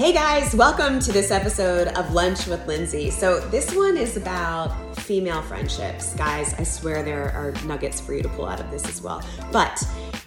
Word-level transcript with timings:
Hey 0.00 0.14
guys, 0.14 0.54
welcome 0.54 0.98
to 1.00 1.12
this 1.12 1.30
episode 1.30 1.88
of 1.88 2.14
Lunch 2.14 2.46
with 2.46 2.66
Lindsay. 2.66 3.10
So, 3.10 3.38
this 3.50 3.76
one 3.76 3.98
is 3.98 4.16
about 4.16 4.96
female 4.96 5.42
friendships. 5.42 6.14
Guys, 6.14 6.54
I 6.54 6.62
swear 6.62 7.02
there 7.02 7.32
are 7.32 7.52
nuggets 7.66 8.00
for 8.00 8.14
you 8.14 8.22
to 8.22 8.28
pull 8.30 8.46
out 8.46 8.60
of 8.60 8.70
this 8.70 8.88
as 8.88 9.02
well. 9.02 9.22
But 9.52 9.78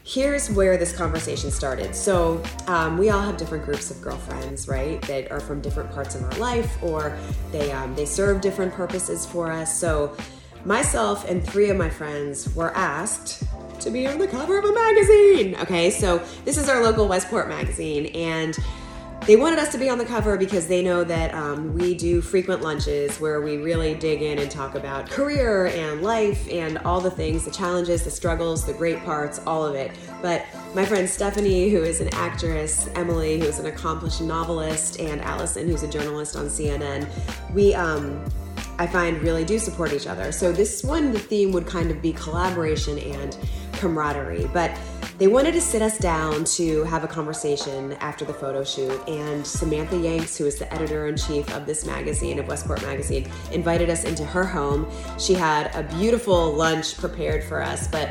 here's 0.04 0.52
where 0.52 0.78
this 0.78 0.96
conversation 0.96 1.50
started. 1.50 1.96
So, 1.96 2.44
um, 2.68 3.00
we 3.00 3.10
all 3.10 3.22
have 3.22 3.36
different 3.36 3.66
groups 3.66 3.90
of 3.90 4.00
girlfriends, 4.00 4.68
right? 4.68 5.02
That 5.08 5.32
are 5.32 5.40
from 5.40 5.60
different 5.60 5.90
parts 5.92 6.14
of 6.14 6.22
our 6.22 6.38
life 6.38 6.72
or 6.84 7.18
they, 7.52 7.72
um, 7.72 7.96
they 7.96 8.06
serve 8.06 8.42
different 8.42 8.76
purposes 8.76 9.26
for 9.26 9.52
us. 9.52 9.76
So, 9.76 10.16
myself 10.66 11.28
and 11.28 11.44
three 11.44 11.72
of 11.72 11.78
my 11.78 11.90
friends 11.90 12.54
were 12.54 12.78
asked 12.78 13.42
to 13.80 13.90
be 13.90 14.06
on 14.06 14.20
the 14.20 14.28
cover 14.28 14.60
of 14.60 14.66
a 14.66 14.72
magazine. 14.72 15.56
Okay, 15.62 15.90
so 15.90 16.20
this 16.46 16.58
is 16.58 16.70
our 16.70 16.84
local 16.84 17.08
Westport 17.08 17.50
magazine, 17.50 18.06
and 18.14 18.56
they 19.26 19.38
wanted 19.38 19.58
us 19.58 19.72
to 19.72 19.78
be 19.78 19.90
on 19.90 19.98
the 19.98 20.06
cover 20.06 20.38
because 20.38 20.68
they 20.68 20.84
know 20.84 21.04
that 21.04 21.34
um, 21.34 21.74
we 21.74 21.94
do 21.94 22.22
frequent 22.22 22.62
lunches 22.62 23.20
where 23.22 23.42
we 23.42 23.58
really 23.58 23.96
dig 23.96 24.22
in 24.22 24.40
and 24.40 24.52
talk 24.52 24.76
about 24.76 25.10
career 25.10 25.68
and 25.68 26.02
life 26.02 26.46
and 26.52 26.78
all 26.80 27.00
the 27.00 27.12
things 27.12 27.46
the 27.46 27.52
challenges, 27.52 28.04
the 28.04 28.12
struggles, 28.12 28.66
the 28.66 28.74
great 28.74 29.02
parts, 29.04 29.40
all 29.48 29.66
of 29.66 29.76
it. 29.76 29.92
But 30.22 30.46
my 30.76 30.86
friend 30.86 31.10
Stephanie, 31.10 31.70
who 31.70 31.84
is 31.84 32.02
an 32.02 32.10
actress, 32.14 32.90
Emily, 32.96 33.40
who 33.40 33.46
is 33.46 33.60
an 33.60 33.68
accomplished 33.68 34.22
novelist, 34.22 35.00
and 35.00 35.22
Alisyn, 35.22 35.68
who's 35.68 35.84
a 35.84 35.88
journalist 35.88 36.36
on 36.36 36.48
CNN, 36.48 37.08
we, 37.54 37.74
um, 37.74 38.24
I 38.78 38.88
find, 38.88 39.22
really 39.22 39.46
do 39.46 39.58
support 39.58 39.94
each 39.94 40.08
other. 40.08 40.34
So 40.34 40.52
this 40.52 40.84
one, 40.84 41.14
the 41.14 41.20
theme 41.20 41.54
would 41.54 41.66
kind 41.66 41.92
of 41.92 42.02
be 42.02 42.12
collaboration 42.12 43.00
and 43.00 43.38
camaraderie. 43.84 44.50
But 44.54 44.76
they 45.20 45.28
wanted 45.28 45.52
to 45.54 45.62
sit 45.62 45.82
us 45.82 45.98
down 45.98 46.44
to 46.46 46.84
have 46.86 47.04
a 47.04 47.08
conversation 47.08 47.94
after 47.94 48.26
the 48.26 48.34
photo 48.34 48.64
shoot, 48.64 49.00
and 49.08 49.46
Samantha 49.46 49.98
Yanks, 49.98 50.36
who 50.38 50.46
is 50.46 50.58
the 50.58 50.74
editor 50.74 51.08
in 51.08 51.16
chief 51.16 51.54
of 51.54 51.66
this 51.66 51.86
magazine, 51.86 52.40
of 52.40 52.48
Westport 52.48 52.82
Magazine, 52.82 53.30
invited 53.52 53.90
us 53.90 54.06
into 54.06 54.26
her 54.26 54.44
home. 54.44 54.90
She 55.20 55.34
had 55.34 55.74
a 55.76 55.84
beautiful 55.98 56.54
lunch 56.54 56.98
prepared 56.98 57.44
for 57.44 57.62
us, 57.62 57.88
but 57.88 58.10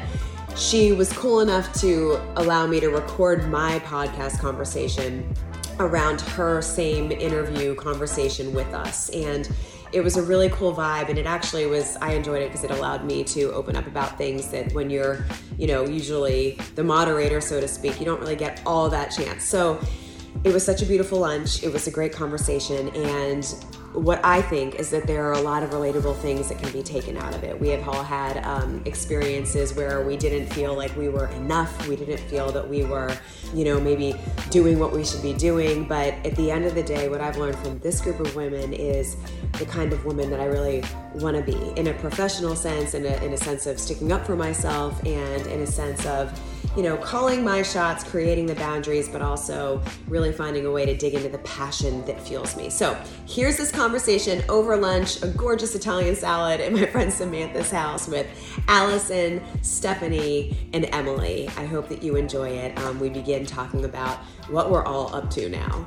she 0.56 0.92
was 0.92 1.12
cool 1.14 1.40
enough 1.40 1.72
to 1.80 2.20
allow 2.36 2.66
me 2.66 2.78
to 2.80 2.88
record 2.88 3.48
my 3.48 3.78
podcast 3.80 4.38
conversation 4.38 5.34
around 5.80 6.20
her 6.20 6.60
same 6.62 7.10
interview 7.10 7.74
conversation 7.74 8.52
with 8.52 8.72
us. 8.74 9.08
And 9.10 9.50
it 9.92 10.02
was 10.02 10.16
a 10.16 10.22
really 10.22 10.48
cool 10.50 10.74
vibe 10.74 11.08
and 11.08 11.18
it 11.18 11.26
actually 11.26 11.66
was 11.66 11.96
i 12.00 12.12
enjoyed 12.12 12.42
it 12.42 12.48
because 12.48 12.64
it 12.64 12.70
allowed 12.70 13.04
me 13.04 13.22
to 13.22 13.52
open 13.52 13.76
up 13.76 13.86
about 13.86 14.16
things 14.16 14.48
that 14.48 14.72
when 14.72 14.88
you're 14.88 15.24
you 15.58 15.66
know 15.66 15.84
usually 15.86 16.58
the 16.74 16.82
moderator 16.82 17.40
so 17.40 17.60
to 17.60 17.68
speak 17.68 17.98
you 17.98 18.06
don't 18.06 18.20
really 18.20 18.36
get 18.36 18.60
all 18.66 18.88
that 18.88 19.10
chance. 19.10 19.44
So 19.44 19.80
it 20.44 20.52
was 20.52 20.64
such 20.64 20.82
a 20.82 20.86
beautiful 20.86 21.20
lunch. 21.20 21.62
It 21.62 21.72
was 21.72 21.86
a 21.86 21.90
great 21.90 22.12
conversation 22.12 22.88
and 22.90 23.54
what 23.94 24.24
I 24.24 24.40
think 24.40 24.76
is 24.76 24.90
that 24.90 25.06
there 25.06 25.24
are 25.28 25.32
a 25.32 25.40
lot 25.40 25.62
of 25.62 25.70
relatable 25.70 26.16
things 26.18 26.48
that 26.48 26.58
can 26.58 26.72
be 26.72 26.82
taken 26.82 27.16
out 27.16 27.34
of 27.34 27.44
it. 27.44 27.60
We 27.60 27.68
have 27.68 27.86
all 27.88 28.02
had 28.02 28.42
um, 28.44 28.82
experiences 28.86 29.74
where 29.74 30.02
we 30.02 30.16
didn't 30.16 30.46
feel 30.52 30.74
like 30.74 30.96
we 30.96 31.08
were 31.08 31.26
enough. 31.28 31.86
We 31.86 31.96
didn't 31.96 32.18
feel 32.18 32.50
that 32.52 32.66
we 32.66 32.84
were, 32.84 33.14
you 33.52 33.64
know, 33.64 33.78
maybe 33.78 34.14
doing 34.50 34.78
what 34.78 34.92
we 34.92 35.04
should 35.04 35.22
be 35.22 35.34
doing. 35.34 35.84
But 35.86 36.14
at 36.26 36.34
the 36.36 36.50
end 36.50 36.64
of 36.64 36.74
the 36.74 36.82
day, 36.82 37.08
what 37.08 37.20
I've 37.20 37.36
learned 37.36 37.58
from 37.58 37.78
this 37.80 38.00
group 38.00 38.20
of 38.20 38.34
women 38.34 38.72
is 38.72 39.16
the 39.58 39.66
kind 39.66 39.92
of 39.92 40.04
woman 40.04 40.30
that 40.30 40.40
I 40.40 40.46
really 40.46 40.82
want 41.14 41.36
to 41.36 41.42
be 41.42 41.78
in 41.78 41.88
a 41.88 41.94
professional 41.94 42.56
sense, 42.56 42.94
in 42.94 43.04
a, 43.04 43.14
in 43.24 43.32
a 43.32 43.38
sense 43.38 43.66
of 43.66 43.78
sticking 43.78 44.10
up 44.10 44.24
for 44.24 44.36
myself, 44.36 44.98
and 45.04 45.46
in 45.48 45.60
a 45.60 45.66
sense 45.66 46.06
of, 46.06 46.32
you 46.76 46.82
know, 46.82 46.96
calling 46.96 47.44
my 47.44 47.62
shots, 47.62 48.02
creating 48.02 48.46
the 48.46 48.54
boundaries, 48.54 49.08
but 49.08 49.20
also 49.20 49.82
really 50.08 50.32
finding 50.32 50.64
a 50.66 50.70
way 50.70 50.86
to 50.86 50.96
dig 50.96 51.14
into 51.14 51.28
the 51.28 51.38
passion 51.38 52.04
that 52.06 52.20
fuels 52.20 52.56
me. 52.56 52.70
So 52.70 52.96
here's 53.26 53.56
this 53.56 53.70
conversation 53.70 54.42
over 54.48 54.76
lunch, 54.76 55.22
a 55.22 55.28
gorgeous 55.28 55.74
Italian 55.74 56.16
salad 56.16 56.60
at 56.60 56.72
my 56.72 56.86
friend 56.92 57.12
Samantha's 57.12 57.70
house 57.70 58.08
with 58.08 58.26
Alisyn, 58.68 59.42
Stephanie, 59.62 60.56
and 60.72 60.86
Emily. 60.92 61.48
I 61.56 61.66
hope 61.66 61.88
that 61.88 62.02
you 62.02 62.16
enjoy 62.16 62.48
it. 62.48 62.78
Um, 62.78 62.98
we 63.00 63.10
begin 63.10 63.44
talking 63.44 63.84
about 63.84 64.18
what 64.48 64.70
we're 64.70 64.84
all 64.84 65.14
up 65.14 65.30
to 65.30 65.48
now. 65.48 65.86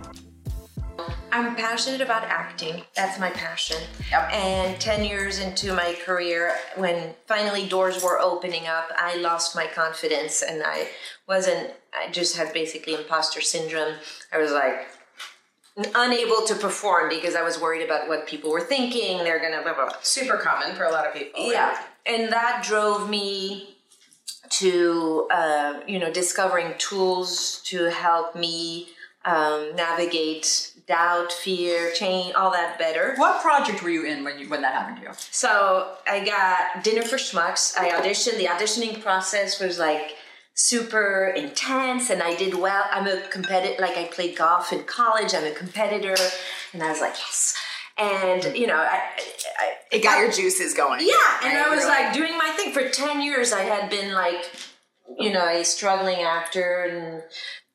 I'm 1.35 1.53
passionate 1.57 1.99
about 1.99 2.23
acting. 2.23 2.83
That's 2.95 3.19
my 3.19 3.29
passion. 3.29 3.75
Yep. 4.09 4.31
And 4.31 4.79
10 4.79 5.03
years 5.03 5.39
into 5.39 5.73
my 5.73 5.97
career, 6.05 6.55
when 6.77 7.13
finally 7.27 7.67
doors 7.67 8.01
were 8.01 8.21
opening 8.21 8.67
up, 8.67 8.87
I 8.97 9.17
lost 9.17 9.53
my 9.53 9.67
confidence 9.67 10.41
and 10.41 10.63
I 10.65 10.87
wasn't, 11.27 11.71
I 11.93 12.09
just 12.09 12.37
had 12.37 12.53
basically 12.53 12.93
imposter 12.93 13.41
syndrome. 13.41 13.95
I 14.31 14.37
was 14.37 14.53
like, 14.53 14.87
unable 15.93 16.45
to 16.47 16.55
perform 16.55 17.09
because 17.09 17.35
I 17.35 17.41
was 17.41 17.59
worried 17.59 17.83
about 17.83 18.07
what 18.07 18.27
people 18.27 18.49
were 18.49 18.61
thinking. 18.61 19.17
They're 19.17 19.41
gonna 19.41 19.61
blah 19.61 19.73
blah. 19.73 19.87
blah. 19.87 19.97
Super 20.03 20.37
common 20.37 20.73
for 20.73 20.85
a 20.85 20.89
lot 20.89 21.05
of 21.05 21.13
people. 21.13 21.51
Yeah, 21.51 21.77
and 22.05 22.31
that 22.31 22.63
drove 22.65 23.09
me 23.09 23.75
to 24.51 25.27
uh, 25.29 25.81
you 25.85 25.99
know 25.99 26.09
discovering 26.13 26.75
tools 26.77 27.61
to 27.65 27.89
help 27.89 28.37
me 28.37 28.87
um, 29.25 29.75
navigate 29.75 30.71
doubt, 30.87 31.31
fear, 31.31 31.91
change, 31.93 32.33
all 32.35 32.51
that 32.51 32.77
better. 32.77 33.15
What 33.17 33.41
project 33.41 33.81
were 33.81 33.89
you 33.89 34.05
in 34.05 34.23
when 34.23 34.39
you 34.39 34.47
when 34.49 34.61
that 34.61 34.73
happened 34.73 34.97
to 34.97 35.03
you? 35.03 35.09
So 35.31 35.95
I 36.07 36.23
got 36.23 36.83
Dinner 36.83 37.01
for 37.01 37.17
Schmucks. 37.17 37.77
I 37.77 37.89
auditioned. 37.91 38.37
The 38.37 38.45
auditioning 38.45 39.01
process 39.01 39.59
was 39.59 39.79
like 39.79 40.15
super 40.53 41.33
intense 41.35 42.09
and 42.09 42.21
I 42.23 42.35
did 42.35 42.53
well. 42.55 42.85
I'm 42.91 43.07
a 43.07 43.21
competitor, 43.29 43.81
like 43.81 43.97
I 43.97 44.05
played 44.05 44.37
golf 44.37 44.71
in 44.71 44.83
college. 44.83 45.33
I'm 45.33 45.43
a 45.43 45.51
competitor. 45.51 46.15
And 46.73 46.81
I 46.81 46.89
was 46.91 47.01
like, 47.01 47.15
yes. 47.17 47.55
And, 47.97 48.55
you 48.57 48.67
know, 48.67 48.77
I, 48.77 49.01
I, 49.59 49.73
It 49.91 50.03
got 50.03 50.19
your 50.19 50.31
juices 50.31 50.73
going. 50.73 50.99
yeah, 51.01 51.15
and 51.43 51.57
right? 51.57 51.67
I 51.67 51.73
was 51.73 51.85
like 51.85 52.13
doing 52.13 52.37
my 52.37 52.49
thing 52.49 52.73
for 52.73 52.89
ten 52.89 53.21
years. 53.21 53.53
I 53.53 53.61
had 53.61 53.89
been 53.89 54.13
like, 54.13 54.49
you 55.17 55.31
know, 55.31 55.47
a 55.47 55.63
struggling 55.63 56.21
actor, 56.21 56.83
and 56.83 57.23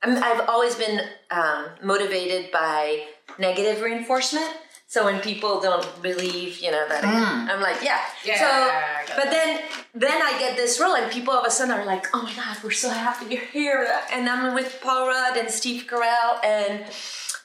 I'm, 0.02 0.22
I've 0.22 0.48
always 0.48 0.74
been 0.74 1.00
um, 1.30 1.66
motivated 1.82 2.50
by 2.52 3.04
negative 3.38 3.82
reinforcement. 3.82 4.50
So 4.86 5.04
when 5.04 5.20
people 5.20 5.60
don't 5.60 5.86
believe, 6.02 6.58
you 6.58 6.72
know, 6.72 6.84
that 6.88 7.04
I'm 7.04 7.60
like, 7.60 7.76
yeah. 7.82 8.00
Yeah, 8.24 8.38
So, 8.40 8.46
I 8.46 9.04
but 9.14 9.30
that. 9.30 9.30
then 9.30 9.60
then 9.94 10.20
I 10.22 10.36
get 10.40 10.56
this 10.56 10.80
role, 10.80 10.96
and 10.96 11.10
people 11.12 11.32
all 11.32 11.40
of 11.40 11.46
a 11.46 11.50
sudden 11.50 11.72
are 11.78 11.84
like, 11.84 12.06
oh 12.12 12.22
my 12.24 12.32
god, 12.34 12.56
we're 12.64 12.72
so 12.72 12.90
happy 12.90 13.26
you're 13.34 13.44
here, 13.44 13.86
and 14.12 14.28
I'm 14.28 14.52
with 14.52 14.80
Paul 14.82 15.06
Rudd 15.06 15.36
and 15.36 15.48
Steve 15.48 15.84
Carell, 15.88 16.44
and 16.44 16.84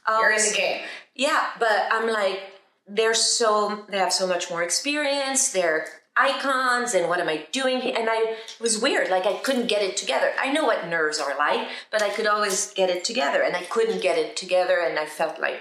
all 0.07 0.21
You're 0.21 0.31
in 0.31 0.41
the 0.49 0.55
game. 0.57 0.81
yeah, 1.13 1.49
but 1.59 1.87
I'm 1.91 2.09
like, 2.09 2.39
they're 2.87 3.13
so 3.13 3.85
they 3.89 3.99
have 3.99 4.11
so 4.13 4.25
much 4.25 4.49
more 4.49 4.63
experience. 4.63 5.51
They're 5.51 5.87
icons, 6.17 6.93
and 6.93 7.09
what 7.09 7.19
am 7.19 7.27
I 7.27 7.45
doing? 7.51 7.81
And 7.81 8.09
I 8.09 8.35
it 8.37 8.61
was 8.61 8.81
weird. 8.81 9.09
Like 9.09 9.25
I 9.25 9.33
couldn't 9.39 9.67
get 9.67 9.81
it 9.81 9.97
together. 9.97 10.31
I 10.39 10.51
know 10.51 10.65
what 10.65 10.87
nerves 10.87 11.19
are 11.19 11.37
like, 11.37 11.67
but 11.91 12.01
I 12.01 12.09
could 12.09 12.27
always 12.27 12.73
get 12.73 12.89
it 12.89 13.03
together, 13.03 13.41
and 13.41 13.55
I 13.55 13.63
couldn't 13.63 14.01
get 14.01 14.17
it 14.17 14.35
together, 14.35 14.79
and 14.79 14.97
I 14.97 15.05
felt 15.05 15.39
like 15.39 15.59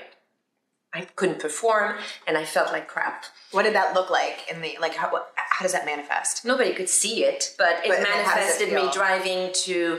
I 0.93 1.03
couldn't 1.17 1.41
perform, 1.41 1.97
and 2.27 2.39
I 2.39 2.45
felt 2.45 2.71
like 2.73 2.87
crap. 2.87 3.25
What 3.51 3.65
did 3.65 3.75
that 3.75 3.95
look 3.95 4.11
like 4.11 4.45
in 4.51 4.63
the 4.63 4.77
like? 4.81 4.95
How 4.95 5.11
what, 5.11 5.33
how 5.37 5.63
does 5.65 5.73
that 5.73 5.85
manifest? 5.85 6.45
Nobody 6.45 6.73
could 6.73 6.89
see 6.89 7.25
it, 7.25 7.55
but 7.59 7.85
it 7.85 7.89
But 7.89 7.97
does 7.97 7.99
it 7.99 8.03
manifested 8.03 8.73
me 8.73 8.91
driving 8.93 9.53
to 9.53 9.99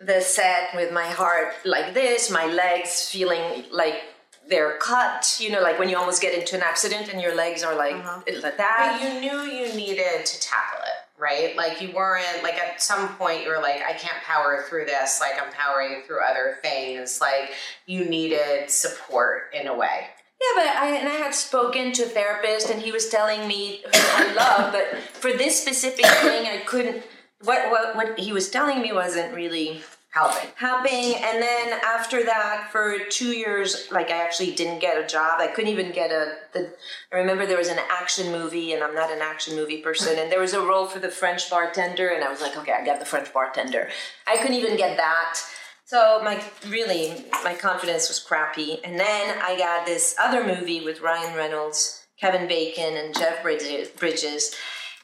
the 0.00 0.20
set 0.20 0.74
with 0.74 0.92
my 0.92 1.06
heart 1.06 1.54
like 1.64 1.94
this, 1.94 2.30
my 2.30 2.46
legs 2.46 3.08
feeling 3.08 3.64
like 3.70 4.02
they're 4.48 4.76
cut. 4.78 5.38
You 5.40 5.50
know, 5.50 5.60
like 5.62 5.78
when 5.78 5.88
you 5.88 5.96
almost 5.96 6.20
get 6.22 6.36
into 6.38 6.56
an 6.56 6.62
accident 6.62 7.12
and 7.12 7.20
your 7.20 7.34
legs 7.34 7.62
are 7.62 7.74
like 7.76 7.94
Uh-huh. 7.94 8.20
like 8.42 8.56
that. 8.56 8.98
But 9.00 9.12
you 9.14 9.20
knew 9.20 9.40
you 9.42 9.74
needed 9.74 10.26
to 10.26 10.40
tackle 10.40 10.80
it, 10.80 11.20
right? 11.22 11.56
Like 11.56 11.80
you 11.80 11.92
weren't 11.92 12.42
like 12.42 12.54
at 12.54 12.82
some 12.82 13.08
point 13.16 13.44
you 13.44 13.50
were 13.50 13.60
like, 13.62 13.82
I 13.86 13.92
can't 13.92 14.22
power 14.24 14.64
through 14.68 14.86
this. 14.86 15.20
Like 15.20 15.40
I'm 15.42 15.52
powering 15.52 16.02
through 16.06 16.20
other 16.28 16.58
things. 16.62 17.20
Like 17.20 17.50
you 17.86 18.04
needed 18.04 18.70
support 18.70 19.44
in 19.54 19.66
a 19.68 19.74
way. 19.76 20.06
Yeah, 20.40 20.64
but 20.64 20.76
I 20.76 20.96
and 20.98 21.08
I 21.08 21.12
had 21.14 21.34
spoken 21.34 21.92
to 21.92 22.02
a 22.02 22.06
therapist, 22.06 22.68
and 22.68 22.82
he 22.82 22.90
was 22.90 23.08
telling 23.08 23.46
me 23.46 23.80
who 23.84 23.90
I 23.94 24.32
love, 24.34 24.72
but 24.72 24.98
for 25.12 25.32
this 25.32 25.60
specific 25.62 26.04
thing, 26.04 26.46
I 26.48 26.64
couldn't. 26.66 27.04
What 27.44 27.70
what 27.70 27.94
what 27.94 28.18
he 28.18 28.32
was 28.32 28.50
telling 28.50 28.82
me 28.82 28.92
wasn't 28.92 29.34
really 29.36 29.82
Helping. 30.12 30.50
helping. 30.56 31.14
And 31.14 31.42
then 31.42 31.80
after 31.82 32.22
that, 32.24 32.68
for 32.70 32.98
two 33.08 33.34
years, 33.34 33.88
like 33.90 34.10
I 34.10 34.22
actually 34.22 34.52
didn't 34.52 34.80
get 34.80 35.02
a 35.02 35.06
job. 35.06 35.40
I 35.40 35.46
couldn't 35.46 35.70
even 35.70 35.90
get 35.90 36.10
a. 36.10 36.34
The, 36.52 36.74
I 37.10 37.16
remember 37.16 37.46
there 37.46 37.56
was 37.56 37.68
an 37.68 37.78
action 37.90 38.30
movie, 38.30 38.74
and 38.74 38.84
I'm 38.84 38.94
not 38.94 39.10
an 39.10 39.22
action 39.22 39.56
movie 39.56 39.78
person. 39.78 40.18
And 40.18 40.30
there 40.30 40.38
was 40.38 40.52
a 40.52 40.60
role 40.60 40.84
for 40.84 40.98
the 40.98 41.08
French 41.08 41.48
bartender, 41.48 42.08
and 42.08 42.22
I 42.22 42.30
was 42.30 42.42
like, 42.42 42.58
okay, 42.58 42.72
I 42.72 42.84
got 42.84 43.00
the 43.00 43.06
French 43.06 43.32
bartender. 43.32 43.88
I 44.26 44.36
couldn't 44.36 44.58
even 44.58 44.76
get 44.76 44.98
that. 44.98 45.40
So 45.86 46.20
my 46.22 46.42
really 46.68 47.24
my 47.42 47.54
confidence 47.54 48.08
was 48.08 48.20
crappy. 48.20 48.84
And 48.84 49.00
then 49.00 49.38
I 49.42 49.56
got 49.56 49.86
this 49.86 50.14
other 50.20 50.44
movie 50.44 50.84
with 50.84 51.00
Ryan 51.00 51.34
Reynolds, 51.34 52.04
Kevin 52.20 52.46
Bacon, 52.46 52.98
and 52.98 53.14
Jeff 53.14 53.42
Bridges. 53.42 54.54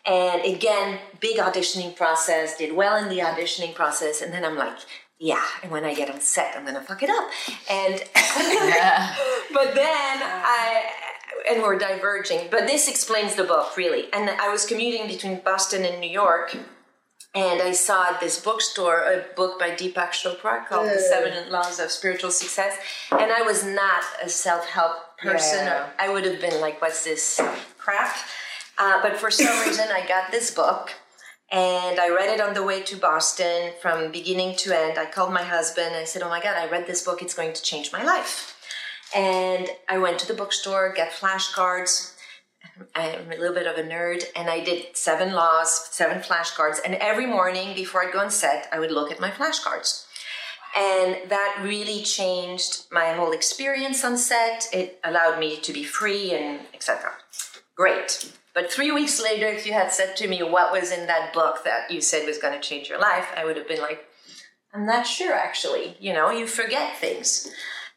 And 0.09 0.43
again, 0.45 0.99
big 1.21 1.39
auditioning 1.39 1.95
process, 1.95 2.57
did 2.57 2.75
well 2.75 2.97
in 2.97 3.09
the 3.09 3.19
auditioning 3.19 3.75
process. 3.75 4.23
And 4.23 4.33
then 4.33 4.45
I'm 4.45 4.57
like, 4.57 4.79
yeah, 5.19 5.45
and 5.63 5.71
when 5.71 5.85
I 5.85 5.95
get 5.95 6.11
on 6.11 6.21
set, 6.21 6.57
I'm 6.57 6.65
gonna 6.65 6.81
fuck 6.81 7.03
it 7.03 7.11
up. 7.11 7.29
And 7.71 7.95
but 9.53 9.75
then 9.75 10.19
I 10.23 10.85
and 11.51 11.63
we're 11.63 11.79
diverging. 11.79 12.49
But 12.51 12.67
this 12.67 12.89
explains 12.89 13.35
the 13.35 13.45
book 13.45 13.77
really. 13.77 14.13
And 14.13 14.31
I 14.31 14.49
was 14.51 14.65
commuting 14.65 15.09
between 15.09 15.41
Boston 15.41 15.85
and 15.85 16.01
New 16.01 16.11
York. 16.11 16.57
And 17.35 17.61
I 17.61 17.73
saw 17.73 18.15
at 18.15 18.21
this 18.21 18.41
bookstore 18.41 19.01
a 19.01 19.25
book 19.37 19.59
by 19.59 19.71
Deepak 19.71 20.11
Chopra 20.11 20.67
called 20.67 20.89
The 20.89 20.99
Seven 20.99 21.53
Laws 21.53 21.79
of 21.79 21.91
Spiritual 21.91 22.31
Success. 22.31 22.77
And 23.13 23.31
I 23.31 23.43
was 23.43 23.65
not 23.65 24.03
a 24.23 24.29
self 24.29 24.67
help 24.67 25.19
person. 25.19 25.67
Yeah. 25.67 25.91
I 25.99 26.09
would 26.09 26.25
have 26.25 26.41
been 26.41 26.61
like, 26.61 26.81
what's 26.81 27.05
this 27.05 27.41
crap? 27.77 28.17
Uh, 28.79 29.03
but 29.03 29.17
for 29.17 29.31
some 29.31 29.59
reason, 29.67 29.89
I 29.91 30.07
got 30.07 30.31
this 30.31 30.51
book 30.51 30.93
and 31.51 31.99
I 31.99 32.11
read 32.11 32.29
it 32.29 32.41
on 32.41 32.55
the 32.55 32.63
way 32.63 32.83
to 32.83 32.97
Boston 32.97 33.73
from 33.81 34.13
beginning 34.13 34.57
to 34.57 34.77
end. 34.77 34.99
I 34.99 35.07
called 35.07 35.33
my 35.33 35.43
husband 35.43 35.89
and 35.89 35.97
I 35.97 36.05
said, 36.05 36.23
Oh 36.23 36.29
my 36.29 36.43
God, 36.43 36.57
I 36.57 36.69
read 36.69 36.87
this 36.87 37.03
book. 37.03 37.23
It's 37.23 37.35
going 37.35 37.53
to 37.53 37.63
change 37.63 37.93
my 37.93 38.03
life. 38.03 38.55
And 39.15 39.69
I 39.89 39.99
went 39.99 40.19
to 40.21 40.29
the 40.29 40.35
bookstore, 40.35 40.93
got 40.95 41.11
flashcards. 41.11 42.15
I'm 42.95 43.33
a 43.33 43.37
little 43.37 43.55
bit 43.55 43.67
of 43.67 43.77
a 43.77 43.83
nerd, 43.83 44.25
and 44.37 44.49
I 44.49 44.63
did 44.63 44.97
seven 44.97 45.33
laws, 45.33 45.89
seven 45.91 46.21
flashcards. 46.21 46.79
And 46.85 46.95
every 46.97 47.27
morning 47.27 47.75
before 47.75 48.05
I'd 48.05 48.13
go 48.13 48.21
on 48.21 48.31
set, 48.31 48.69
I 48.71 48.79
would 48.79 48.93
look 48.93 49.11
at 49.11 49.19
my 49.19 49.31
flashcards. 49.31 50.05
And 50.77 51.31
that 51.31 51.61
really 51.63 52.03
changed 52.03 52.85
my 52.93 53.13
whole 53.13 53.33
experience 53.33 54.05
on 54.05 54.19
set. 54.19 54.69
It 54.73 55.01
allowed 55.03 55.41
me 55.41 55.57
to 55.57 55.73
be 55.73 55.83
free 55.83 56.33
and 56.33 56.61
etc. 56.75 57.11
Great. 57.75 58.33
But 58.59 58.73
three 58.73 58.91
weeks 58.91 59.23
later, 59.23 59.47
if 59.47 59.67
you 59.67 59.73
had 59.73 59.93
said 59.93 60.17
to 60.17 60.27
me 60.27 60.43
what 60.43 60.73
was 60.73 60.91
in 60.91 61.07
that 61.07 61.33
book 61.33 61.63
that 61.63 61.93
you 61.93 62.01
said 62.01 62.27
was 62.27 62.39
going 62.39 62.55
to 62.55 62.69
change 62.69 62.89
your 62.89 62.99
life, 62.99 63.29
I 63.37 63.45
would 63.45 63.57
have 63.57 63.69
been 63.69 63.81
like, 63.81 64.05
I'm 64.75 64.85
not 64.85 65.07
sure 65.07 65.33
actually. 65.33 65.97
You 66.01 66.13
know, 66.13 66.33
you 66.33 66.45
forget 66.49 66.97
things. 66.97 67.49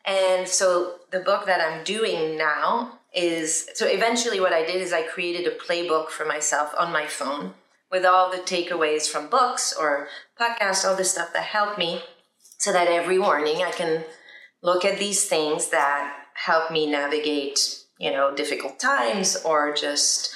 And 0.06 0.48
so 0.48 0.98
the 1.10 1.22
book 1.22 1.48
that 1.48 1.62
I'm 1.62 1.84
doing 1.84 2.38
now 2.38 3.00
is 3.12 3.70
so 3.74 3.88
eventually 3.88 4.40
what 4.40 4.54
I 4.54 4.64
did 4.64 4.84
is 4.84 4.94
I 4.94 5.02
created 5.02 5.48
a 5.48 5.56
playbook 5.58 6.10
for 6.10 6.28
myself 6.28 6.76
on 6.78 6.94
my 6.94 7.08
phone 7.08 7.56
with 7.92 8.06
all 8.06 8.30
the 8.30 8.38
takeaways 8.38 9.08
from 9.08 9.32
books 9.32 9.74
or 9.76 10.10
podcasts, 10.40 10.88
all 10.88 10.96
the 10.96 11.04
stuff 11.04 11.34
that 11.34 11.46
helped 11.46 11.80
me, 11.80 12.04
so 12.60 12.72
that 12.72 12.88
every 12.88 13.18
morning 13.18 13.64
I 13.64 13.72
can 13.72 14.04
look 14.62 14.86
at 14.86 15.00
these 15.00 15.26
things 15.26 15.70
that 15.70 16.18
help 16.36 16.70
me 16.70 16.86
navigate, 16.86 17.80
you 17.98 18.12
know, 18.12 18.36
difficult 18.36 18.80
times 18.80 19.36
or 19.44 19.74
just 19.74 20.36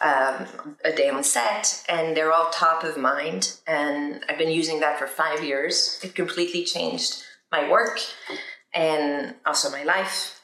um, 0.00 0.76
a 0.84 0.92
day 0.92 1.08
on 1.08 1.24
set, 1.24 1.84
and 1.88 2.16
they're 2.16 2.32
all 2.32 2.50
top 2.50 2.84
of 2.84 2.96
mind. 2.96 3.58
And 3.66 4.24
I've 4.28 4.38
been 4.38 4.50
using 4.50 4.80
that 4.80 4.98
for 4.98 5.06
five 5.06 5.42
years. 5.42 5.98
It 6.02 6.14
completely 6.14 6.64
changed 6.64 7.22
my 7.50 7.68
work 7.70 8.00
and 8.74 9.34
also 9.46 9.70
my 9.70 9.84
life. 9.84 10.40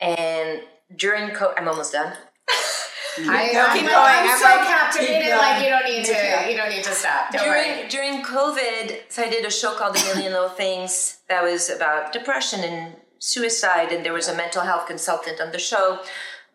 And 0.00 0.62
during 0.94 1.30
COVID, 1.30 1.54
I'm 1.56 1.68
almost 1.68 1.92
done. 1.92 2.16
I, 3.18 3.22
going. 3.24 3.56
I'm, 3.56 3.78
Keep 3.78 3.86
going. 3.86 3.96
I'm 3.96 4.28
I'm 4.28 4.38
so 4.38 4.44
like, 4.44 4.66
captivated. 4.66 5.22
keep 5.22 5.36
Like 5.38 5.62
you 5.62 5.70
don't 5.70 5.84
need 5.84 6.04
to. 6.04 6.12
Yeah. 6.12 6.48
You 6.48 6.56
don't 6.56 6.68
need 6.68 6.84
to 6.84 6.92
stop. 6.92 7.32
Don't 7.32 7.46
worry. 7.48 7.88
during 7.88 7.88
during 7.88 8.24
COVID, 8.24 9.10
so 9.10 9.22
I 9.22 9.30
did 9.30 9.44
a 9.44 9.50
show 9.50 9.74
called 9.74 9.96
A 9.96 10.04
Million 10.04 10.32
Little 10.32 10.48
Things 10.50 11.20
that 11.28 11.42
was 11.42 11.70
about 11.70 12.12
depression 12.12 12.60
and 12.60 12.96
suicide, 13.18 13.92
and 13.92 14.04
there 14.04 14.12
was 14.12 14.28
a 14.28 14.36
mental 14.36 14.62
health 14.62 14.86
consultant 14.86 15.40
on 15.40 15.52
the 15.52 15.58
show. 15.58 16.00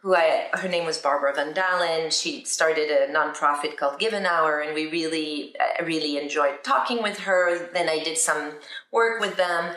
Who 0.01 0.15
I 0.15 0.49
her 0.53 0.67
name 0.67 0.85
was 0.85 0.97
Barbara 0.97 1.33
Van 1.35 1.53
Dahlen. 1.53 2.11
She 2.11 2.43
started 2.43 2.89
a 2.89 3.13
nonprofit 3.13 3.77
called 3.77 3.99
Give 3.99 4.13
an 4.13 4.25
Hour, 4.25 4.59
and 4.59 4.73
we 4.73 4.87
really 4.87 5.55
really 5.83 6.17
enjoyed 6.17 6.63
talking 6.63 7.03
with 7.03 7.19
her. 7.19 7.69
Then 7.71 7.87
I 7.87 7.99
did 8.03 8.17
some 8.17 8.53
work 8.91 9.21
with 9.21 9.37
them. 9.37 9.75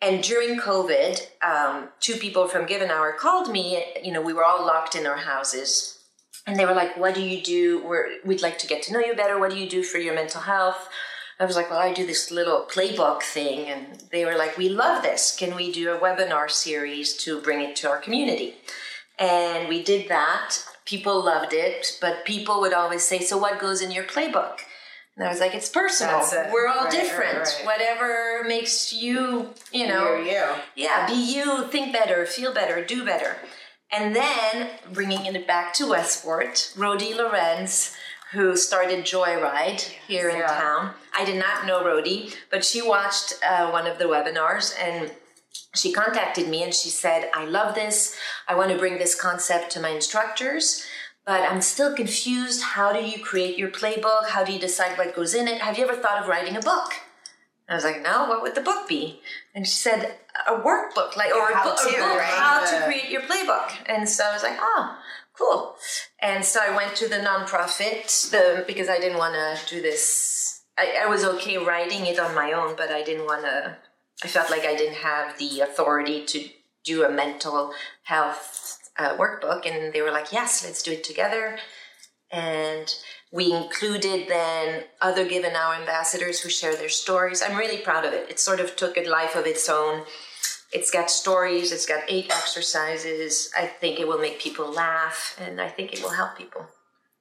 And 0.00 0.22
during 0.22 0.60
COVID, 0.60 1.26
um, 1.42 1.88
two 1.98 2.14
people 2.14 2.46
from 2.46 2.66
Give 2.66 2.80
an 2.80 2.90
Hour 2.90 3.12
called 3.18 3.50
me. 3.50 3.82
You 4.04 4.12
know, 4.12 4.22
we 4.22 4.32
were 4.32 4.44
all 4.44 4.64
locked 4.64 4.94
in 4.94 5.04
our 5.04 5.16
houses, 5.16 5.98
and 6.46 6.56
they 6.56 6.64
were 6.64 6.74
like, 6.74 6.96
"What 6.96 7.16
do 7.16 7.22
you 7.22 7.42
do? 7.42 7.84
We're, 7.84 8.06
we'd 8.24 8.42
like 8.42 8.58
to 8.58 8.68
get 8.68 8.82
to 8.84 8.92
know 8.92 9.00
you 9.00 9.16
better. 9.16 9.36
What 9.36 9.50
do 9.50 9.58
you 9.58 9.68
do 9.68 9.82
for 9.82 9.98
your 9.98 10.14
mental 10.14 10.42
health?" 10.42 10.88
I 11.40 11.44
was 11.44 11.56
like, 11.56 11.70
"Well, 11.70 11.80
I 11.80 11.92
do 11.92 12.06
this 12.06 12.30
little 12.30 12.68
playbook 12.70 13.22
thing," 13.22 13.66
and 13.66 14.04
they 14.12 14.24
were 14.24 14.36
like, 14.36 14.56
"We 14.56 14.68
love 14.68 15.02
this. 15.02 15.34
Can 15.34 15.56
we 15.56 15.72
do 15.72 15.90
a 15.92 15.98
webinar 15.98 16.48
series 16.48 17.16
to 17.24 17.40
bring 17.40 17.60
it 17.62 17.74
to 17.76 17.90
our 17.90 17.98
community?" 17.98 18.58
And 19.18 19.68
we 19.68 19.82
did 19.82 20.08
that. 20.08 20.56
People 20.84 21.24
loved 21.24 21.52
it, 21.52 21.98
but 22.00 22.24
people 22.24 22.60
would 22.60 22.72
always 22.74 23.02
say, 23.04 23.18
"So 23.20 23.36
what 23.38 23.58
goes 23.58 23.80
in 23.82 23.90
your 23.90 24.04
playbook?" 24.04 24.60
And 25.16 25.24
I 25.26 25.30
was 25.30 25.40
like, 25.40 25.54
"It's 25.54 25.68
personal. 25.70 26.20
It. 26.20 26.52
We're 26.52 26.68
all 26.68 26.84
Right, 26.84 26.84
right, 26.84 26.92
different. 26.92 27.38
right. 27.38 27.64
Whatever 27.64 28.44
makes 28.46 28.92
you, 28.92 29.54
you 29.72 29.86
know, 29.88 30.04
You're 30.16 30.22
you. 30.22 30.44
yeah, 30.74 31.06
be 31.06 31.14
you, 31.14 31.66
think 31.68 31.92
better, 31.92 32.26
feel 32.26 32.52
better, 32.52 32.84
do 32.84 33.04
better. 33.04 33.36
And 33.90 34.14
then 34.14 34.68
bringing 34.92 35.24
it 35.26 35.46
back 35.46 35.72
to 35.74 35.86
Westport, 35.88 36.72
Rhodie 36.76 37.14
Lorenz, 37.14 37.96
who 38.32 38.56
started 38.56 39.04
Joyride 39.04 39.80
here 40.06 40.28
in 40.28 40.36
Yeah. 40.38 40.46
town. 40.48 40.94
I 41.14 41.24
did 41.24 41.36
not 41.36 41.64
know 41.64 41.82
Rhodie, 41.82 42.34
but 42.50 42.64
she 42.64 42.82
watched 42.82 43.34
uh, 43.42 43.70
one 43.70 43.86
of 43.86 43.98
the 43.98 44.04
webinars 44.04 44.74
and 44.78 45.12
she 45.74 45.92
contacted 45.92 46.48
me 46.48 46.62
and 46.62 46.74
she 46.74 46.88
said, 46.88 47.30
I 47.34 47.44
love 47.44 47.74
this. 47.74 48.16
I 48.48 48.54
want 48.54 48.70
to 48.70 48.78
bring 48.78 48.98
this 48.98 49.14
concept 49.14 49.70
to 49.72 49.80
my 49.80 49.90
instructors, 49.90 50.84
but 51.24 51.42
I'm 51.42 51.60
still 51.60 51.94
confused. 51.94 52.62
How 52.62 52.92
do 52.92 53.04
you 53.04 53.22
create 53.22 53.58
your 53.58 53.70
playbook? 53.70 54.28
How 54.28 54.44
do 54.44 54.52
you 54.52 54.58
decide 54.58 54.96
what 54.96 55.14
goes 55.14 55.34
in 55.34 55.48
it? 55.48 55.60
Have 55.60 55.78
you 55.78 55.84
ever 55.84 56.00
thought 56.00 56.22
of 56.22 56.28
writing 56.28 56.56
a 56.56 56.60
book? 56.60 56.92
I 57.68 57.74
was 57.74 57.84
like, 57.84 58.00
no, 58.00 58.26
what 58.28 58.42
would 58.42 58.54
the 58.54 58.60
book 58.60 58.88
be? 58.88 59.20
And 59.54 59.66
she 59.66 59.74
said, 59.74 60.16
a 60.46 60.52
workbook, 60.52 61.16
like, 61.16 61.34
or 61.34 61.50
a 61.50 61.62
book, 61.64 61.78
a 61.80 61.90
book 61.90 61.98
right? 61.98 62.22
how 62.22 62.64
to 62.64 62.84
create 62.84 63.10
your 63.10 63.22
playbook. 63.22 63.72
And 63.86 64.08
so 64.08 64.24
I 64.24 64.32
was 64.32 64.44
like, 64.44 64.56
oh, 64.60 64.96
cool. 65.36 65.74
And 66.20 66.44
so 66.44 66.60
I 66.62 66.76
went 66.76 66.94
to 66.96 67.08
the 67.08 67.16
nonprofit 67.16 68.30
the, 68.30 68.64
because 68.66 68.88
I 68.88 68.98
didn't 68.98 69.18
want 69.18 69.34
to 69.34 69.74
do 69.74 69.82
this. 69.82 70.62
I, 70.78 71.02
I 71.02 71.06
was 71.06 71.24
okay 71.24 71.58
writing 71.58 72.06
it 72.06 72.20
on 72.20 72.34
my 72.34 72.52
own, 72.52 72.76
but 72.76 72.90
I 72.90 73.02
didn't 73.02 73.26
want 73.26 73.42
to, 73.42 73.76
I 74.22 74.28
felt 74.28 74.50
like 74.50 74.64
I 74.64 74.76
didn't 74.76 74.96
have 74.96 75.38
the 75.38 75.60
authority 75.60 76.24
to 76.26 76.48
do 76.84 77.04
a 77.04 77.10
mental 77.10 77.72
health 78.04 78.90
uh, 78.98 79.16
workbook. 79.16 79.66
And 79.66 79.92
they 79.92 80.02
were 80.02 80.10
like, 80.10 80.32
yes, 80.32 80.64
let's 80.64 80.82
do 80.82 80.92
it 80.92 81.04
together. 81.04 81.58
And 82.30 82.92
we 83.32 83.52
included 83.52 84.28
then 84.28 84.84
other 85.00 85.28
Give 85.28 85.44
an 85.44 85.54
Hour 85.54 85.74
ambassadors 85.74 86.40
who 86.40 86.48
share 86.48 86.74
their 86.74 86.88
stories. 86.88 87.42
I'm 87.42 87.56
really 87.56 87.78
proud 87.78 88.04
of 88.04 88.12
it. 88.12 88.30
It 88.30 88.40
sort 88.40 88.60
of 88.60 88.76
took 88.76 88.96
a 88.96 89.08
life 89.08 89.36
of 89.36 89.46
its 89.46 89.68
own. 89.68 90.04
It's 90.72 90.90
got 90.90 91.10
stories, 91.10 91.70
it's 91.70 91.86
got 91.86 92.02
eight 92.08 92.30
exercises. 92.30 93.50
I 93.56 93.66
think 93.66 94.00
it 94.00 94.08
will 94.08 94.18
make 94.18 94.40
people 94.40 94.70
laugh, 94.72 95.36
and 95.40 95.60
I 95.60 95.68
think 95.68 95.92
it 95.92 96.02
will 96.02 96.10
help 96.10 96.36
people. 96.36 96.66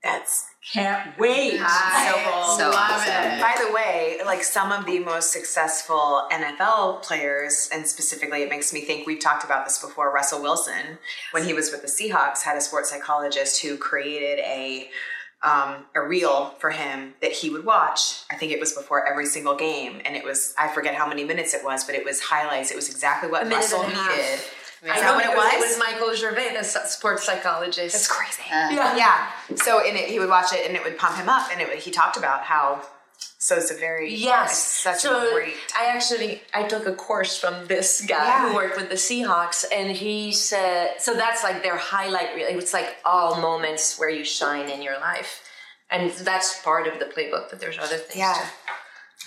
That's 0.03 0.45
Can't 0.73 1.17
wait. 1.19 1.59
I 1.61 2.55
So 2.57 2.69
love 2.69 2.75
awesome. 2.75 3.07
it. 3.09 3.41
By 3.41 3.55
the 3.65 3.71
way, 3.73 4.17
like 4.25 4.43
some 4.43 4.71
of 4.71 4.85
the 4.85 4.99
most 4.99 5.31
successful 5.31 6.27
NFL 6.31 7.03
players, 7.03 7.69
and 7.71 7.85
specifically, 7.87 8.41
it 8.41 8.49
makes 8.49 8.73
me 8.73 8.81
think 8.81 9.05
we've 9.05 9.19
talked 9.19 9.43
about 9.43 9.65
this 9.65 9.79
before. 9.79 10.11
Russell 10.11 10.41
Wilson, 10.41 10.97
when 11.31 11.43
he 11.45 11.53
was 11.53 11.71
with 11.71 11.81
the 11.81 11.87
Seahawks, 11.87 12.41
had 12.41 12.57
a 12.57 12.61
sports 12.61 12.89
psychologist 12.89 13.61
who 13.61 13.77
created 13.77 14.39
a 14.39 14.89
um, 15.43 15.85
a 15.93 16.01
reel 16.01 16.55
for 16.59 16.71
him 16.71 17.13
that 17.21 17.31
he 17.31 17.51
would 17.51 17.65
watch. 17.65 18.21
I 18.31 18.35
think 18.35 18.51
it 18.51 18.59
was 18.59 18.73
before 18.73 19.07
every 19.07 19.27
single 19.27 19.55
game, 19.55 20.01
and 20.03 20.15
it 20.15 20.23
was 20.23 20.55
I 20.57 20.69
forget 20.69 20.95
how 20.95 21.07
many 21.07 21.23
minutes 21.23 21.53
it 21.53 21.63
was, 21.63 21.83
but 21.83 21.93
it 21.93 22.03
was 22.03 22.19
highlights. 22.21 22.71
It 22.71 22.75
was 22.75 22.89
exactly 22.89 23.29
what 23.29 23.47
Russell 23.47 23.81
and 23.83 23.93
half. 23.93 24.09
needed. 24.17 24.39
I 24.83 24.95
Is 24.97 25.01
know 25.01 25.01
that 25.01 25.15
what 25.15 25.25
it 25.25 25.35
was? 25.37 25.53
It 25.53 25.59
was 25.67 25.79
Michael 25.79 26.13
Gervais, 26.15 26.53
the 26.57 26.63
sports 26.63 27.23
psychologist. 27.25 27.93
That's 27.95 28.07
crazy. 28.07 28.43
Uh, 28.51 28.69
yeah. 28.71 28.95
Yeah. 28.97 29.27
So 29.55 29.83
in 29.85 29.95
it, 29.95 30.09
he 30.09 30.19
would 30.19 30.29
watch 30.29 30.53
it, 30.53 30.65
and 30.67 30.75
it 30.75 30.83
would 30.83 30.97
pump 30.97 31.17
him 31.17 31.29
up, 31.29 31.49
and 31.51 31.61
it 31.61 31.69
he 31.79 31.91
talked 31.91 32.17
about 32.17 32.43
how. 32.43 32.81
So 33.37 33.55
it's 33.55 33.71
a 33.71 33.75
very 33.75 34.13
Yes, 34.13 34.51
it's 34.51 34.59
such 34.59 34.99
so 35.01 35.29
a 35.29 35.33
great. 35.33 35.53
I 35.79 35.85
actually 35.85 36.41
I 36.53 36.63
took 36.63 36.85
a 36.87 36.93
course 36.93 37.37
from 37.37 37.67
this 37.67 38.01
guy 38.05 38.25
Yeah. 38.25 38.49
who 38.49 38.55
worked 38.55 38.75
with 38.75 38.89
the 38.89 38.95
Seahawks, 38.95 39.63
and 39.71 39.91
he 39.91 40.31
said 40.31 40.95
so 40.99 41.13
that's 41.13 41.43
like 41.43 41.61
their 41.63 41.77
highlight 41.77 42.35
reel. 42.35 42.47
It's 42.49 42.73
like 42.73 42.95
all 43.05 43.39
moments 43.39 43.97
where 43.99 44.09
you 44.09 44.25
shine 44.25 44.67
in 44.69 44.81
your 44.81 44.99
life, 44.99 45.41
and 45.91 46.11
that's 46.11 46.61
part 46.61 46.87
of 46.87 46.99
the 46.99 47.05
playbook. 47.05 47.49
But 47.49 47.59
there's 47.59 47.77
other 47.77 47.97
things. 47.97 48.17
Yeah. 48.17 48.33
too. 48.33 48.73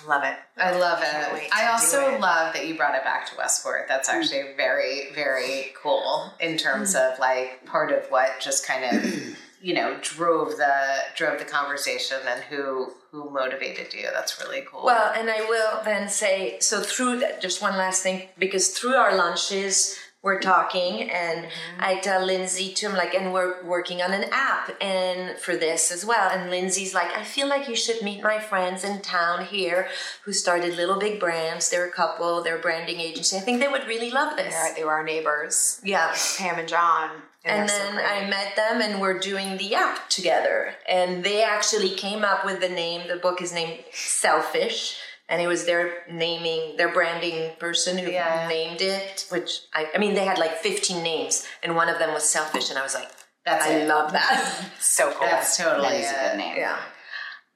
Love 0.06 0.24
it. 0.24 0.36
I 0.56 0.78
love 0.78 1.00
it. 1.02 1.50
I 1.52 1.68
also 1.68 2.14
it. 2.14 2.20
love 2.20 2.54
that 2.54 2.66
you 2.66 2.76
brought 2.76 2.94
it 2.94 3.04
back 3.04 3.28
to 3.30 3.36
Westport. 3.36 3.86
That's 3.88 4.08
actually 4.08 4.54
very, 4.56 5.10
very 5.14 5.72
cool 5.80 6.32
in 6.40 6.56
terms 6.56 6.94
of 6.94 7.18
like 7.18 7.64
part 7.66 7.92
of 7.92 8.06
what 8.10 8.40
just 8.40 8.66
kind 8.66 8.96
of 8.96 9.36
you 9.60 9.74
know 9.74 9.96
drove 10.02 10.56
the 10.56 10.98
drove 11.16 11.38
the 11.38 11.44
conversation 11.44 12.18
and 12.28 12.42
who 12.44 12.92
who 13.10 13.30
motivated 13.30 13.92
you. 13.94 14.08
That's 14.12 14.40
really 14.40 14.64
cool. 14.70 14.84
Well, 14.84 15.12
and 15.16 15.30
I 15.30 15.40
will 15.40 15.82
then 15.84 16.08
say 16.08 16.58
so 16.60 16.80
through 16.80 17.20
that, 17.20 17.40
just 17.40 17.62
one 17.62 17.76
last 17.76 18.02
thing 18.02 18.28
because 18.38 18.68
through 18.68 18.94
our 18.94 19.16
lunches 19.16 19.98
we're 20.22 20.40
talking 20.40 21.08
and 21.10 21.44
mm-hmm. 21.44 21.80
I 21.80 22.00
tell 22.00 22.24
Lindsay 22.24 22.72
to 22.74 22.86
him 22.86 22.96
like 22.96 23.14
and 23.14 23.32
we're 23.32 23.64
working 23.64 24.02
on 24.02 24.12
an 24.12 24.24
app 24.32 24.70
and 24.80 25.38
for 25.38 25.56
this 25.56 25.92
as 25.92 26.04
well. 26.04 26.30
And 26.30 26.50
Lindsay's 26.50 26.92
like 26.92 27.12
I 27.16 27.22
feel 27.22 27.48
like 27.48 27.68
you 27.68 27.76
should 27.76 28.02
meet 28.02 28.22
my 28.22 28.40
friends 28.40 28.82
in 28.82 29.00
town 29.00 29.44
here 29.44 29.88
who 30.24 30.32
started 30.32 30.76
Little 30.76 30.98
Big 30.98 31.20
Brands. 31.20 31.70
They're 31.70 31.86
a 31.86 31.92
couple. 31.92 32.42
They're 32.42 32.58
a 32.58 32.60
branding 32.60 32.98
agency. 32.98 33.36
I 33.36 33.40
think 33.40 33.60
they 33.60 33.68
would 33.68 33.86
really 33.86 34.10
love 34.10 34.36
this. 34.36 34.52
Yeah, 34.52 34.74
they 34.74 34.84
were 34.84 34.92
our 34.92 35.04
neighbors. 35.04 35.80
Yeah. 35.84 36.14
Pam 36.36 36.58
and 36.58 36.68
John. 36.68 37.10
And, 37.44 37.60
and 37.60 37.68
then 37.68 37.94
so 37.94 38.02
I 38.02 38.28
met 38.28 38.56
them 38.56 38.82
and 38.82 39.00
we're 39.00 39.20
doing 39.20 39.56
the 39.56 39.76
app 39.76 40.10
together. 40.10 40.74
And 40.88 41.22
they 41.22 41.44
actually 41.44 41.90
came 41.90 42.24
up 42.24 42.44
with 42.44 42.60
the 42.60 42.68
name. 42.68 43.06
The 43.06 43.16
book 43.16 43.40
is 43.40 43.52
named 43.52 43.84
Selfish 43.92 44.98
and 45.28 45.42
it 45.42 45.46
was 45.46 45.66
their 45.66 46.04
naming 46.10 46.76
their 46.76 46.92
branding 46.92 47.50
person 47.58 47.98
who 47.98 48.10
yeah. 48.10 48.46
named 48.48 48.80
it 48.80 49.26
which 49.30 49.60
I, 49.74 49.88
I 49.94 49.98
mean 49.98 50.14
they 50.14 50.24
had 50.24 50.38
like 50.38 50.56
15 50.56 51.02
names 51.02 51.46
and 51.62 51.76
one 51.76 51.88
of 51.88 51.98
them 51.98 52.12
was 52.12 52.28
selfish 52.28 52.70
and 52.70 52.78
i 52.78 52.82
was 52.82 52.94
like 52.94 53.10
that's 53.44 53.66
i 53.66 53.70
it. 53.70 53.88
love 53.88 54.12
that 54.12 54.70
so 54.80 55.10
cool 55.12 55.26
that's 55.28 55.56
totally 55.56 56.00
that 56.00 56.34
a 56.34 56.36
good 56.36 56.38
name 56.38 56.56
yeah 56.56 56.78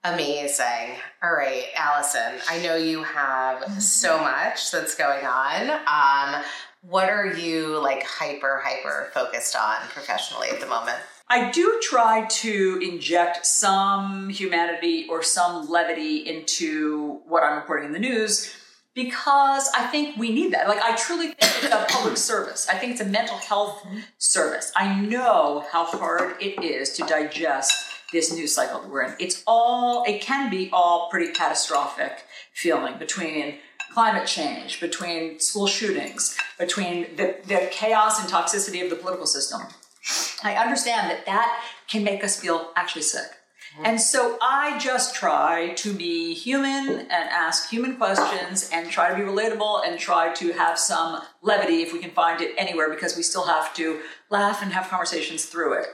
Amazing. 0.05 0.97
All 1.23 1.33
right, 1.33 1.67
Alisyn, 1.77 2.41
I 2.49 2.61
know 2.61 2.75
you 2.75 3.05
have 3.05 3.81
so 3.81 4.19
much 4.19 4.73
that's 4.73 4.97
going 4.97 5.25
on. 5.25 5.71
Um, 5.71 6.43
what 6.81 7.09
are 7.09 7.27
you 7.27 7.81
like 7.81 8.03
hyper, 8.03 8.61
hyper 8.65 9.11
focused 9.15 9.55
on 9.55 9.77
professionally 9.91 10.49
at 10.51 10.59
the 10.59 10.67
moment? 10.67 10.99
I 11.33 11.51
do 11.51 11.81
try 11.81 12.27
to 12.27 12.79
inject 12.83 13.47
some 13.47 14.29
humanity 14.29 15.07
or 15.09 15.23
some 15.23 15.67
levity 15.67 16.19
into 16.29 17.23
what 17.27 17.43
I'm 17.43 17.57
reporting 17.57 17.87
in 17.87 17.93
the 17.93 17.99
news 17.99 18.55
because 18.95 19.71
I 19.75 19.87
think 19.87 20.19
we 20.19 20.31
need 20.31 20.53
that. 20.53 20.69
Like, 20.69 20.83
I 20.83 20.95
truly 20.95 21.29
think 21.29 21.39
it's 21.41 21.73
a 21.73 21.87
public 21.89 22.19
service. 22.19 22.69
I 22.69 22.77
think 22.77 22.93
it's 22.93 23.01
a 23.01 23.07
mental 23.07 23.39
health 23.39 23.83
service. 24.19 24.73
I 24.77 25.01
know 25.01 25.65
how 25.73 25.87
hard 25.87 26.35
it 26.39 26.63
is 26.63 26.93
to 26.97 27.07
digest 27.07 27.83
this 28.13 28.31
news 28.31 28.55
cycle 28.55 28.83
that 28.83 28.91
we're 28.91 29.05
in. 29.05 29.15
It's 29.19 29.43
all, 29.47 30.05
it 30.07 30.21
can 30.21 30.51
be 30.51 30.69
all 30.71 31.09
pretty 31.09 31.33
catastrophic 31.33 32.25
feeling 32.53 32.99
between 32.99 33.55
climate 33.95 34.27
change, 34.27 34.81
between 34.83 35.41
school 35.41 35.67
shootings, 35.67 36.37
between 36.59 37.17
the, 37.17 37.37
the 37.47 37.71
chaos 37.71 38.21
and 38.21 38.31
toxicity 38.31 38.85
of 38.85 38.91
the 38.91 38.97
political 38.97 39.25
system 39.25 39.63
I 40.43 40.55
understand 40.55 41.11
that 41.11 41.27
that 41.27 41.65
can 41.89 42.03
make 42.05 42.25
us 42.25 42.41
feel 42.41 42.71
actually 42.77 43.03
sick. 43.03 43.31
And 43.85 44.01
so 44.01 44.37
I 44.43 44.79
just 44.79 45.15
try 45.15 45.73
to 45.77 45.95
be 45.95 46.35
human 46.35 46.91
and 46.91 47.11
ask 47.11 47.71
human 47.71 47.97
questions 47.97 48.69
and 48.71 48.91
try 48.91 49.09
to 49.09 49.17
be 49.17 49.23
relatable 49.23 49.87
and 49.87 49.99
try 49.99 50.33
to 50.35 50.53
have 50.53 50.79
some 50.79 51.23
levity 51.41 51.83
if 51.83 51.93
we 51.93 51.99
can 51.99 52.11
find 52.11 52.43
it 52.43 52.55
anywhere 52.59 52.91
because 52.91 53.17
we 53.17 53.23
still 53.23 53.47
have 53.47 53.73
to 53.75 54.01
laugh 54.29 54.63
and 54.63 54.73
have 54.73 54.89
conversations 54.89 55.47
through 55.47 55.81
it. 55.81 55.87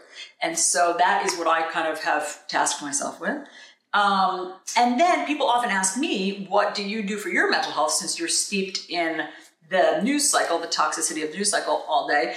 And 0.42 0.58
so 0.58 0.96
that 0.98 1.24
is 1.24 1.38
what 1.38 1.46
I 1.46 1.70
kind 1.70 1.86
of 1.86 2.02
have 2.02 2.46
tasked 2.48 2.82
myself 2.82 3.20
with. 3.20 3.46
Um, 3.94 4.54
and 4.76 4.98
then 4.98 5.26
people 5.26 5.46
often 5.46 5.70
ask 5.70 5.96
me, 5.96 6.46
what 6.48 6.74
do 6.74 6.82
you 6.82 7.02
do 7.02 7.16
for 7.16 7.28
your 7.28 7.50
mental 7.50 7.72
health 7.72 7.92
since 7.92 8.18
you're 8.18 8.28
steeped 8.28 8.90
in 8.90 9.28
the 9.70 10.00
news 10.02 10.28
cycle, 10.28 10.58
the 10.58 10.66
toxicity 10.66 11.22
of 11.22 11.30
the 11.30 11.36
news 11.36 11.50
cycle 11.50 11.84
all 11.88 12.08
day? 12.08 12.34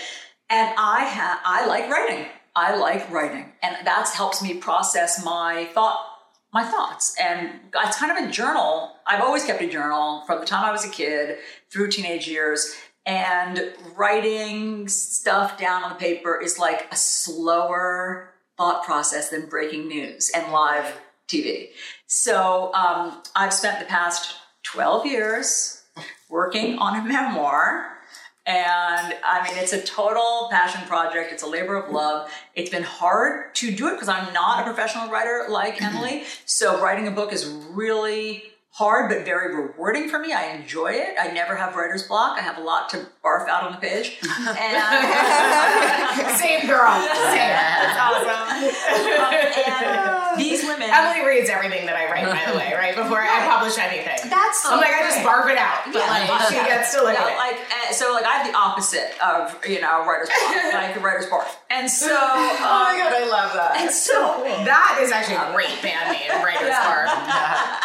And 0.51 0.75
I 0.77 1.05
have 1.05 1.39
I 1.45 1.65
like 1.65 1.89
writing. 1.89 2.25
I 2.53 2.75
like 2.75 3.09
writing, 3.09 3.53
and 3.63 3.87
that 3.87 4.11
helps 4.13 4.43
me 4.43 4.55
process 4.55 5.23
my 5.23 5.65
thought 5.73 5.97
my 6.53 6.65
thoughts. 6.65 7.15
And 7.17 7.61
it's 7.73 7.97
kind 7.97 8.11
of 8.17 8.29
a 8.29 8.29
journal. 8.29 8.91
I've 9.07 9.21
always 9.21 9.45
kept 9.45 9.61
a 9.61 9.69
journal 9.69 10.23
from 10.27 10.41
the 10.41 10.45
time 10.45 10.65
I 10.65 10.71
was 10.71 10.83
a 10.83 10.89
kid 10.89 11.37
through 11.71 11.89
teenage 11.89 12.27
years. 12.27 12.75
And 13.05 13.73
writing 13.95 14.87
stuff 14.87 15.57
down 15.57 15.83
on 15.83 15.89
the 15.89 15.95
paper 15.95 16.39
is 16.39 16.59
like 16.59 16.87
a 16.91 16.95
slower 16.95 18.33
thought 18.57 18.83
process 18.83 19.29
than 19.29 19.47
breaking 19.47 19.87
news 19.87 20.29
and 20.35 20.51
live 20.51 20.99
TV. 21.27 21.69
So 22.05 22.71
um, 22.73 23.23
I've 23.35 23.53
spent 23.53 23.79
the 23.79 23.85
past 23.85 24.35
12 24.63 25.05
years 25.07 25.81
working 26.29 26.77
on 26.77 26.99
a 26.99 27.03
memoir 27.03 27.90
and 28.45 29.15
I 29.23 29.47
mean, 29.47 29.61
it's 29.61 29.73
a 29.73 29.81
total 29.81 30.47
passion 30.49 30.81
project. 30.87 31.31
It's 31.31 31.43
a 31.43 31.47
labor 31.47 31.75
of 31.75 31.91
love. 31.91 32.31
It's 32.55 32.71
been 32.71 32.83
hard 32.83 33.53
to 33.55 33.71
do 33.71 33.87
it 33.87 33.91
because 33.91 34.09
I'm 34.09 34.33
not 34.33 34.61
a 34.61 34.63
professional 34.63 35.09
writer 35.09 35.45
like. 35.49 35.81
Emily. 35.81 36.23
So 36.45 36.81
writing 36.81 37.07
a 37.07 37.11
book 37.11 37.33
is 37.33 37.45
really 37.45 38.50
hard 38.73 39.09
but 39.09 39.25
very 39.25 39.53
rewarding 39.53 40.07
for 40.07 40.17
me. 40.17 40.31
I 40.31 40.55
enjoy 40.55 40.93
it. 40.93 41.15
I 41.19 41.27
never 41.31 41.55
have 41.55 41.75
writer's 41.75 42.07
block. 42.07 42.39
I 42.39 42.41
have 42.41 42.57
a 42.57 42.61
lot 42.61 42.89
to 42.91 43.05
barf 43.23 43.47
out 43.47 43.63
on 43.63 43.73
the 43.73 43.77
page. 43.77 44.17
And 44.23 44.31
same 46.39 46.65
girl. 46.67 46.91
Same. 47.35 47.51
That's 47.51 47.99
awesome. 47.99 48.31
Um, 48.31 48.63
and 49.67 50.39
these 50.39 50.63
women. 50.63 50.87
Emily 50.89 51.27
reads 51.27 51.49
everything 51.49 51.85
that 51.85 51.95
I 51.95 52.05
write, 52.07 52.25
by 52.25 52.45
the 52.51 52.57
way, 52.57 52.73
right 52.73 52.95
before 52.95 53.19
I 53.19 53.43
publish 53.43 53.77
anything. 53.77 54.17
That's 54.29 54.63
so 54.63 54.71
I'm 54.71 54.79
like, 54.79 54.93
I 54.95 55.03
just 55.03 55.19
barf 55.19 55.51
it 55.51 55.57
out, 55.59 55.91
but 55.91 55.99
yeah. 55.99 56.07
like 56.07 56.31
she 56.47 56.55
gets 56.55 56.95
to 56.95 57.03
look 57.03 57.13
at 57.15 57.27
it. 57.27 57.35
Like, 57.35 57.59
uh, 57.59 57.91
so 57.91 58.13
like 58.13 58.23
I 58.23 58.37
have 58.39 58.47
the 58.47 58.55
opposite 58.57 59.11
of 59.19 59.59
you 59.67 59.81
know 59.81 60.05
writer's 60.07 60.29
block, 60.31 60.55
like 60.73 60.95
writer's 61.03 61.27
barf. 61.27 61.43
And 61.69 61.89
so, 61.89 62.11
um, 62.11 62.15
oh 62.15 62.85
my 62.87 62.95
god, 62.99 63.11
I 63.11 63.27
love 63.27 63.51
that. 63.53 63.75
And 63.79 63.91
so, 63.91 64.43
that 64.63 64.99
is 65.01 65.11
actually 65.11 65.39
a 65.39 65.51
great 65.51 65.81
band 65.83 66.11
name, 66.11 66.31
writer's 66.43 66.69
yeah. 66.71 66.87
barf. 66.87 67.11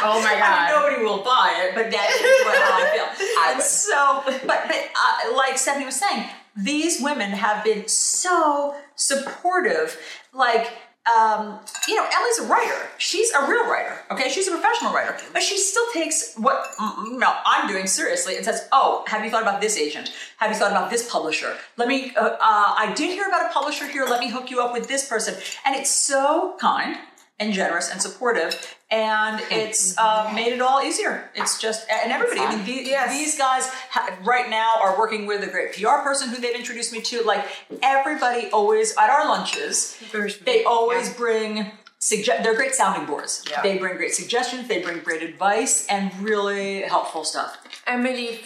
Oh 0.07 0.23
my 0.23 0.39
god 0.39 0.76
nobody 0.77 1.03
will 1.03 1.23
buy 1.23 1.65
it, 1.65 1.75
but 1.75 1.91
that 1.91 2.11
is 2.11 2.47
what 2.47 2.57
I 2.57 2.93
feel. 2.95 3.07
And 3.49 3.63
so, 3.63 4.23
but 4.47 4.65
but 4.67 4.77
uh, 4.77 5.37
like 5.37 5.59
Stephanie 5.59 5.85
was 5.85 5.97
saying, 5.97 6.29
these 6.57 7.01
women 7.01 7.31
have 7.31 7.63
been 7.65 7.87
so 7.87 8.75
supportive. 8.95 9.99
Like, 10.33 10.73
um, 11.07 11.61
you 11.87 11.95
know, 11.95 12.07
Ellie's 12.13 12.39
a 12.41 12.47
writer. 12.47 12.89
She's 12.99 13.31
a 13.31 13.49
real 13.49 13.71
writer. 13.71 13.99
Okay, 14.11 14.29
she's 14.31 14.49
a 14.49 14.51
professional 14.51 14.93
writer, 14.93 15.17
but 15.33 15.43
she 15.43 15.57
still 15.59 15.85
takes 15.93 16.35
what 16.37 16.75
you 17.05 17.19
know 17.19 17.33
I'm 17.45 17.69
doing 17.69 17.87
seriously 17.87 18.37
and 18.37 18.45
says, 18.45 18.69
"Oh, 18.73 19.05
have 19.07 19.25
you 19.25 19.31
thought 19.31 19.43
about 19.43 19.61
this 19.61 19.77
agent? 19.77 20.13
Have 20.39 20.51
you 20.51 20.57
thought 20.57 20.73
about 20.73 20.91
this 20.91 21.09
publisher? 21.11 21.57
Let 21.77 21.89
me. 21.89 22.13
Uh, 22.17 22.31
uh, 22.31 22.39
I 22.41 22.93
did 22.97 23.11
hear 23.11 23.29
about 23.29 23.51
a 23.51 23.53
publisher 23.53 23.87
here. 23.87 24.05
Let 24.05 24.21
me 24.21 24.31
hook 24.31 24.51
you 24.51 24.61
up 24.61 24.73
with 24.73 24.89
this 24.89 25.09
person." 25.09 25.35
And 25.65 25.77
it's 25.77 25.91
so 25.91 26.57
kind 26.59 26.97
and 27.39 27.53
generous 27.53 27.91
and 27.91 28.01
supportive 28.01 28.77
and 28.91 29.43
it's 29.51 29.99
uh, 29.99 30.31
made 30.35 30.53
it 30.53 30.61
all 30.61 30.81
easier. 30.81 31.29
It's 31.35 31.61
just 31.61 31.89
and 31.91 32.13
everybody 32.13 32.41
i 32.41 32.55
mean 32.55 32.65
these, 32.65 32.87
yes. 32.87 33.11
these 33.13 33.37
guys 33.37 33.69
ha- 33.91 34.17
right 34.23 34.49
now 34.49 34.75
are 34.81 34.97
working 34.99 35.27
with 35.27 35.43
a 35.43 35.51
great 35.51 35.73
pr 35.73 35.89
person 36.03 36.29
who 36.29 36.41
they've 36.41 36.55
introduced 36.55 36.93
me 36.93 37.01
to. 37.03 37.23
Like 37.23 37.45
everybody 37.83 38.49
always 38.51 38.97
at 38.97 39.11
our 39.11 39.27
lunches 39.27 39.99
they 40.45 40.65
always 40.65 41.09
yeah. 41.09 41.17
bring 41.17 41.73
suggest 41.99 42.45
they're 42.45 42.55
great 42.55 42.75
sounding 42.75 43.07
boards. 43.07 43.45
Yeah. 43.51 43.63
they 43.63 43.79
bring 43.79 43.97
great 43.97 44.15
suggestions 44.15 44.69
they 44.69 44.81
bring 44.81 45.01
great 45.01 45.23
advice 45.23 45.87
and 45.89 46.17
really 46.21 46.83
helpful 46.83 47.25
stuff. 47.25 47.59
Emily 47.87 48.41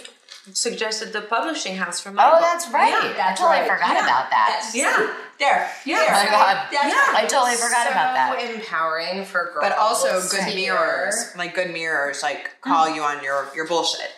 suggested 0.52 1.12
the 1.12 1.20
publishing 1.20 1.76
house 1.76 2.00
for 2.00 2.10
my 2.10 2.26
oh 2.26 2.32
book. 2.32 2.40
that's 2.40 2.70
right 2.70 2.90
yeah, 2.90 3.12
that's 3.12 3.40
i 3.40 3.44
totally 3.44 3.60
right. 3.60 3.70
forgot 3.70 3.94
yeah. 3.94 4.04
about 4.04 4.30
that 4.30 4.70
yeah 4.74 5.14
there. 5.40 5.68
Yeah. 5.84 6.04
Oh 6.06 6.12
my 6.12 6.30
God. 6.30 6.68
Yeah. 6.70 6.80
I 7.16 7.26
totally 7.26 7.56
forgot 7.56 7.86
so 7.86 7.90
about 7.90 8.14
that. 8.14 8.54
empowering 8.54 9.24
for 9.24 9.50
girls. 9.52 9.62
But 9.62 9.72
also 9.72 10.20
good 10.28 10.54
mirrors. 10.54 11.32
Like 11.36 11.54
good 11.54 11.72
mirrors, 11.72 12.22
like 12.22 12.60
call 12.60 12.86
mm-hmm. 12.86 12.96
you 12.96 13.02
on 13.02 13.24
your 13.24 13.48
your 13.56 13.66
bullshit. 13.66 14.10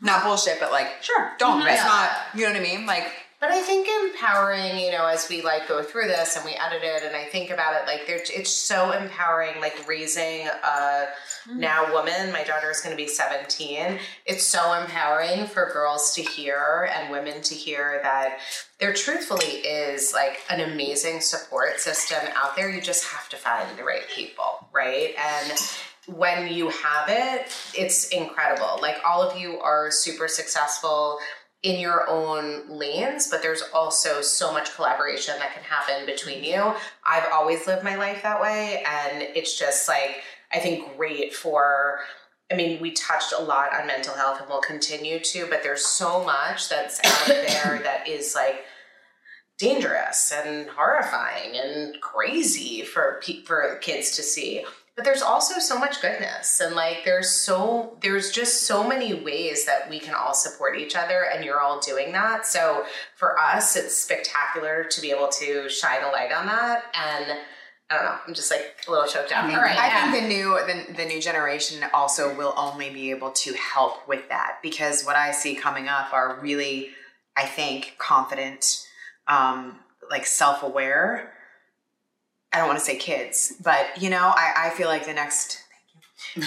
Not 0.00 0.24
bullshit, 0.24 0.58
but 0.58 0.72
like 0.72 1.02
sure. 1.02 1.32
Don't. 1.38 1.60
Mm-hmm. 1.60 1.68
It's 1.68 1.76
yeah. 1.76 1.84
not 1.84 2.10
you 2.34 2.46
know 2.46 2.52
what 2.52 2.60
I 2.60 2.76
mean? 2.76 2.86
Like 2.86 3.04
but 3.42 3.50
I 3.50 3.60
think 3.60 3.88
empowering, 4.04 4.78
you 4.78 4.92
know, 4.92 5.04
as 5.04 5.28
we 5.28 5.42
like 5.42 5.66
go 5.66 5.82
through 5.82 6.06
this 6.06 6.36
and 6.36 6.44
we 6.44 6.52
edit 6.52 6.84
it 6.84 7.02
and 7.02 7.16
I 7.16 7.24
think 7.24 7.50
about 7.50 7.74
it, 7.74 7.88
like 7.88 8.02
it's 8.06 8.52
so 8.52 8.92
empowering, 8.92 9.60
like 9.60 9.88
raising 9.88 10.46
a 10.46 11.08
mm. 11.48 11.56
now 11.56 11.92
woman. 11.92 12.30
My 12.30 12.44
daughter 12.44 12.70
is 12.70 12.80
going 12.80 12.96
to 12.96 13.02
be 13.02 13.08
17. 13.08 13.98
It's 14.26 14.44
so 14.44 14.74
empowering 14.74 15.46
for 15.46 15.72
girls 15.72 16.14
to 16.14 16.22
hear 16.22 16.88
and 16.94 17.10
women 17.10 17.42
to 17.42 17.54
hear 17.54 17.98
that 18.04 18.38
there 18.78 18.92
truthfully 18.92 19.44
is 19.44 20.12
like 20.12 20.44
an 20.48 20.60
amazing 20.60 21.20
support 21.20 21.80
system 21.80 22.20
out 22.36 22.54
there. 22.54 22.70
You 22.70 22.80
just 22.80 23.06
have 23.06 23.28
to 23.30 23.36
find 23.36 23.76
the 23.76 23.82
right 23.82 24.06
people, 24.14 24.68
right? 24.72 25.16
And 25.18 25.58
when 26.06 26.52
you 26.52 26.68
have 26.68 27.08
it, 27.08 27.52
it's 27.76 28.08
incredible. 28.10 28.78
Like 28.80 28.98
all 29.04 29.20
of 29.20 29.36
you 29.36 29.58
are 29.58 29.90
super 29.90 30.28
successful 30.28 31.18
in 31.62 31.78
your 31.78 32.08
own 32.08 32.68
lanes, 32.68 33.28
but 33.28 33.40
there's 33.40 33.62
also 33.72 34.20
so 34.20 34.52
much 34.52 34.74
collaboration 34.74 35.34
that 35.38 35.54
can 35.54 35.62
happen 35.62 36.06
between 36.06 36.42
you. 36.42 36.74
I've 37.06 37.32
always 37.32 37.66
lived 37.66 37.84
my 37.84 37.94
life 37.94 38.22
that 38.22 38.40
way, 38.40 38.82
and 38.84 39.22
it's 39.22 39.56
just 39.58 39.88
like, 39.88 40.22
I 40.52 40.58
think, 40.58 40.96
great 40.96 41.34
for. 41.34 42.00
I 42.50 42.54
mean, 42.54 42.82
we 42.82 42.90
touched 42.90 43.32
a 43.32 43.42
lot 43.42 43.72
on 43.72 43.86
mental 43.86 44.14
health 44.14 44.40
and 44.40 44.48
we'll 44.48 44.60
continue 44.60 45.20
to, 45.20 45.46
but 45.46 45.62
there's 45.62 45.86
so 45.86 46.22
much 46.22 46.68
that's 46.68 47.00
out 47.02 47.26
there 47.28 47.80
that 47.82 48.06
is 48.06 48.34
like 48.34 48.64
dangerous 49.56 50.32
and 50.32 50.68
horrifying 50.68 51.56
and 51.56 51.98
crazy 52.02 52.82
for 52.82 53.22
for 53.46 53.78
kids 53.80 54.16
to 54.16 54.22
see. 54.22 54.64
But 54.96 55.04
there's 55.04 55.22
also 55.22 55.58
so 55.58 55.78
much 55.78 56.00
goodness 56.02 56.60
and 56.60 56.74
like 56.74 57.04
there's 57.04 57.30
so 57.30 57.96
there's 58.02 58.30
just 58.30 58.66
so 58.66 58.86
many 58.86 59.14
ways 59.14 59.64
that 59.64 59.88
we 59.88 59.98
can 59.98 60.14
all 60.14 60.34
support 60.34 60.78
each 60.78 60.94
other 60.94 61.26
and 61.32 61.44
you're 61.44 61.60
all 61.60 61.80
doing 61.80 62.12
that 62.12 62.46
so 62.46 62.84
for 63.16 63.38
us 63.38 63.76
it's 63.76 63.96
spectacular 63.96 64.84
to 64.84 65.00
be 65.00 65.10
able 65.10 65.28
to 65.28 65.68
shine 65.68 66.02
a 66.02 66.08
light 66.08 66.32
on 66.32 66.46
that 66.46 66.84
and 66.94 67.38
I 67.90 67.96
don't 67.96 68.04
know. 68.04 68.18
I'm 68.26 68.34
just 68.34 68.50
like 68.50 68.84
a 68.88 68.90
little 68.90 69.06
choked 69.06 69.32
up. 69.32 69.44
All 69.44 69.50
right. 69.50 69.78
I 69.78 69.88
yeah. 69.88 70.10
think 70.10 70.22
the 70.22 70.28
new 70.28 70.58
the, 70.66 70.94
the 70.94 71.04
new 71.04 71.20
generation 71.20 71.84
also 71.92 72.34
will 72.34 72.54
only 72.56 72.88
be 72.88 73.10
able 73.10 73.30
to 73.32 73.52
help 73.54 74.08
with 74.08 74.28
that 74.30 74.60
because 74.62 75.02
what 75.04 75.16
I 75.16 75.32
see 75.32 75.54
coming 75.54 75.88
up 75.88 76.12
are 76.12 76.38
really, 76.40 76.90
I 77.36 77.44
think, 77.44 77.96
confident, 77.98 78.86
um, 79.28 79.80
like 80.10 80.24
self 80.24 80.62
aware. 80.62 81.34
I 82.52 82.58
don't 82.58 82.66
want 82.66 82.78
to 82.78 82.84
say 82.84 82.96
kids, 82.96 83.54
but 83.62 84.00
you 84.00 84.10
know, 84.10 84.32
I, 84.34 84.66
I 84.66 84.70
feel 84.70 84.88
like 84.88 85.06
the 85.06 85.14
next 85.14 85.58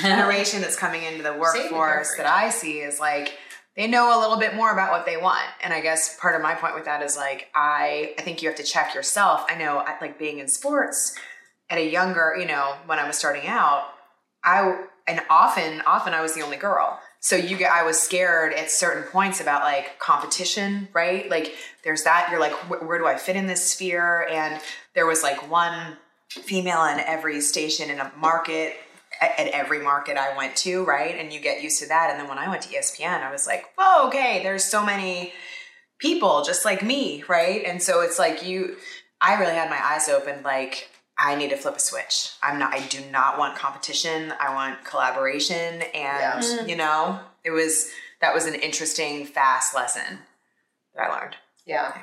generation 0.01 0.61
that's 0.61 0.75
coming 0.75 1.03
into 1.03 1.23
the 1.23 1.33
workforce 1.39 2.15
that 2.17 2.25
I 2.25 2.49
see 2.49 2.79
is 2.79 2.99
like 2.99 3.33
they 3.75 3.87
know 3.87 4.17
a 4.17 4.19
little 4.19 4.37
bit 4.37 4.55
more 4.55 4.71
about 4.71 4.91
what 4.91 5.05
they 5.05 5.17
want. 5.17 5.45
And 5.61 5.73
I 5.73 5.81
guess 5.81 6.17
part 6.19 6.35
of 6.35 6.41
my 6.41 6.55
point 6.55 6.75
with 6.75 6.85
that 6.85 7.01
is 7.01 7.17
like 7.17 7.49
I 7.55 8.13
I 8.17 8.21
think 8.21 8.41
you 8.41 8.49
have 8.49 8.57
to 8.57 8.63
check 8.63 8.93
yourself. 8.95 9.45
I 9.49 9.55
know 9.55 9.79
I- 9.79 9.97
like 10.01 10.17
being 10.19 10.39
in 10.39 10.47
sports 10.47 11.15
at 11.69 11.77
a 11.77 11.85
younger, 11.89 12.35
you 12.39 12.45
know, 12.45 12.75
when 12.85 12.99
I 12.99 13.07
was 13.07 13.17
starting 13.17 13.47
out, 13.47 13.87
I 14.43 14.83
and 15.07 15.21
often 15.29 15.81
often 15.85 16.13
I 16.13 16.21
was 16.21 16.33
the 16.35 16.41
only 16.41 16.57
girl. 16.57 16.99
So 17.25 17.35
you 17.35 17.57
get 17.57 17.71
I 17.71 17.81
was 17.81 17.99
scared 17.99 18.53
at 18.53 18.69
certain 18.69 19.01
points 19.01 19.41
about 19.41 19.63
like 19.63 19.97
competition, 19.97 20.89
right? 20.93 21.27
Like 21.27 21.55
there's 21.83 22.03
that 22.03 22.27
you're 22.29 22.39
like 22.39 22.51
wh- 22.51 22.87
where 22.87 22.99
do 22.99 23.07
I 23.07 23.15
fit 23.15 23.35
in 23.35 23.47
this 23.47 23.67
sphere 23.67 24.27
and 24.29 24.61
there 24.93 25.07
was 25.07 25.23
like 25.23 25.49
one 25.49 25.97
female 26.29 26.85
in 26.85 26.99
every 26.99 27.41
station 27.41 27.89
in 27.89 27.99
a 27.99 28.11
market 28.15 28.75
at, 29.19 29.39
at 29.39 29.47
every 29.47 29.81
market 29.81 30.17
I 30.17 30.37
went 30.37 30.55
to, 30.57 30.85
right? 30.85 31.15
And 31.17 31.33
you 31.33 31.39
get 31.39 31.63
used 31.63 31.79
to 31.81 31.87
that 31.87 32.11
and 32.11 32.19
then 32.19 32.29
when 32.29 32.37
I 32.37 32.47
went 32.47 32.61
to 32.61 32.69
ESPN, 32.69 33.23
I 33.23 33.31
was 33.31 33.47
like, 33.47 33.65
"Whoa, 33.75 34.07
okay, 34.09 34.43
there's 34.43 34.63
so 34.63 34.85
many 34.85 35.33
people 35.97 36.43
just 36.43 36.63
like 36.63 36.83
me, 36.83 37.23
right?" 37.27 37.63
And 37.65 37.81
so 37.81 38.01
it's 38.01 38.19
like 38.19 38.45
you 38.45 38.77
I 39.19 39.39
really 39.39 39.55
had 39.55 39.71
my 39.71 39.83
eyes 39.83 40.09
open 40.09 40.43
like 40.43 40.91
I 41.17 41.35
need 41.35 41.49
to 41.51 41.57
flip 41.57 41.75
a 41.75 41.79
switch. 41.79 42.31
I'm 42.43 42.59
not 42.59 42.73
I 42.73 42.85
do 42.87 42.99
not 43.11 43.37
want 43.37 43.57
competition. 43.57 44.33
I 44.39 44.53
want 44.53 44.83
collaboration 44.83 45.81
and 45.93 46.69
you 46.69 46.75
know, 46.75 47.19
it 47.43 47.51
was 47.51 47.89
that 48.21 48.33
was 48.33 48.45
an 48.45 48.55
interesting 48.55 49.25
fast 49.25 49.75
lesson 49.75 50.19
that 50.95 51.09
I 51.09 51.13
learned. 51.13 51.35
Yeah. 51.65 51.93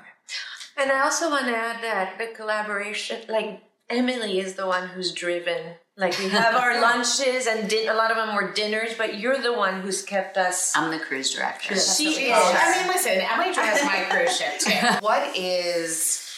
And 0.76 0.90
I 0.90 1.00
also 1.00 1.30
want 1.30 1.46
to 1.46 1.56
add 1.56 1.82
that 1.82 2.18
the 2.18 2.34
collaboration, 2.34 3.18
like 3.28 3.62
Emily 3.90 4.38
is 4.38 4.54
the 4.54 4.66
one 4.66 4.88
who's 4.88 5.12
driven. 5.12 5.74
Like 5.96 6.18
we 6.18 6.28
have 6.30 6.54
our 6.54 6.80
lunches 6.80 7.46
and 7.46 7.68
din- 7.68 7.88
a 7.90 7.94
lot 7.94 8.10
of 8.10 8.16
them 8.16 8.34
were 8.34 8.52
dinners, 8.52 8.94
but 8.96 9.18
you're 9.18 9.38
the 9.38 9.52
one 9.52 9.82
who's 9.82 10.02
kept 10.02 10.38
us. 10.38 10.74
I'm 10.74 10.90
the 10.90 10.98
cruise 10.98 11.30
director. 11.34 11.76
She 11.76 12.08
is. 12.08 12.32
I 12.34 12.78
mean, 12.78 12.88
listen, 12.88 13.12
Emily 13.20 13.52
drives 13.52 13.84
my 13.84 14.06
cruise 14.08 14.36
ship 14.36 14.58
too. 14.58 14.72
What 15.00 15.36
is 15.36 16.31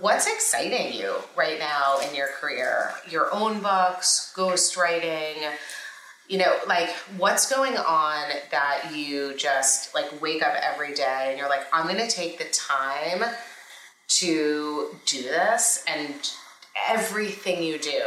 what's 0.00 0.26
exciting 0.26 0.92
you 0.92 1.14
right 1.36 1.58
now 1.58 1.98
in 2.00 2.14
your 2.14 2.28
career? 2.40 2.90
Your 3.08 3.32
own 3.32 3.60
books, 3.60 4.32
ghostwriting, 4.36 5.52
you 6.28 6.38
know, 6.38 6.56
like 6.66 6.90
what's 7.16 7.50
going 7.50 7.76
on 7.76 8.28
that 8.50 8.92
you 8.94 9.34
just 9.36 9.94
like 9.94 10.20
wake 10.20 10.42
up 10.42 10.54
every 10.60 10.94
day 10.94 11.26
and 11.28 11.38
you're 11.38 11.48
like, 11.48 11.66
I'm 11.72 11.86
gonna 11.86 12.08
take 12.08 12.38
the 12.38 12.46
time 12.46 13.22
to 14.08 14.88
do 15.06 15.22
this 15.22 15.84
and 15.86 16.14
everything 16.88 17.62
you 17.62 17.78
do, 17.78 18.02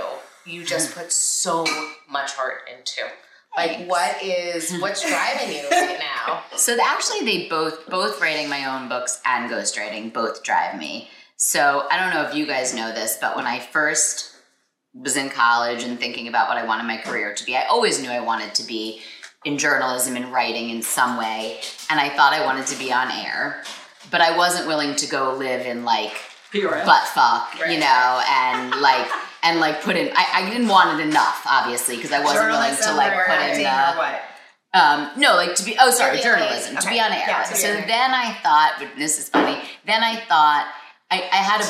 you 0.46 0.64
just 0.64 0.94
hmm. 0.94 1.02
put 1.02 1.12
so 1.12 1.66
much 2.10 2.34
heart 2.34 2.70
into. 2.76 3.02
Like 3.56 3.88
what 3.88 4.22
is 4.22 4.78
what's 4.80 5.08
driving 5.08 5.56
you 5.56 5.68
right 5.70 6.00
now? 6.00 6.44
So 6.58 6.76
actually, 6.84 7.24
they 7.24 7.48
both 7.48 7.88
both 7.88 8.20
writing 8.20 8.50
my 8.50 8.66
own 8.66 8.90
books 8.90 9.22
and 9.26 9.50
ghostwriting 9.50 10.12
both 10.12 10.44
drive 10.44 10.80
me. 10.80 11.08
So 11.38 11.88
I 11.90 11.98
don't 11.98 12.14
know 12.14 12.28
if 12.28 12.36
you 12.36 12.48
guys 12.48 12.74
know 12.74 12.92
this, 12.92 13.18
but 13.22 13.36
when 13.36 13.46
I 13.46 13.60
first 13.60 14.36
was 14.94 15.16
in 15.16 15.30
college 15.30 15.84
and 15.84 16.00
thinking 16.00 16.28
about 16.28 16.50
what 16.50 16.58
I 16.58 16.66
wanted 16.66 16.88
my 16.88 16.98
career 16.98 17.34
to 17.36 17.46
be, 17.46 17.56
I 17.56 17.66
always 17.66 18.02
knew 18.02 18.10
I 18.10 18.22
wanted 18.22 18.56
to 18.56 18.64
be 18.64 19.02
in 19.46 19.60
journalism 19.60 20.16
and 20.16 20.34
writing 20.34 20.72
in 20.72 20.82
some 20.82 21.18
way, 21.18 21.60
and 21.92 22.00
I 22.00 22.10
thought 22.10 22.34
I 22.34 22.44
wanted 22.44 22.66
to 22.68 22.80
be 22.80 22.92
on 22.92 23.12
air, 23.12 23.64
but 24.10 24.20
I 24.20 24.36
wasn't 24.36 24.68
willing 24.68 24.96
to 24.96 25.08
go 25.08 25.36
live 25.36 25.66
in 25.66 25.86
like 25.86 26.14
butt 26.86 27.08
fuck, 27.10 27.54
you 27.70 27.80
know, 27.80 28.24
and 28.28 28.82
like 28.82 29.08
and 29.44 29.60
like 29.60 29.84
put 29.84 29.96
in. 29.96 30.10
I, 30.16 30.44
I 30.44 30.50
didn't 30.50 30.68
want 30.68 31.00
it 31.00 31.08
enough, 31.08 31.44
obviously, 31.48 31.98
because 31.98 32.12
I 32.12 32.24
wasn't 32.24 32.50
willing 32.50 32.76
to 32.76 32.94
like 32.96 33.14
put 33.28 33.40
in 33.52 33.58
the. 33.60 34.20
Um, 34.74 35.12
no, 35.18 35.36
like 35.36 35.56
to 35.56 35.64
be. 35.64 35.78
Oh, 35.80 35.92
sorry, 35.92 36.20
journalism 36.20 36.76
on 36.76 36.82
to 36.82 36.90
be 36.90 37.00
on 37.00 37.12
air. 37.12 37.26
Yeah, 37.28 37.44
so 37.44 37.68
then 37.68 38.12
I 38.12 38.34
thought, 38.42 38.76
but 38.80 38.90
this 38.98 39.20
is 39.20 39.30
funny. 39.30 39.62
Then 39.86 40.04
I 40.04 40.16
thought 40.16 40.68
I, 41.10 41.18
I 41.32 41.38
had 41.38 41.62
a 41.62 41.68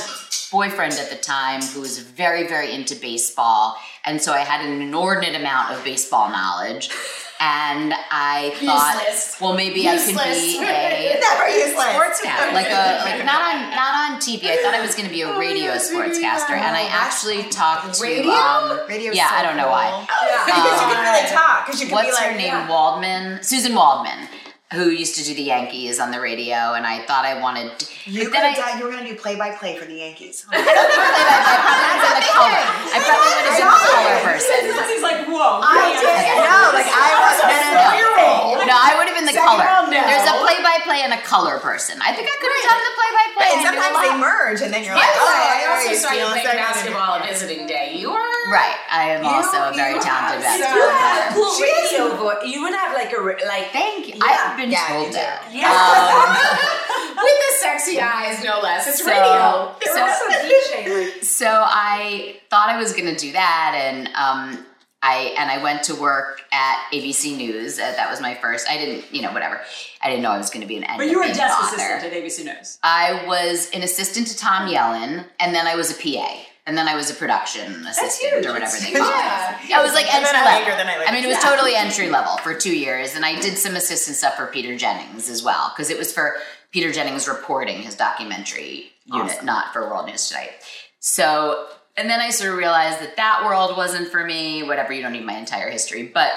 boyfriend 0.52 0.94
at 0.94 1.10
the 1.10 1.16
time 1.18 1.62
who 1.62 1.82
was 1.82 2.00
very, 2.00 2.48
very 2.48 2.74
into 2.74 2.96
baseball, 2.96 3.76
and 4.06 4.22
so 4.22 4.34
I 4.34 4.40
had 4.40 4.66
an 4.66 4.82
inordinate 4.82 5.36
amount 5.40 5.74
of 5.74 5.84
baseball 5.84 6.30
knowledge. 6.30 6.90
And 7.40 7.94
I 7.94 8.50
thought, 8.66 8.96
Useless. 9.06 9.38
well, 9.40 9.54
maybe 9.54 9.88
I 9.88 9.96
could 9.98 10.08
be 10.08 10.58
a 10.58 11.22
Never 11.22 11.48
useless. 11.48 11.86
sportscaster, 11.86 12.52
like 12.52 12.66
a 12.66 12.98
like 13.06 13.24
not 13.26 13.54
on 13.54 13.70
not 13.78 13.94
on 13.94 14.20
TV. 14.20 14.46
I 14.50 14.58
thought 14.58 14.74
I 14.74 14.82
was 14.82 14.96
going 14.96 15.08
to 15.08 15.14
be 15.14 15.22
a 15.22 15.38
radio 15.38 15.74
sportscaster, 15.74 16.58
and 16.58 16.76
I 16.76 16.88
actually 16.90 17.44
talked 17.44 17.94
to 17.94 18.02
Radio? 18.04 18.32
um, 18.32 18.80
Radio's 18.90 19.16
yeah, 19.16 19.30
so 19.30 19.36
I 19.36 19.44
don't 19.44 19.56
know 19.56 19.70
why. 19.70 20.02
because 20.48 20.82
you 20.82 20.88
can 20.96 21.14
really 21.14 21.30
talk. 21.30 21.66
Because 21.68 21.80
you 21.80 21.86
can 21.86 21.94
What's 21.94 22.08
be 22.08 22.14
like, 22.14 22.32
her 22.32 22.38
name? 22.38 22.48
yeah. 22.48 22.70
Waldman, 22.72 23.38
Suzyn 23.42 23.76
Waldman, 23.76 24.28
who 24.74 24.90
used 24.92 25.16
to 25.16 25.24
do 25.24 25.34
the 25.34 25.44
Yankees 25.44 26.00
on 26.00 26.12
the 26.12 26.20
radio, 26.20 26.76
and 26.76 26.86
I 26.86 27.00
thought 27.08 27.24
I 27.24 27.40
wanted. 27.40 27.72
You, 28.04 28.26
but 28.26 28.34
then 28.34 28.46
I, 28.46 28.54
done- 28.54 28.78
you 28.80 28.84
were 28.86 28.92
going 28.92 29.06
to 29.08 29.12
do 29.12 29.16
play 29.20 29.36
by 29.36 29.52
play 29.56 29.78
for 29.80 29.86
the 29.86 29.96
Yankees. 29.96 30.44
I 30.52 30.60
probably 30.60 30.68
would 30.84 32.04
have 32.04 32.04
been 32.04 32.20
the 32.20 32.32
color. 32.36 32.60
I 32.92 33.00
probably 33.00 33.32
would 33.32 33.48
have 33.48 33.48
been 33.48 33.64
the 33.64 33.80
color 33.88 34.16
person. 34.28 34.58
He's 34.92 35.04
like, 35.06 35.20
whoa. 35.28 35.64
I 35.64 35.96
did. 35.96 36.36
No, 36.44 36.60
like 36.76 36.90
I 36.92 37.10
was. 37.16 37.36
No, 37.48 37.88
no, 37.96 38.60
no. 38.60 38.68
No, 38.68 38.76
I 38.76 38.92
would 39.00 39.08
have 39.08 39.16
been 39.16 39.30
the 39.32 39.38
color. 39.40 39.64
round. 39.64 39.88
There's 39.96 40.28
a 40.28 40.36
play-by-play 40.44 41.00
and 41.08 41.16
a 41.16 41.22
color 41.24 41.60
person. 41.64 42.00
I 42.04 42.12
think 42.12 42.28
I 42.28 42.36
could 42.36 42.52
have 42.52 42.66
done 42.68 42.82
the 42.84 42.94
play-by-play. 43.00 43.48
And 43.56 43.60
sometimes 43.64 43.96
they 44.04 44.14
merge, 44.20 44.60
and 44.68 44.72
then 44.76 44.84
you're 44.84 44.96
like, 45.00 45.08
Oh, 45.08 45.32
I 45.32 45.64
also 45.72 45.96
you're 45.96 46.00
saw 46.04 46.12
you 46.12 46.28
stealing 46.28 46.44
playing 46.44 46.60
second. 46.60 46.68
basketball 46.68 47.12
at 47.16 47.24
visiting 47.32 47.64
day. 47.68 47.96
You 47.96 48.12
are 48.12 48.37
Right. 48.52 48.76
I 48.92 49.10
am 49.12 49.26
also 49.26 49.58
a 49.58 49.74
very 49.76 50.00
talented 50.00 50.44
have 50.44 50.60
basketball 50.60 50.78
You 50.78 50.90
have 50.90 51.18
player. 51.18 51.30
a 51.30 51.34
cool 51.36 51.62
radio 51.62 52.16
voice. 52.16 52.46
You 52.46 52.62
would 52.64 52.74
have 52.74 52.94
like 52.94 53.12
a 53.12 53.22
like. 53.48 53.68
Thank 53.72 54.08
you. 54.08 54.14
Yeah. 54.16 54.24
I've 54.24 54.58
been 54.58 54.72
Yeah, 54.72 54.88
told 54.88 55.14
that. 55.14 55.50
Yeah. 55.52 55.68
Um, 55.68 57.18
with 57.24 57.34
the 57.34 57.58
sexy 57.60 58.00
eyes, 58.00 58.44
no 58.44 58.60
less. 58.62 58.88
It's 58.88 59.04
So- 59.04 59.12
radio. 59.12 59.76
You're 59.84 59.96
so- 59.96 60.02
also 60.04 60.26
DJ. 60.48 61.14
Like, 61.16 61.24
so 61.24 61.48
I 61.50 62.38
thought 62.50 62.70
I 62.70 62.78
was 62.78 62.94
going 62.94 63.14
to 63.14 63.20
do 63.20 63.32
that, 63.34 63.74
and 63.76 64.08
um, 64.10 64.66
I 65.04 65.36
and 65.38 65.52
I 65.52 65.62
went 65.62 65.84
to 65.84 65.96
work 65.96 66.42
at 66.52 66.78
ABC 66.94 67.36
News. 67.38 67.80
Uh, 67.80 67.92
that 67.98 68.10
was 68.10 68.22
my 68.22 68.34
first. 68.36 68.70
I 68.70 68.78
didn't, 68.78 69.14
you 69.14 69.22
know, 69.22 69.32
whatever. 69.32 69.60
I 70.02 70.10
didn't 70.10 70.24
know 70.24 70.32
I 70.32 70.38
was 70.38 70.50
going 70.50 70.62
to 70.62 70.68
be 70.68 70.78
an. 70.78 70.84
end 70.86 70.98
But 70.98 71.10
you 71.10 71.18
were 71.20 71.26
a 71.26 71.34
desk 71.34 71.58
assistant 71.64 72.04
at 72.04 72.14
ABC 72.14 72.46
News. 72.46 72.80
I 72.84 73.24
was 73.28 73.70
an 73.72 73.84
assistant 73.84 74.28
to 74.28 74.38
Tom 74.38 74.68
Yellin, 74.70 75.26
and 75.40 75.54
then 75.54 75.68
I 75.68 75.76
was 75.76 75.92
a 75.92 75.96
PA, 76.02 76.38
and 76.68 76.78
then 76.78 76.88
I 76.88 76.96
was 76.96 77.10
a 77.10 77.14
production 77.16 77.86
assistant 77.88 78.34
huge. 78.34 78.46
or 78.46 78.52
whatever 78.54 78.78
they 78.78 78.92
call 78.92 79.10
Yeah. 79.10 79.60
it. 79.64 79.70
Yeah, 79.70 79.80
it 79.80 79.84
was 79.84 79.94
like 79.94 80.14
entry 80.14 80.34
level. 80.34 80.46
like 80.46 80.68
I 80.68 81.06
I 81.08 81.12
mean, 81.14 81.24
it 81.24 81.28
was 81.28 81.40
totally 81.44 81.76
entry 81.76 82.10
level 82.10 82.38
for 82.38 82.54
two 82.54 82.78
years, 82.78 83.16
and 83.16 83.26
I 83.26 83.40
did 83.40 83.58
some 83.58 83.76
assistant 83.76 84.18
stuff 84.18 84.36
for 84.36 84.48
Peter 84.48 84.78
Jennings 84.78 85.30
as 85.30 85.42
well 85.42 85.72
because 85.74 85.90
it 85.90 85.98
was 85.98 86.14
for 86.14 86.36
Peter 86.72 86.92
Jennings 86.92 87.28
reporting 87.28 87.82
his 87.82 87.96
documentary 87.96 88.92
unit, 89.06 89.44
not 89.44 89.72
for 89.74 89.90
World 89.90 90.06
News 90.08 90.28
Tonight. 90.28 90.52
So, 91.00 91.68
and 91.96 92.10
then 92.10 92.20
I 92.20 92.30
sort 92.32 92.52
of 92.52 92.58
realized 92.58 93.00
that 93.00 93.16
that 93.16 93.44
world 93.46 93.78
wasn't 93.78 94.10
for 94.10 94.24
me. 94.26 94.62
Whatever, 94.64 94.92
you 94.92 95.02
don't 95.02 95.14
need 95.14 95.26
my 95.26 95.38
entire 95.38 95.70
history, 95.70 96.04
but 96.04 96.32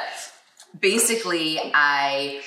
basically, 0.79 1.59
I 1.75 2.40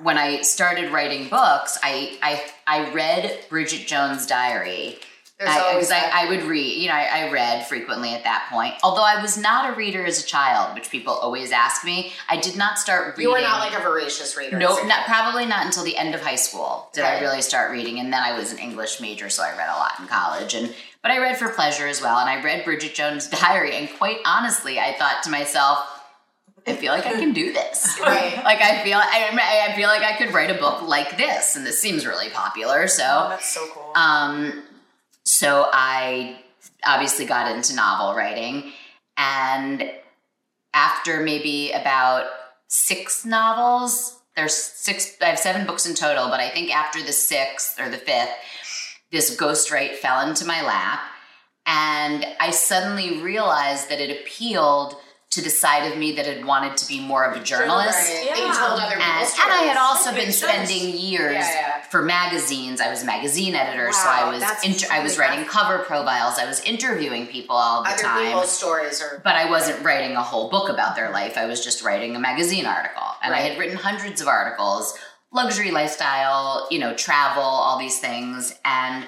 when 0.00 0.16
I 0.16 0.42
started 0.42 0.92
writing 0.92 1.28
books, 1.28 1.78
I 1.82 2.16
I 2.22 2.44
I 2.66 2.92
read 2.92 3.44
Bridget 3.48 3.86
Jones' 3.88 4.26
Diary. 4.26 4.98
Because 5.38 5.90
I, 5.92 6.00
that. 6.00 6.12
I, 6.12 6.28
would 6.30 6.42
read, 6.42 6.82
you 6.82 6.88
know, 6.88 6.94
I, 6.94 7.26
I 7.26 7.30
read 7.30 7.66
frequently 7.68 8.12
at 8.12 8.24
that 8.24 8.48
point. 8.50 8.74
Although 8.82 9.04
I 9.04 9.22
was 9.22 9.38
not 9.38 9.72
a 9.72 9.76
reader 9.76 10.04
as 10.04 10.20
a 10.20 10.26
child, 10.26 10.74
which 10.74 10.90
people 10.90 11.12
always 11.12 11.52
ask 11.52 11.84
me. 11.84 12.12
I 12.28 12.38
did 12.38 12.56
not 12.56 12.76
start 12.76 13.16
reading. 13.16 13.22
You 13.22 13.30
were 13.30 13.40
not 13.40 13.60
like 13.60 13.78
a 13.78 13.80
voracious 13.82 14.36
reader. 14.36 14.58
No, 14.58 14.82
not, 14.82 15.06
probably 15.06 15.46
not 15.46 15.64
until 15.64 15.84
the 15.84 15.96
end 15.96 16.14
of 16.16 16.22
high 16.22 16.34
school 16.34 16.88
did 16.92 17.04
I 17.04 17.20
really 17.20 17.40
start 17.40 17.70
reading, 17.70 18.00
and 18.00 18.12
then 18.12 18.20
I 18.22 18.36
was 18.36 18.52
an 18.52 18.58
English 18.58 19.00
major, 19.00 19.28
so 19.30 19.44
I 19.44 19.56
read 19.56 19.68
a 19.68 19.78
lot 19.78 19.92
in 20.00 20.08
college. 20.08 20.54
And 20.54 20.74
but 21.02 21.12
I 21.12 21.18
read 21.18 21.36
for 21.38 21.48
pleasure 21.50 21.86
as 21.86 22.02
well, 22.02 22.18
and 22.18 22.28
I 22.28 22.42
read 22.42 22.64
Bridget 22.64 22.94
Jones' 22.94 23.28
Diary. 23.40 23.76
And 23.76 23.88
quite 23.96 24.18
honestly, 24.26 24.80
I 24.80 24.94
thought 24.98 25.22
to 25.22 25.30
myself, 25.30 25.78
I 26.66 26.74
feel 26.74 26.92
like 26.92 27.06
I 27.06 27.12
can 27.12 27.32
do 27.32 27.52
this. 27.52 27.96
Right. 28.02 28.34
Like 28.44 28.60
I 28.60 28.82
feel, 28.82 28.98
I, 28.98 29.68
I 29.70 29.76
feel 29.76 29.88
like 29.88 30.02
I 30.02 30.16
could 30.16 30.34
write 30.34 30.50
a 30.50 30.58
book 30.58 30.82
like 30.82 31.16
this, 31.16 31.54
and 31.54 31.64
this 31.64 31.80
seems 31.80 32.04
really 32.06 32.28
popular. 32.30 32.88
So 32.88 33.04
Oh, 33.04 33.28
that's 33.28 33.54
so 33.54 33.66
cool. 33.72 33.92
um, 33.94 34.62
so 35.28 35.68
I 35.74 36.38
obviously 36.86 37.26
got 37.26 37.54
into 37.54 37.74
novel 37.74 38.14
writing, 38.14 38.72
And 39.18 39.90
after 40.72 41.20
maybe 41.20 41.70
about 41.72 42.28
six 42.68 43.26
novels, 43.26 44.20
there's 44.36 44.54
six, 44.54 45.18
I 45.20 45.26
have 45.26 45.38
seven 45.38 45.66
books 45.66 45.84
in 45.84 45.94
total, 45.94 46.30
but 46.30 46.40
I 46.40 46.48
think 46.48 46.74
after 46.74 47.02
the 47.02 47.12
sixth 47.12 47.78
or 47.78 47.90
the 47.90 47.98
fifth, 47.98 48.30
this 49.12 49.36
ghostwrite 49.36 49.96
fell 49.96 50.26
into 50.26 50.46
my 50.46 50.62
lap. 50.62 51.00
And 51.66 52.24
I 52.40 52.50
suddenly 52.50 53.20
realized 53.20 53.90
that 53.90 54.00
it 54.00 54.22
appealed 54.22 54.96
to 55.38 55.44
the 55.44 55.50
side 55.50 55.90
of 55.90 55.96
me 55.98 56.12
that 56.16 56.26
had 56.26 56.44
wanted 56.44 56.76
to 56.76 56.86
be 56.88 57.00
more 57.00 57.24
of 57.24 57.36
a 57.40 57.42
journalist. 57.42 57.96
Right. 57.96 58.30
They 58.34 58.40
told 58.40 58.80
other 58.80 58.94
And, 58.96 59.02
people's 59.02 59.32
and 59.40 59.52
I 59.52 59.62
had 59.70 59.76
also 59.76 60.10
been 60.10 60.26
makes 60.26 60.36
sense. 60.38 60.68
spending 60.68 60.98
years 60.98 61.34
Yeah, 61.34 61.50
yeah. 61.78 61.82
for 61.82 62.02
magazines. 62.02 62.80
I 62.80 62.90
was 62.90 63.02
a 63.02 63.06
magazine 63.06 63.54
editor, 63.54 63.92
so 63.92 64.08
I 64.08 64.28
was 64.30 64.40
that's 64.40 64.64
inter- 64.66 64.88
I 64.92 65.02
was 65.02 65.16
really 65.16 65.30
writing 65.30 65.44
cover 65.46 65.78
profiles. 65.80 66.38
I 66.38 66.46
was 66.46 66.60
interviewing 66.64 67.26
people 67.28 67.56
all 67.56 67.82
the 67.84 67.90
Other 67.90 68.02
time. 68.02 68.26
people's 68.26 68.50
stories 68.50 69.00
are 69.00 69.20
But 69.22 69.36
I 69.36 69.48
wasn't 69.48 69.84
writing 69.84 70.16
a 70.16 70.22
whole 70.22 70.50
book 70.50 70.68
about 70.68 70.96
their 70.96 71.10
life. 71.10 71.36
I 71.38 71.46
was 71.46 71.64
just 71.64 71.82
writing 71.84 72.16
a 72.16 72.18
magazine 72.18 72.66
article. 72.66 73.06
And 73.22 73.32
I 73.34 73.38
had 73.40 73.58
written 73.58 73.76
hundreds 73.76 74.20
of 74.20 74.28
articles, 74.28 74.96
luxury 75.32 75.70
lifestyle, 75.70 76.66
you 76.70 76.78
know, 76.78 76.94
travel, 76.94 77.42
all 77.42 77.78
these 77.78 77.98
things. 78.00 78.54
And 78.64 79.04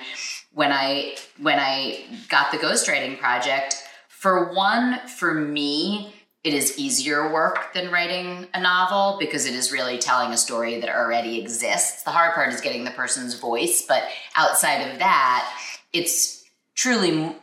when 0.53 0.71
I 0.73 1.17
when 1.39 1.59
I 1.59 2.05
got 2.29 2.51
the 2.53 2.59
ghostwriting 2.59 3.19
project, 3.19 3.77
for 4.09 4.53
one, 4.53 4.99
for 5.07 5.33
me, 5.33 6.13
it 6.43 6.55
is 6.55 6.79
easier 6.79 7.31
work 7.31 7.75
than 7.75 7.91
writing 7.91 8.47
a 8.55 8.61
novel 8.61 9.17
because 9.21 9.45
it 9.47 9.55
is 9.55 9.73
really 9.73 9.99
telling 9.99 10.33
a 10.33 10.37
story 10.39 10.81
that 10.81 10.89
already 10.89 11.39
exists. 11.41 12.03
The 12.03 12.11
hard 12.11 12.35
part 12.35 12.53
is 12.53 12.61
getting 12.63 12.85
the 12.85 12.91
person's 12.93 13.35
voice, 13.39 13.85
but 13.87 14.03
outside 14.37 14.91
of 14.91 14.99
that, 15.01 15.53
it's 15.93 16.43
truly 16.75 17.35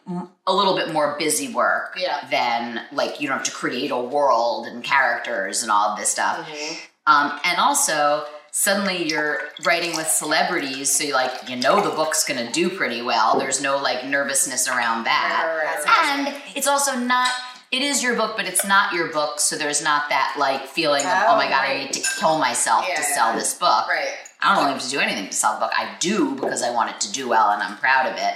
a 0.47 0.53
little 0.53 0.75
bit 0.75 0.91
more 0.91 1.15
busy 1.19 1.53
work 1.53 1.93
Yeah. 1.95 2.27
than 2.31 2.81
like 2.91 3.21
you 3.21 3.27
don't 3.27 3.37
have 3.37 3.45
to 3.45 3.51
create 3.51 3.91
a 3.91 3.97
world 3.99 4.65
and 4.65 4.83
characters 4.83 5.61
and 5.61 5.71
all 5.71 5.89
of 5.89 5.99
this 5.99 6.09
stuff. 6.09 6.47
Mm-hmm. 6.47 6.75
Um, 7.05 7.39
and 7.45 7.59
also, 7.59 8.25
suddenly 8.51 9.07
you're 9.07 9.39
writing 9.63 9.95
with 9.95 10.07
celebrities, 10.07 10.91
so 10.91 11.03
you 11.03 11.13
like 11.13 11.47
you 11.47 11.55
know 11.55 11.81
the 11.87 11.95
book's 11.95 12.23
gonna 12.25 12.51
do 12.51 12.69
pretty 12.69 13.01
well. 13.03 13.37
There's 13.37 13.61
no 13.61 13.77
like 13.77 14.05
nervousness 14.05 14.67
around 14.67 15.03
that, 15.03 15.43
Right, 15.63 15.85
right, 15.85 16.27
and 16.27 16.41
it's 16.55 16.67
also 16.67 16.95
not. 16.95 17.29
It 17.71 17.81
is 17.81 18.01
your 18.01 18.15
book, 18.15 18.37
but 18.37 18.45
it's 18.45 18.65
not 18.65 18.93
your 18.93 19.11
book, 19.11 19.39
so 19.39 19.57
there's 19.57 19.83
not 19.83 20.09
that 20.09 20.35
like 20.39 20.67
feeling 20.67 21.01
of 21.03 21.11
oh, 21.11 21.25
Oh, 21.29 21.35
my 21.35 21.49
god, 21.49 21.65
I 21.67 21.77
need 21.83 21.93
to 21.93 22.03
kill 22.19 22.39
myself 22.39 22.85
Yeah, 22.87 22.95
to 22.95 23.03
sell 23.03 23.33
this 23.35 23.53
book. 23.53 23.87
right. 23.87 24.15
I 24.41 24.53
don't 24.55 24.63
really 24.65 24.73
have 24.79 24.83
to 24.83 24.89
do 24.89 24.99
anything 24.99 25.25
to 25.27 25.33
sell 25.33 25.55
the 25.55 25.59
book. 25.61 25.71
I 25.75 25.95
do 25.99 26.35
because 26.35 26.61
I 26.61 26.71
want 26.71 26.91
it 26.91 27.01
to 27.01 27.11
do 27.11 27.27
well 27.27 27.49
and 27.49 27.61
I'm 27.61 27.77
proud 27.77 28.05
of 28.05 28.17
it. 28.17 28.33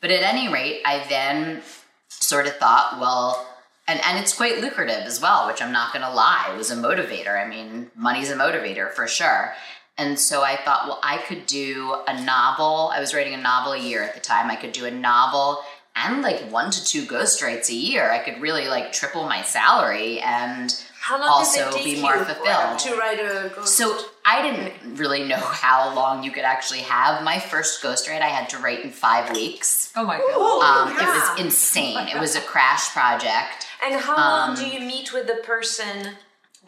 But 0.00 0.10
at 0.10 0.22
any 0.22 0.50
rate, 0.50 0.80
I 0.86 1.04
then 1.08 1.62
sort 2.08 2.46
of 2.46 2.56
thought, 2.56 2.98
well, 3.00 3.46
and, 3.88 4.00
and 4.04 4.18
it's 4.18 4.32
quite 4.32 4.60
lucrative 4.60 5.02
as 5.02 5.20
well, 5.20 5.46
which 5.48 5.60
I'm 5.60 5.72
not 5.72 5.92
going 5.92 6.04
to 6.04 6.12
lie. 6.12 6.50
It 6.54 6.56
was 6.56 6.70
a 6.70 6.76
motivator. 6.76 7.44
I 7.44 7.48
mean, 7.48 7.90
money's 7.96 8.30
a 8.30 8.36
motivator 8.36 8.90
for 8.92 9.08
sure. 9.08 9.52
And 9.98 10.18
so 10.18 10.42
I 10.42 10.56
thought, 10.56 10.86
well, 10.86 11.00
I 11.02 11.18
could 11.18 11.44
do 11.46 11.96
a 12.06 12.22
novel. 12.24 12.90
I 12.94 13.00
was 13.00 13.12
writing 13.12 13.34
a 13.34 13.36
novel 13.36 13.72
a 13.72 13.78
year 13.78 14.02
at 14.02 14.14
the 14.14 14.20
time. 14.20 14.50
I 14.50 14.56
could 14.56 14.72
do 14.72 14.86
a 14.86 14.90
novel 14.90 15.60
and 15.96 16.22
like 16.22 16.40
one 16.50 16.70
to 16.70 16.84
two 16.84 17.02
ghostwrites 17.02 17.68
a 17.68 17.74
year. 17.74 18.10
I 18.10 18.18
could 18.18 18.40
really 18.40 18.68
like 18.68 18.92
triple 18.92 19.24
my 19.24 19.42
salary 19.42 20.20
and 20.20 20.74
also 21.10 21.64
does 21.64 21.74
it 21.74 21.76
take 21.78 21.96
be 21.96 22.02
more 22.02 22.24
fulfilled. 22.24 22.78
to 22.78 22.94
write 22.96 23.18
a 23.18 23.50
ghost? 23.54 23.76
So 23.76 23.98
I 24.24 24.42
didn't 24.42 24.96
really 24.98 25.24
know 25.26 25.36
how 25.36 25.94
long 25.94 26.22
you 26.22 26.30
could 26.30 26.44
actually 26.44 26.80
have. 26.80 27.22
My 27.24 27.38
first 27.38 27.82
ghostwrite 27.82 28.20
I 28.22 28.28
had 28.28 28.48
to 28.50 28.58
write 28.58 28.84
in 28.84 28.90
five 28.90 29.34
weeks. 29.34 29.92
Oh 29.96 30.04
my 30.04 30.18
god. 30.18 30.88
Um, 30.88 30.96
It 30.96 31.02
was 31.02 31.40
insane. 31.40 32.08
It 32.08 32.18
was 32.20 32.36
a 32.36 32.40
crash 32.40 32.90
project. 32.90 33.66
and 33.84 34.00
how 34.00 34.14
um, 34.16 34.54
long 34.54 34.56
do 34.56 34.66
you 34.66 34.80
meet 34.80 35.12
with 35.12 35.26
the 35.26 35.40
person? 35.44 36.14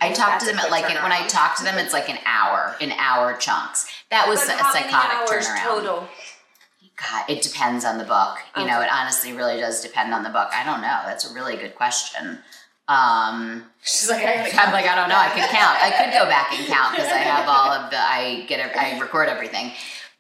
I 0.01 0.13
talk 0.13 0.41
to 0.41 0.47
them 0.47 0.59
at 0.59 0.71
like 0.71 0.91
an, 0.91 1.01
when 1.03 1.13
I 1.13 1.27
talk 1.29 1.57
to 1.59 1.65
them, 1.65 1.79
it's 1.79 1.93
like 1.93 2.09
an 2.09 2.19
hour, 2.27 2.75
an 2.81 2.91
hour 2.93 3.35
chunks. 3.37 3.87
That 4.11 4.27
was 4.29 4.41
But 4.41 4.49
a 4.49 4.63
how 4.63 4.73
many 4.73 4.91
psychotic 4.91 5.33
hours 5.33 5.47
turnaround. 5.47 5.63
total? 5.63 6.09
God, 7.03 7.25
it 7.29 7.43
depends 7.43 7.85
on 7.85 7.99
the 7.99 8.05
book. 8.05 8.39
You 8.57 8.65
know, 8.65 8.81
it 8.81 8.89
honestly 8.93 9.33
really 9.33 9.59
does 9.59 9.81
depend 9.81 10.15
on 10.15 10.23
the 10.23 10.29
book. 10.31 10.51
I 10.53 10.65
don't 10.65 10.81
know. 10.81 11.01
That's 11.05 11.29
a 11.29 11.35
really 11.35 11.57
good 11.57 11.75
question. 11.75 12.39
Um, 12.87 13.65
She's 13.83 14.09
like, 14.09 14.25
I 14.25 14.35
I'm 14.53 14.73
like, 14.73 14.87
I 14.87 14.95
don't 14.95 15.09
know. 15.09 15.17
I 15.17 15.29
could 15.31 15.49
count. 15.51 15.79
I 15.83 15.91
could 15.91 16.13
go 16.13 16.27
back 16.27 16.53
and 16.57 16.67
count 16.67 16.95
because 16.95 17.11
I 17.11 17.19
have 17.19 17.49
all 17.49 17.71
of 17.73 17.91
the. 17.91 17.99
I 17.99 18.45
get. 18.47 18.61
ev- 18.61 18.77
I 18.77 19.01
record 19.01 19.29
everything. 19.29 19.73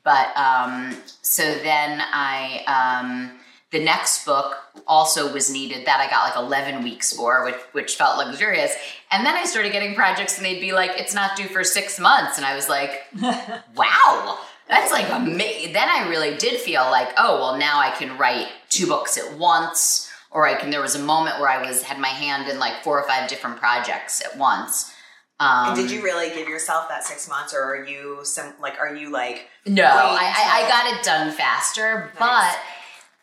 But 0.02 0.36
um, 0.36 0.96
so 1.22 1.42
then 1.42 2.02
I. 2.12 2.64
Um, 2.66 3.38
the 3.70 3.82
next 3.82 4.26
book 4.26 4.56
also 4.86 5.32
was 5.32 5.50
needed 5.50 5.86
that 5.86 5.98
I 5.98 6.10
got 6.10 6.28
like 6.28 6.36
11 6.36 6.82
weeks 6.84 7.10
for, 7.12 7.44
which 7.44 7.54
which 7.72 7.96
felt 7.96 8.18
luxurious. 8.18 8.74
And 9.10 9.24
then 9.24 9.34
I 9.34 9.44
started 9.44 9.72
getting 9.72 9.94
projects, 9.94 10.36
and 10.36 10.44
they'd 10.44 10.60
be 10.60 10.72
like, 10.72 10.90
"It's 11.00 11.14
not 11.14 11.36
due 11.36 11.46
for 11.46 11.62
six 11.64 11.98
months," 12.00 12.36
and 12.38 12.44
I 12.44 12.54
was 12.56 12.68
like, 12.68 13.02
"Wow." 13.76 14.38
That's 14.72 14.90
like 14.90 15.08
amazing. 15.10 15.72
Then 15.72 15.88
I 15.88 16.08
really 16.08 16.36
did 16.36 16.60
feel 16.60 16.82
like, 16.90 17.08
oh 17.18 17.38
well, 17.40 17.58
now 17.58 17.78
I 17.78 17.90
can 17.90 18.16
write 18.18 18.48
two 18.68 18.86
books 18.86 19.16
at 19.18 19.36
once, 19.38 20.10
or 20.30 20.46
I 20.46 20.54
can. 20.54 20.70
There 20.70 20.80
was 20.80 20.94
a 20.94 21.02
moment 21.02 21.38
where 21.40 21.48
I 21.50 21.64
was 21.66 21.82
had 21.82 21.98
my 21.98 22.08
hand 22.08 22.48
in 22.48 22.58
like 22.58 22.82
four 22.82 22.98
or 22.98 23.06
five 23.06 23.28
different 23.28 23.58
projects 23.58 24.22
at 24.24 24.38
once. 24.38 24.92
Um, 25.40 25.68
And 25.68 25.76
did 25.76 25.90
you 25.90 26.02
really 26.02 26.28
give 26.30 26.48
yourself 26.48 26.88
that 26.88 27.04
six 27.04 27.28
months, 27.28 27.52
or 27.52 27.62
are 27.62 27.84
you 27.84 28.20
some 28.22 28.54
like? 28.60 28.78
Are 28.80 28.94
you 28.94 29.10
like? 29.10 29.48
No, 29.66 29.84
I, 29.84 30.32
I, 30.36 30.64
I 30.64 30.68
got 30.68 30.86
it 30.98 31.04
done 31.04 31.32
faster, 31.32 32.10
but 32.18 32.56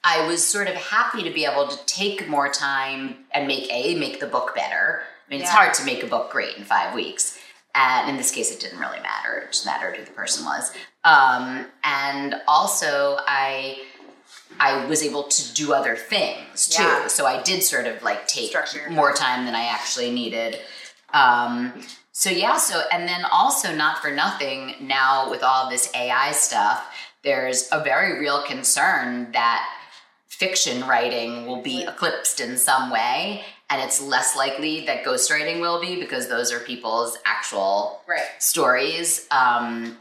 I 0.03 0.27
was 0.27 0.45
sort 0.45 0.67
of 0.67 0.75
happy 0.75 1.23
to 1.23 1.31
be 1.31 1.45
able 1.45 1.67
to 1.67 1.85
take 1.85 2.27
more 2.27 2.49
time 2.49 3.15
and 3.33 3.47
make 3.47 3.67
a 3.71 3.95
make 3.97 4.19
the 4.19 4.27
book 4.27 4.53
better. 4.53 5.01
I 5.27 5.29
mean, 5.31 5.41
it's 5.41 5.49
Yeah. 5.49 5.55
hard 5.55 5.73
to 5.75 5.85
make 5.85 6.03
a 6.03 6.07
book 6.07 6.29
great 6.31 6.57
in 6.57 6.63
five 6.63 6.93
weeks, 6.93 7.38
and 7.75 8.09
in 8.09 8.17
this 8.17 8.31
case, 8.31 8.51
it 8.51 8.59
didn't 8.59 8.79
really 8.79 8.99
matter. 8.99 9.37
It 9.37 9.51
just 9.51 9.65
mattered 9.65 9.95
who 9.95 10.03
the 10.03 10.11
person 10.11 10.45
was. 10.45 10.71
Um, 11.03 11.67
and 11.83 12.35
also, 12.47 13.17
I 13.27 13.79
I 14.59 14.85
was 14.85 15.03
able 15.03 15.23
to 15.23 15.53
do 15.53 15.73
other 15.73 15.95
things 15.95 16.67
too. 16.67 16.83
Yeah. 16.83 17.07
So 17.07 17.25
I 17.25 17.41
did 17.41 17.63
sort 17.63 17.85
of 17.85 18.01
like 18.03 18.27
take 18.27 18.49
Structure 18.49 18.89
more 18.89 19.13
time 19.13 19.45
than 19.45 19.55
I 19.55 19.65
actually 19.65 20.11
needed. 20.11 20.57
Um, 21.13 21.73
so 22.11 22.29
yeah, 22.29 22.57
so 22.57 22.81
and 22.91 23.07
then 23.07 23.23
also 23.31 23.73
not 23.73 23.99
for 23.99 24.11
nothing, 24.11 24.75
now 24.81 25.29
with 25.29 25.43
all 25.43 25.69
this 25.69 25.89
AI 25.95 26.31
stuff, 26.31 26.93
there's 27.23 27.69
a 27.71 27.83
very 27.83 28.19
real 28.19 28.43
concern 28.43 29.31
that 29.31 29.65
fiction 30.27 30.85
writing 30.87 31.45
will 31.45 31.61
be 31.61 31.83
eclipsed 31.83 32.39
in 32.39 32.57
some 32.57 32.91
way, 32.91 33.43
and 33.69 33.81
it's 33.81 34.01
less 34.01 34.35
likely 34.35 34.85
that 34.85 35.03
ghostwriting 35.03 35.61
will 35.61 35.79
be 35.79 35.99
because 35.99 36.27
those 36.27 36.51
are 36.51 36.59
people's 36.59 37.17
actual 37.25 38.01
Right. 38.07 38.25
stories. 38.39 39.27
Um, 39.31 39.97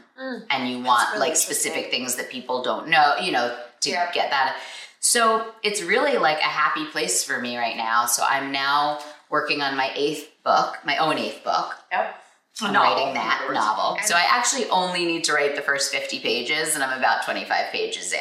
and 0.49 0.69
you 0.69 0.81
want 0.81 1.09
really 1.13 1.27
like 1.29 1.35
specific 1.37 1.91
things 1.91 2.15
that 2.15 2.29
people 2.29 2.61
don't 2.63 2.87
know, 2.89 3.15
you 3.21 3.31
know, 3.31 3.55
to 3.81 3.89
Yeah. 3.89 4.11
get 4.11 4.31
that. 4.31 4.57
So 4.99 5.53
it's 5.63 5.81
really 5.81 6.17
like 6.17 6.39
a 6.39 6.43
happy 6.43 6.85
place 6.85 7.23
for 7.23 7.39
me 7.39 7.57
right 7.57 7.77
now. 7.77 8.05
So 8.05 8.25
I'm 8.27 8.51
now 8.51 8.99
working 9.29 9.61
on 9.61 9.77
my 9.77 9.91
eighth 9.95 10.29
book, 10.43 10.77
my 10.83 10.97
own 10.97 11.17
eighth 11.17 11.43
book. 11.43 11.75
Yep. 11.91 12.18
Novel, 12.61 12.81
writing 12.81 13.13
that 13.13 13.47
novel. 13.51 13.97
So 14.03 14.15
I 14.15 14.25
actually 14.29 14.65
only 14.69 15.05
need 15.05 15.23
to 15.25 15.33
write 15.33 15.55
the 15.55 15.61
first 15.61 15.91
50 15.91 16.19
pages, 16.19 16.75
and 16.75 16.83
I'm 16.83 16.97
about 16.97 17.23
25 17.23 17.71
pages 17.71 18.13
in 18.13 18.19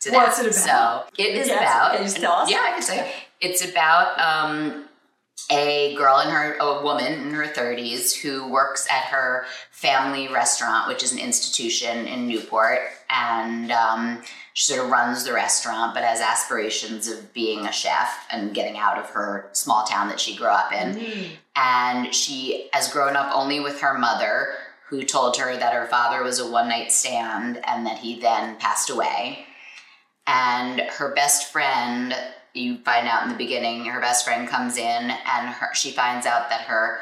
to 0.00 0.10
that. 0.10 0.16
What's 0.16 0.38
it 0.38 0.46
about? 0.46 1.08
So 1.16 1.22
it 1.22 1.34
is 1.36 1.48
Yes, 1.48 1.60
about. 1.60 1.96
can 1.96 2.06
you 2.06 2.12
tell 2.12 2.32
us? 2.32 2.50
Yeah, 2.50 2.64
I 2.66 2.72
can 2.72 2.82
say. 2.82 3.12
It's 3.40 3.64
about 3.68 4.18
um, 4.18 4.84
a 5.50 5.94
girl 5.96 6.20
in 6.20 6.28
her, 6.30 6.56
a 6.60 6.82
woman 6.82 7.12
in 7.12 7.30
her 7.34 7.44
30s 7.46 8.14
who 8.20 8.48
works 8.50 8.86
at 8.90 9.04
her 9.04 9.44
family 9.70 10.28
restaurant, 10.28 10.88
which 10.88 11.02
is 11.02 11.12
an 11.12 11.18
institution 11.18 12.06
in 12.06 12.26
Newport, 12.26 12.80
and 13.08 13.70
um, 13.72 14.22
she 14.54 14.72
sort 14.72 14.84
of 14.84 14.90
runs 14.90 15.24
the 15.24 15.32
restaurant, 15.32 15.94
but 15.94 16.02
has 16.02 16.20
aspirations 16.20 17.08
of 17.08 17.32
being 17.32 17.60
a 17.66 17.72
chef 17.72 18.26
and 18.32 18.52
getting 18.52 18.76
out 18.76 18.98
of 18.98 19.06
her 19.10 19.48
small 19.52 19.84
town 19.84 20.08
that 20.08 20.18
she 20.20 20.34
grew 20.36 20.48
up 20.48 20.72
in. 20.72 21.00
And 21.60 22.14
she 22.14 22.68
has 22.72 22.92
grown 22.92 23.16
up 23.16 23.32
only 23.34 23.58
with 23.58 23.80
her 23.80 23.98
mother, 23.98 24.54
who 24.88 25.02
told 25.02 25.36
her 25.36 25.56
that 25.56 25.74
her 25.74 25.86
father 25.86 26.22
was 26.22 26.38
a 26.38 26.48
one 26.48 26.68
night 26.68 26.92
stand 26.92 27.60
and 27.66 27.84
that 27.84 27.98
he 27.98 28.20
then 28.20 28.56
passed 28.56 28.88
away. 28.88 29.44
And 30.26 30.80
her 30.80 31.12
best 31.14 31.52
friend, 31.52 32.14
you 32.54 32.78
find 32.78 33.08
out 33.08 33.24
in 33.24 33.28
the 33.28 33.34
beginning, 33.34 33.86
her 33.86 34.00
best 34.00 34.24
friend 34.24 34.48
comes 34.48 34.76
in 34.76 35.10
and 35.10 35.48
her, 35.48 35.74
she 35.74 35.90
finds 35.90 36.26
out 36.26 36.48
that 36.48 36.62
her, 36.62 37.00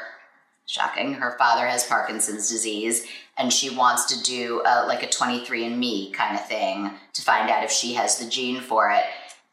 shocking, 0.65 1.13
her 1.13 1.37
father 1.37 1.65
has 1.67 1.85
Parkinson's 1.85 2.49
disease 2.49 3.05
and 3.37 3.53
she 3.53 3.69
wants 3.69 4.05
to 4.05 4.23
do 4.23 4.61
a, 4.65 4.85
like 4.85 5.03
a 5.03 5.07
23andMe 5.07 6.11
kind 6.13 6.35
of 6.35 6.45
thing 6.45 6.91
to 7.13 7.21
find 7.21 7.49
out 7.49 7.63
if 7.63 7.71
she 7.71 7.93
has 7.93 8.17
the 8.17 8.29
gene 8.29 8.59
for 8.59 8.89
it. 8.89 9.03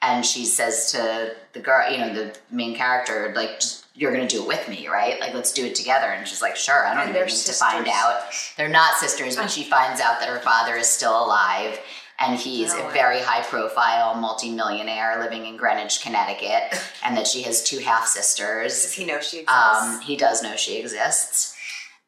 And 0.02 0.24
she 0.24 0.44
says 0.44 0.90
to 0.92 1.34
the 1.52 1.60
girl, 1.60 1.90
you 1.90 1.98
know, 1.98 2.12
the 2.12 2.36
main 2.50 2.74
character, 2.74 3.32
like, 3.36 3.60
just, 3.60 3.83
you're 3.94 4.12
going 4.12 4.26
to 4.26 4.36
do 4.36 4.42
it 4.42 4.48
with 4.48 4.68
me, 4.68 4.88
right? 4.88 5.20
Like, 5.20 5.34
let's 5.34 5.52
do 5.52 5.64
it 5.64 5.74
together. 5.76 6.06
And 6.06 6.26
she's 6.26 6.42
like, 6.42 6.56
sure, 6.56 6.84
I 6.86 6.94
don't 6.94 7.08
even 7.08 7.26
need 7.26 7.30
to 7.30 7.52
find 7.52 7.86
out. 7.88 8.22
They're 8.56 8.68
not 8.68 8.96
sisters, 8.96 9.36
but 9.36 9.50
she 9.50 9.62
finds 9.62 10.00
out 10.00 10.18
that 10.20 10.28
her 10.28 10.40
father 10.40 10.74
is 10.74 10.88
still 10.88 11.16
alive. 11.24 11.78
and 12.18 12.38
he's 12.38 12.72
a 12.72 12.88
very 12.90 13.20
high 13.20 13.42
profile 13.42 14.14
multimillionaire 14.14 15.18
living 15.20 15.46
in 15.46 15.56
Greenwich, 15.56 16.00
Connecticut, 16.02 16.78
and 17.04 17.16
that 17.16 17.26
she 17.26 17.42
has 17.42 17.62
two 17.62 17.78
half 17.78 18.06
sisters. 18.06 18.82
Does 18.82 18.92
he 18.92 19.04
know 19.04 19.20
she 19.20 19.40
exists? 19.40 19.82
Um, 19.82 20.00
he 20.00 20.16
does 20.16 20.42
know 20.42 20.56
she 20.56 20.78
exists, 20.78 21.56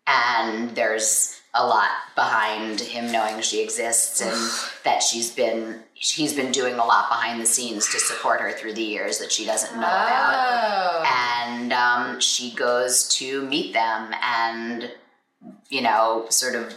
and 0.06 0.70
there's 0.76 1.40
a 1.54 1.66
lot 1.66 1.90
behind 2.14 2.80
him 2.80 3.10
knowing 3.10 3.40
she 3.40 3.62
exists, 3.62 4.20
and 4.20 4.36
that 4.84 5.02
she's 5.02 5.32
been 5.32 5.82
he's 5.98 6.34
been 6.34 6.52
doing 6.52 6.74
a 6.74 6.84
lot 6.84 7.08
behind 7.08 7.40
the 7.40 7.46
scenes 7.46 7.88
to 7.88 7.98
support 7.98 8.40
her 8.40 8.52
through 8.52 8.74
the 8.74 8.82
years 8.82 9.18
that 9.18 9.32
she 9.32 9.46
doesn't 9.46 9.74
know 9.74 9.86
about. 9.86 11.04
And 11.06 11.72
um, 11.72 12.20
she 12.20 12.54
goes 12.54 13.08
to 13.16 13.46
meet 13.46 13.72
them, 13.72 14.12
and 14.22 14.92
you 15.68 15.80
know, 15.80 16.26
sort 16.28 16.54
of 16.54 16.74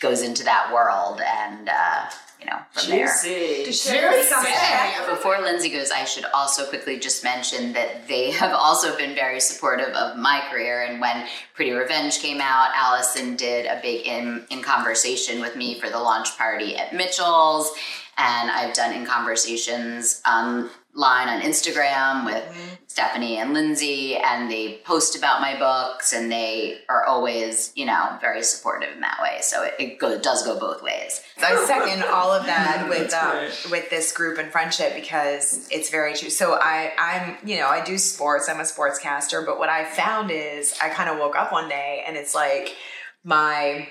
goes 0.00 0.22
into 0.22 0.44
that 0.44 0.72
world, 0.72 1.20
and 1.20 1.68
uh, 1.68 2.06
you 2.40 2.46
know, 2.46 2.58
from 2.72 2.90
there. 2.90 3.06
Juicy. 3.06 3.64
Does 3.64 3.82
she 3.82 3.90
ever 3.90 4.16
become 4.22 4.46
a? 4.46 5.14
Before 5.14 5.38
Lindsay 5.40 5.70
goes, 5.70 5.90
I 5.90 6.04
should 6.04 6.24
also 6.34 6.66
quickly 6.66 6.98
just 6.98 7.22
mention 7.22 7.72
that 7.74 8.08
they 8.08 8.30
have 8.30 8.52
also 8.52 8.96
been 8.96 9.14
very 9.14 9.40
supportive 9.40 9.88
of 9.88 10.16
my 10.16 10.42
career. 10.50 10.82
And 10.82 11.00
when 11.00 11.26
Pretty 11.54 11.72
Revenge 11.72 12.18
came 12.20 12.40
out, 12.40 12.72
Alisyn 12.72 13.36
did 13.36 13.66
a 13.66 13.80
big 13.82 14.06
in 14.06 14.46
in 14.50 14.62
conversation 14.62 15.40
with 15.40 15.54
me 15.54 15.78
for 15.78 15.90
the 15.90 15.98
launch 15.98 16.36
party 16.38 16.76
at 16.76 16.94
Mitchell's, 16.94 17.70
and 18.16 18.50
I've 18.50 18.74
done 18.74 18.94
in 18.94 19.04
conversations 19.06 20.22
online 20.26 21.28
on 21.28 21.40
Instagram 21.40 22.24
with 22.24 22.44
Stephanie 22.86 23.38
and 23.38 23.52
Lindsay, 23.52 24.16
and 24.16 24.48
they 24.50 24.80
post 24.84 25.16
about 25.16 25.40
my 25.40 25.58
books, 25.58 26.12
and 26.12 26.30
they 26.30 26.78
are 26.88 27.04
always, 27.04 27.72
you 27.74 27.84
know, 27.84 28.16
very 28.20 28.42
supportive 28.42 28.92
in 28.92 29.00
that 29.00 29.18
way. 29.20 29.38
So 29.40 29.64
it, 29.64 29.74
it 29.80 29.98
go, 29.98 30.20
does 30.20 30.44
go 30.44 30.58
both 30.58 30.82
ways. 30.82 31.20
So 31.38 31.46
I 31.46 31.66
second 31.66 32.04
all 32.04 32.32
of 32.32 32.46
that 32.46 32.86
with 32.88 33.12
um, 33.12 33.70
with 33.70 33.90
this 33.90 34.12
group 34.12 34.38
and 34.38 34.52
friendship 34.52 34.94
because 34.94 35.68
it's 35.72 35.90
very 35.90 36.14
true. 36.14 36.30
So 36.30 36.54
I 36.60 36.92
I'm 36.98 37.48
you 37.48 37.56
know 37.58 37.66
I 37.66 37.82
do 37.84 37.98
sports. 37.98 38.48
I'm 38.48 38.60
a 38.60 38.64
sportscaster, 38.64 39.44
but 39.44 39.58
what 39.58 39.68
I 39.68 39.84
found 39.84 40.30
is 40.30 40.74
I 40.82 40.88
kind 40.88 41.10
of 41.10 41.18
woke 41.18 41.36
up 41.36 41.50
one 41.50 41.68
day 41.68 42.04
and 42.06 42.16
it's 42.16 42.34
like 42.34 42.76
my 43.24 43.88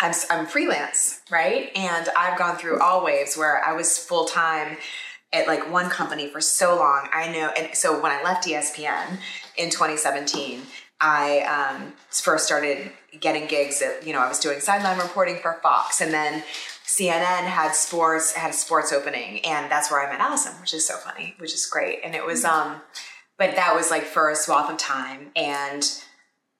I'm 0.00 0.14
I'm 0.30 0.46
freelance, 0.46 1.20
right? 1.30 1.70
And 1.74 2.08
I've 2.16 2.38
gone 2.38 2.56
through 2.56 2.80
all 2.80 3.04
waves 3.04 3.36
where 3.36 3.64
I 3.64 3.72
was 3.72 3.98
full 3.98 4.26
time 4.26 4.76
at 5.32 5.46
like 5.46 5.70
one 5.70 5.90
company 5.90 6.28
for 6.28 6.40
so 6.40 6.76
long. 6.76 7.08
I 7.12 7.30
know, 7.32 7.50
and 7.56 7.76
so 7.76 8.00
when 8.00 8.12
I 8.12 8.22
left 8.22 8.46
ESPN 8.46 9.18
in 9.56 9.70
2017, 9.70 10.62
I 11.00 11.40
um, 11.40 11.92
first 12.10 12.46
started 12.46 12.90
getting 13.20 13.46
gigs. 13.46 13.82
At, 13.82 14.06
you 14.06 14.12
know, 14.12 14.20
I 14.20 14.28
was 14.28 14.38
doing 14.38 14.60
sideline 14.60 14.98
reporting 14.98 15.38
for 15.38 15.58
Fox, 15.62 16.00
and 16.00 16.12
then 16.12 16.42
CNN 16.84 17.44
had 17.44 17.72
sports 17.72 18.32
had 18.32 18.50
a 18.50 18.54
sports 18.54 18.92
opening, 18.92 19.44
and 19.44 19.70
that's 19.70 19.90
where 19.90 20.06
I 20.06 20.10
met 20.10 20.20
Alisyn, 20.20 20.60
which 20.60 20.74
is 20.74 20.86
so 20.86 20.96
funny, 20.96 21.34
which 21.38 21.52
is 21.52 21.66
great. 21.66 22.00
And 22.04 22.14
it 22.14 22.24
was, 22.24 22.44
um, 22.44 22.80
but 23.36 23.56
that 23.56 23.74
was 23.74 23.90
like 23.90 24.04
for 24.04 24.30
a 24.30 24.36
swath 24.36 24.70
of 24.70 24.78
time, 24.78 25.30
and 25.36 25.82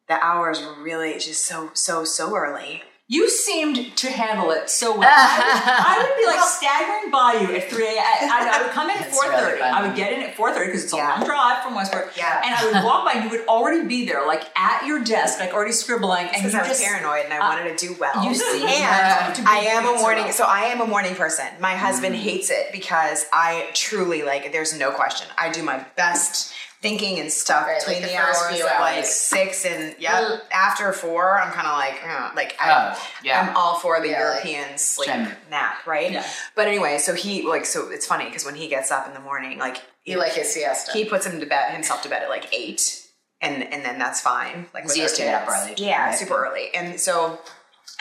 the 0.09 0.23
hours 0.23 0.61
were 0.61 0.83
really 0.83 1.15
just 1.15 1.47
so 1.47 1.71
so 1.75 2.05
so 2.05 2.37
early. 2.37 2.83
You 3.11 3.31
seemed 3.31 3.97
to 3.97 4.11
handle 4.11 4.51
it 4.51 4.69
so 4.69 4.91
well. 4.99 5.09
I 5.11 5.39
would, 5.39 5.73
I 5.73 6.03
would 6.03 6.17
be 6.21 6.27
like 6.27 6.47
staggering 6.47 7.11
by 7.11 7.33
you 7.41 7.57
at 7.57 7.71
3 7.71 7.83
a.m. 7.87 7.97
I, 8.31 8.51
I 8.59 8.63
would 8.63 8.71
come 8.73 8.91
in 8.91 8.99
at 8.99 9.09
4.30. 9.11 9.47
really. 9.47 9.63
I 9.63 9.87
would 9.87 9.97
get 9.97 10.13
in 10.13 10.21
at 10.21 10.37
4.30 10.37 10.67
because 10.67 10.85
it's 10.85 10.93
a 10.93 10.97
Yeah. 10.97 11.15
long 11.17 11.25
drive 11.25 11.63
from 11.65 11.75
Westport. 11.75 12.13
Yeah. 12.19 12.43
And 12.45 12.55
I 12.55 12.67
would 12.67 12.85
walk 12.85 13.07
by 13.07 13.13
and 13.15 13.25
you 13.25 13.31
would 13.39 13.49
already 13.49 13.87
be 13.89 14.05
there, 14.05 14.27
like 14.27 14.45
at 14.59 14.85
your 14.85 15.03
desk, 15.03 15.41
like 15.41 15.55
already 15.55 15.73
scribbling. 15.73 16.27
And 16.27 16.33
because 16.37 16.55
I 16.55 16.59
was 16.61 16.69
just, 16.69 16.85
paranoid 16.85 17.25
and 17.25 17.33
I 17.33 17.39
uh, 17.39 17.49
wanted 17.49 17.79
to 17.79 17.87
do 17.89 17.97
well. 17.99 18.23
you 18.23 18.35
see, 18.35 18.63
and 18.67 19.35
to 19.37 19.41
be 19.41 19.47
I 19.49 19.57
am 19.71 19.87
a 19.89 19.99
morning. 19.99 20.25
well. 20.25 20.33
So 20.35 20.45
I 20.45 20.65
am 20.65 20.83
a 20.83 20.87
morning 20.87 21.15
person. 21.15 21.47
My 21.61 21.77
husband 21.77 22.15
hates 22.15 22.51
it 22.51 22.73
because 22.73 23.25
I 23.33 23.71
truly 23.73 24.23
like. 24.23 24.53
There's 24.53 24.79
no 24.79 24.91
question. 24.91 25.27
I 25.39 25.51
do 25.51 25.63
my 25.63 25.83
best 25.97 26.53
thinking 26.81 27.19
and 27.19 27.31
stuff 27.33 27.67
Right, 27.67 27.79
between 27.79 28.03
like 28.03 28.11
the, 28.11 28.17
the 28.17 28.23
first 28.23 28.45
hours 28.45 28.57
few 28.57 28.65
of 28.67 28.81
like 28.81 29.05
six 29.05 29.65
and 29.67 29.97
yeah. 29.99 30.39
After 30.53 30.93
four, 30.93 31.41
I'm 31.41 31.53
kind 31.53 31.67
of 31.67 31.77
like, 31.77 32.01
uh, 32.07 32.31
like 32.37 32.57
I, 32.61 32.95
Oh, 32.95 33.09
yeah. 33.25 33.41
I'm 33.51 33.57
all 33.57 33.79
for 33.79 34.01
the 34.01 34.09
Yeah, 34.09 34.31
like- 34.31 34.45
European 34.45 34.79
sleep 34.79 35.09
Same. 35.09 35.29
nap, 35.51 35.87
right? 35.87 36.13
Yeah. 36.13 36.27
But 36.55 36.69
anyway, 36.69 36.99
so 36.99 37.15
he 37.15 37.43
like 37.43 37.65
so 37.67 37.91
it's 37.91 38.07
funny 38.07 38.27
because 38.27 38.45
when 38.45 38.55
he 38.55 38.69
gets 38.69 38.91
up 38.93 39.07
in 39.09 39.15
the 39.15 39.21
morning, 39.21 39.59
like 39.59 39.79
he 40.03 40.17
like 40.17 40.33
his 40.33 40.53
siesta. 40.53 40.93
he 40.93 41.05
puts 41.05 41.27
him 41.27 41.41
to 41.41 41.47
bed 41.47 41.73
himself 41.73 42.03
to 42.03 42.09
bed 42.09 42.23
at 42.23 42.29
like 42.29 42.53
eight 42.55 43.05
and 43.41 43.63
and 43.73 43.85
then 43.85 43.99
that's 43.99 44.21
fine 44.21 44.67
like 44.75 44.85
with 44.85 44.95
he 44.95 45.03
our 45.03 45.09
to 45.09 45.17
get 45.17 45.43
up 45.43 45.49
early, 45.49 45.75
yeah 45.77 46.07
right? 46.07 46.19
super 46.19 46.35
early 46.47 46.75
and 46.75 46.99
so 46.99 47.39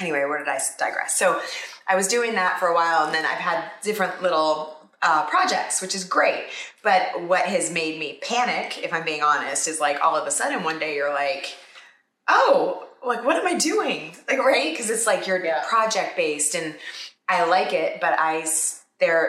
anyway 0.01 0.21
where 0.25 0.39
did 0.39 0.47
i 0.47 0.59
digress 0.79 1.15
so 1.15 1.39
i 1.87 1.95
was 1.95 2.07
doing 2.07 2.33
that 2.33 2.57
for 2.59 2.67
a 2.69 2.73
while 2.73 3.05
and 3.05 3.13
then 3.13 3.23
i've 3.23 3.37
had 3.37 3.63
different 3.83 4.23
little 4.23 4.76
uh, 5.07 5.21
projects 5.35 5.81
which 5.81 5.95
is 5.95 6.03
great. 6.17 6.43
But 6.83 7.01
what 7.31 7.45
has 7.55 7.65
made 7.71 7.95
me 8.03 8.09
panic 8.21 8.69
if 8.85 8.91
i'm 8.93 9.05
being 9.11 9.23
honest 9.31 9.67
is 9.71 9.79
like 9.87 9.97
all 10.03 10.15
of 10.15 10.25
a 10.27 10.31
sudden 10.39 10.63
one 10.63 10.79
day 10.79 10.95
you're 10.97 11.13
like 11.25 11.45
oh 12.27 12.87
like 13.05 13.23
what 13.25 13.37
am 13.37 13.47
i 13.47 13.55
doing? 13.71 13.99
Like 14.29 14.39
right? 14.39 14.71
Because 14.73 14.89
it's 14.89 15.07
like 15.11 15.27
you're 15.27 15.43
Yeah. 15.43 15.63
project 15.67 16.11
based 16.17 16.53
and 16.55 16.75
i 17.29 17.37
like 17.57 17.71
it 17.83 17.99
but 18.03 18.13
I, 18.17 18.45
there 18.99 19.21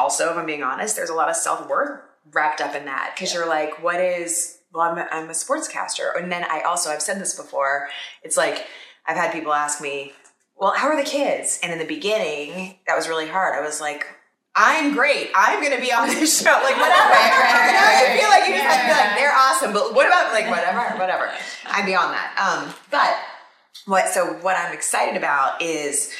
also 0.00 0.30
if 0.30 0.36
i'm 0.36 0.46
being 0.46 0.62
honest 0.62 0.96
there's 0.96 1.10
a 1.10 1.14
lot 1.22 1.28
of 1.28 1.36
self-worth 1.36 2.00
wrapped 2.32 2.60
up 2.60 2.74
in 2.74 2.84
that. 2.86 3.12
Because 3.14 3.34
you're 3.34 3.48
like 3.58 3.72
what 3.82 4.00
is 4.00 4.58
well 4.72 4.82
I'm 4.88 4.98
a, 4.98 5.06
I'm 5.12 5.28
a 5.28 5.32
sportscaster. 5.44 6.06
And 6.20 6.32
then 6.32 6.44
i 6.44 6.58
also 6.62 6.90
i've 6.90 7.02
said 7.02 7.20
this 7.20 7.34
before 7.36 7.88
it's 8.22 8.36
like 8.36 8.66
i've 9.06 9.16
had 9.22 9.32
people 9.32 9.52
ask 9.52 9.80
me 9.80 10.12
well 10.56 10.72
how 10.80 10.88
are 10.88 10.96
the 11.02 11.08
kids? 11.18 11.60
And 11.62 11.72
in 11.72 11.78
the 11.78 11.92
beginning 11.96 12.76
that 12.86 12.96
was 12.96 13.08
really 13.08 13.28
hard. 13.28 13.54
I 13.54 13.60
was 13.70 13.80
like 13.80 14.04
I'm 14.56 14.94
great. 14.94 15.30
I'm 15.34 15.62
gonna 15.62 15.80
be 15.80 15.92
on 15.92 16.08
this 16.08 16.42
show. 16.42 16.50
Like 16.50 16.76
whatever. 16.76 17.10
right, 17.10 17.66
You 17.66 17.72
know, 17.72 17.80
I 17.80 18.04
right. 18.08 18.20
feel 18.20 18.28
like 18.30 18.48
you 18.48 18.54
just 18.54 18.86
be 18.86 18.92
like, 18.92 19.16
they're 19.16 19.34
awesome. 19.34 19.72
But 19.72 19.94
what 19.94 20.06
about 20.06 20.32
like 20.32 20.48
whatever, 20.48 20.96
whatever. 20.98 21.32
I'm 21.66 21.86
beyond 21.86 22.14
that. 22.14 22.36
Um, 22.38 22.74
but 22.90 23.16
what 23.86 24.08
so 24.08 24.34
what 24.34 24.56
I'm 24.56 24.72
excited 24.72 25.16
about 25.16 25.60
is 25.60 26.12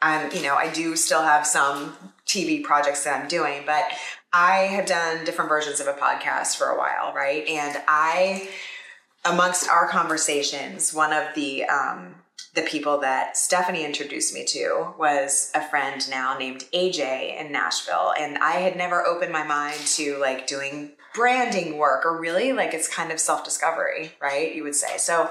I'm, 0.00 0.32
you 0.32 0.42
know, 0.42 0.54
I 0.54 0.72
do 0.72 0.96
still 0.96 1.22
have 1.22 1.46
some 1.46 1.94
TV 2.26 2.62
projects 2.62 3.04
that 3.04 3.20
I'm 3.20 3.28
doing, 3.28 3.62
but 3.66 3.84
I 4.32 4.60
have 4.74 4.86
done 4.86 5.24
different 5.24 5.50
versions 5.50 5.78
of 5.80 5.86
a 5.86 5.92
podcast 5.92 6.56
for 6.56 6.68
a 6.68 6.78
while, 6.78 7.12
right? 7.14 7.46
And 7.46 7.76
I 7.86 8.48
amongst 9.24 9.68
our 9.68 9.86
conversations, 9.88 10.92
one 10.94 11.12
of 11.12 11.34
the 11.34 11.64
um, 11.64 12.14
the 12.54 12.62
people 12.62 12.98
that 12.98 13.36
Stephanie 13.36 13.84
introduced 13.84 14.34
me 14.34 14.44
to 14.44 14.94
was 14.98 15.50
a 15.54 15.66
friend 15.68 16.08
now 16.10 16.36
named 16.36 16.66
AJ 16.74 17.40
in 17.40 17.50
Nashville, 17.50 18.12
and 18.18 18.36
I 18.38 18.52
had 18.52 18.76
never 18.76 19.06
opened 19.06 19.32
my 19.32 19.42
mind 19.42 19.78
to 19.96 20.18
like 20.18 20.46
doing 20.46 20.92
branding 21.14 21.78
work 21.78 22.04
or 22.04 22.18
really 22.18 22.52
like 22.52 22.74
it's 22.74 22.88
kind 22.88 23.10
of 23.10 23.20
self 23.20 23.44
discovery, 23.44 24.12
right? 24.20 24.54
You 24.54 24.64
would 24.64 24.74
say 24.74 24.98
so. 24.98 25.30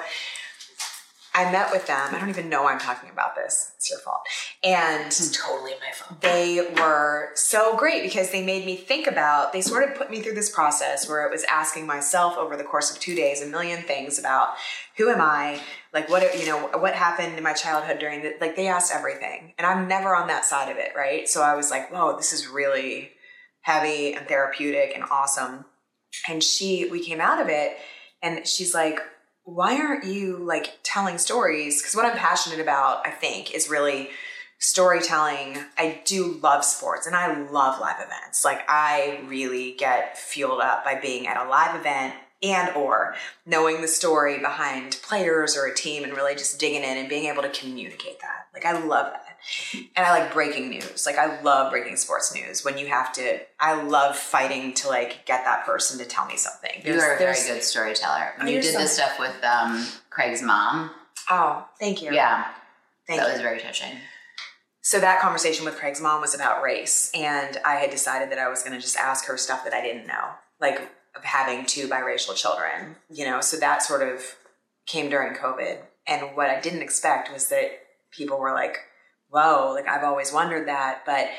I 1.34 1.50
met 1.52 1.72
with 1.72 1.88
them. 1.88 2.13
I 2.13 2.20
don't 2.20 2.30
even 2.30 2.50
know 2.50 2.63
why 2.63 2.74
I'm 2.74 2.80
talking 2.80 3.10
about 3.10 3.36
this. 3.36 3.72
It's 3.78 3.89
your 3.89 4.00
fault. 4.00 4.22
And 4.63 5.12
totally 5.34 5.72
my 5.80 5.91
fault. 5.94 6.22
they 6.22 6.67
were 6.78 7.30
so 7.36 7.76
great 7.78 8.04
because 8.04 8.32
they 8.32 8.44
made 8.44 8.65
me 8.65 8.76
think 8.76 9.08
about 9.08 9.54
they 9.54 9.62
sort 9.62 9.89
of 9.89 9.96
put 9.96 10.12
me 10.12 10.22
through 10.22 10.34
this 10.34 10.50
process 10.50 11.08
where 11.08 11.26
it 11.26 11.32
was 11.32 11.44
asking 11.46 11.88
myself 11.88 12.38
over 12.38 12.58
the 12.58 12.63
course 12.63 12.91
of 12.91 13.00
two 13.00 13.15
days 13.15 13.41
a 13.41 13.46
million 13.46 13.82
things 13.84 14.20
about 14.20 14.50
who 14.98 15.10
am 15.10 15.22
i 15.22 15.60
like 15.94 16.10
what 16.10 16.38
you 16.39 16.46
know 16.46 16.67
what 16.80 16.94
happened 16.94 17.38
in 17.38 17.44
my 17.44 17.54
childhood 17.54 18.00
during 18.00 18.22
the 18.22 18.34
like 18.41 18.56
they 18.56 18.67
asked 18.67 18.94
everything 18.94 19.54
and 19.58 19.65
i'm 19.65 19.88
never 19.88 20.15
on 20.15 20.28
that 20.28 20.46
side 20.46 20.70
of 20.70 20.78
it 20.78 20.91
right 20.96 21.28
so 21.30 21.41
i 21.41 21.56
was 21.56 21.72
like 21.72 21.91
whoa 21.91 22.15
this 22.17 22.34
is 22.34 22.48
really 22.48 23.10
heavy 23.62 24.13
and 24.13 24.28
therapeutic 24.28 24.91
and 24.94 25.04
awesome 25.10 25.65
and 26.28 26.44
she 26.44 26.88
we 26.89 27.04
came 27.04 27.22
out 27.22 27.41
of 27.41 27.48
it 27.48 27.78
and 28.22 28.46
she's 28.46 28.74
like 28.74 29.00
why 29.44 29.78
aren't 29.78 30.06
you 30.06 30.38
like 30.38 30.80
telling 30.84 31.18
stories? 31.18 31.82
Because 31.82 31.96
what 31.96 32.06
i'm 32.06 32.18
passionate 32.18 32.60
about 32.60 33.06
i 33.06 33.12
think 33.12 33.54
is 33.54 33.70
really 33.70 34.10
storytelling. 34.60 35.58
I 35.76 36.02
do 36.06 36.40
love 36.44 36.64
sports 36.64 37.08
and 37.08 37.16
i 37.16 37.42
love 37.50 37.80
live 37.80 38.00
events. 38.00 38.46
Like 38.46 38.62
i 38.68 39.22
really 39.26 39.74
get 39.74 40.18
fueled 40.18 40.62
up 40.62 40.84
by 40.84 41.00
being 41.00 41.28
at 41.28 41.44
a 41.44 41.50
live 41.50 41.80
event 41.80 42.14
and 42.44 42.76
or 42.76 43.16
knowing 43.46 43.82
the 43.82 43.88
story 43.88 44.40
behind 44.40 45.00
players 45.04 45.56
or 45.56 45.66
a 45.66 45.76
team 45.76 46.04
and 46.04 46.14
really 46.14 46.34
just 46.34 46.60
digging 46.60 46.84
in 46.84 46.98
and 46.98 47.10
being 47.10 47.26
able 47.26 47.44
to 47.44 47.50
communicate 47.50 48.20
that. 48.22 48.48
Like 48.54 48.66
i 48.66 48.74
love 48.74 49.12
that 49.14 49.31
and 49.74 50.06
i 50.06 50.12
like 50.12 50.34
breaking 50.34 50.70
news 50.70 51.06
like 51.06 51.18
i 51.18 51.42
love 51.42 51.72
breaking 51.72 51.96
sports 51.96 52.34
news 52.34 52.64
when 52.64 52.78
you 52.78 52.88
have 52.88 53.12
to 53.14 53.40
i 53.60 53.82
love 53.84 54.16
fighting 54.16 54.74
to 54.74 54.88
like 54.88 55.26
get 55.26 55.44
that 55.46 55.66
person 55.66 55.98
to 56.00 56.06
tell 56.06 56.26
me 56.26 56.38
something 56.38 56.82
You're 56.84 57.16
a 57.16 57.18
very 57.18 57.36
good 57.48 57.64
storyteller. 57.64 58.34
When 58.38 58.48
you 58.48 58.62
did 58.62 58.74
so- 58.74 58.80
this 58.80 58.94
stuff 58.96 59.20
with 59.20 59.36
um, 59.44 59.86
Craig's 60.10 60.42
mom. 60.42 60.92
oh 61.30 61.68
thank 61.80 62.02
you 62.02 62.12
Yeah, 62.14 62.48
thank 63.08 63.20
that 63.20 63.28
you 63.28 63.34
was 63.34 63.42
very 63.42 63.60
touching. 63.60 63.94
so 64.82 65.00
that 65.00 65.20
conversation 65.22 65.66
with 65.66 65.76
Craig's 65.78 66.02
mom 66.02 66.22
was 66.22 66.34
about 66.36 66.62
race, 66.64 67.12
and 67.16 67.58
I 67.66 67.76
had 67.76 67.90
decided 67.92 68.32
that 68.32 68.40
I 68.40 68.48
was 68.50 68.64
going 68.64 68.74
to 68.76 68.82
just 68.82 68.98
ask 68.98 69.26
her 69.26 69.38
stuff 69.38 69.64
that 69.64 69.74
I 69.74 69.82
didn't 69.82 70.08
know, 70.08 70.30
like 70.60 70.80
of 71.16 71.24
having 71.24 71.66
two 71.66 71.88
biracial 71.88 72.36
children, 72.36 72.96
you 73.10 73.26
know. 73.26 73.42
So 73.42 73.58
that 73.58 73.82
sort 73.84 74.02
of 74.02 74.22
came 74.88 75.10
during 75.10 75.34
COVID, 75.36 75.80
and 76.08 76.36
what 76.36 76.50
I 76.50 76.60
didn't 76.60 76.82
expect 76.82 77.32
was 77.32 77.50
that 77.50 77.68
people 78.12 78.40
were 78.40 78.54
like, 78.54 78.78
"Whoa!" 79.32 79.74
Like 79.74 79.88
I've 79.88 80.04
always 80.04 80.32
wondered 80.32 80.67
that, 80.67 81.02
but 81.06 81.30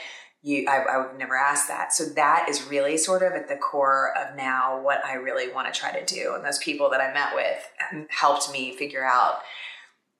you 0.42 0.66
I, 0.68 0.78
I 0.78 0.98
would 0.98 1.18
never 1.18 1.36
ask 1.36 1.68
that. 1.68 1.92
So 1.92 2.04
that 2.16 2.46
is 2.48 2.66
really 2.66 2.96
sort 2.96 3.22
of 3.22 3.32
at 3.32 3.48
the 3.48 3.56
core 3.56 4.12
of 4.18 4.36
now 4.36 4.80
what 4.82 5.04
i 5.04 5.14
really 5.14 5.52
want 5.52 5.72
to 5.72 5.78
try 5.78 5.92
to 5.98 6.04
do. 6.04 6.34
And 6.34 6.44
those 6.44 6.58
people 6.58 6.90
that 6.90 7.00
i 7.00 7.12
met 7.12 7.34
with 7.34 8.08
helped 8.10 8.52
me 8.52 8.76
figure 8.76 9.04
out 9.04 9.38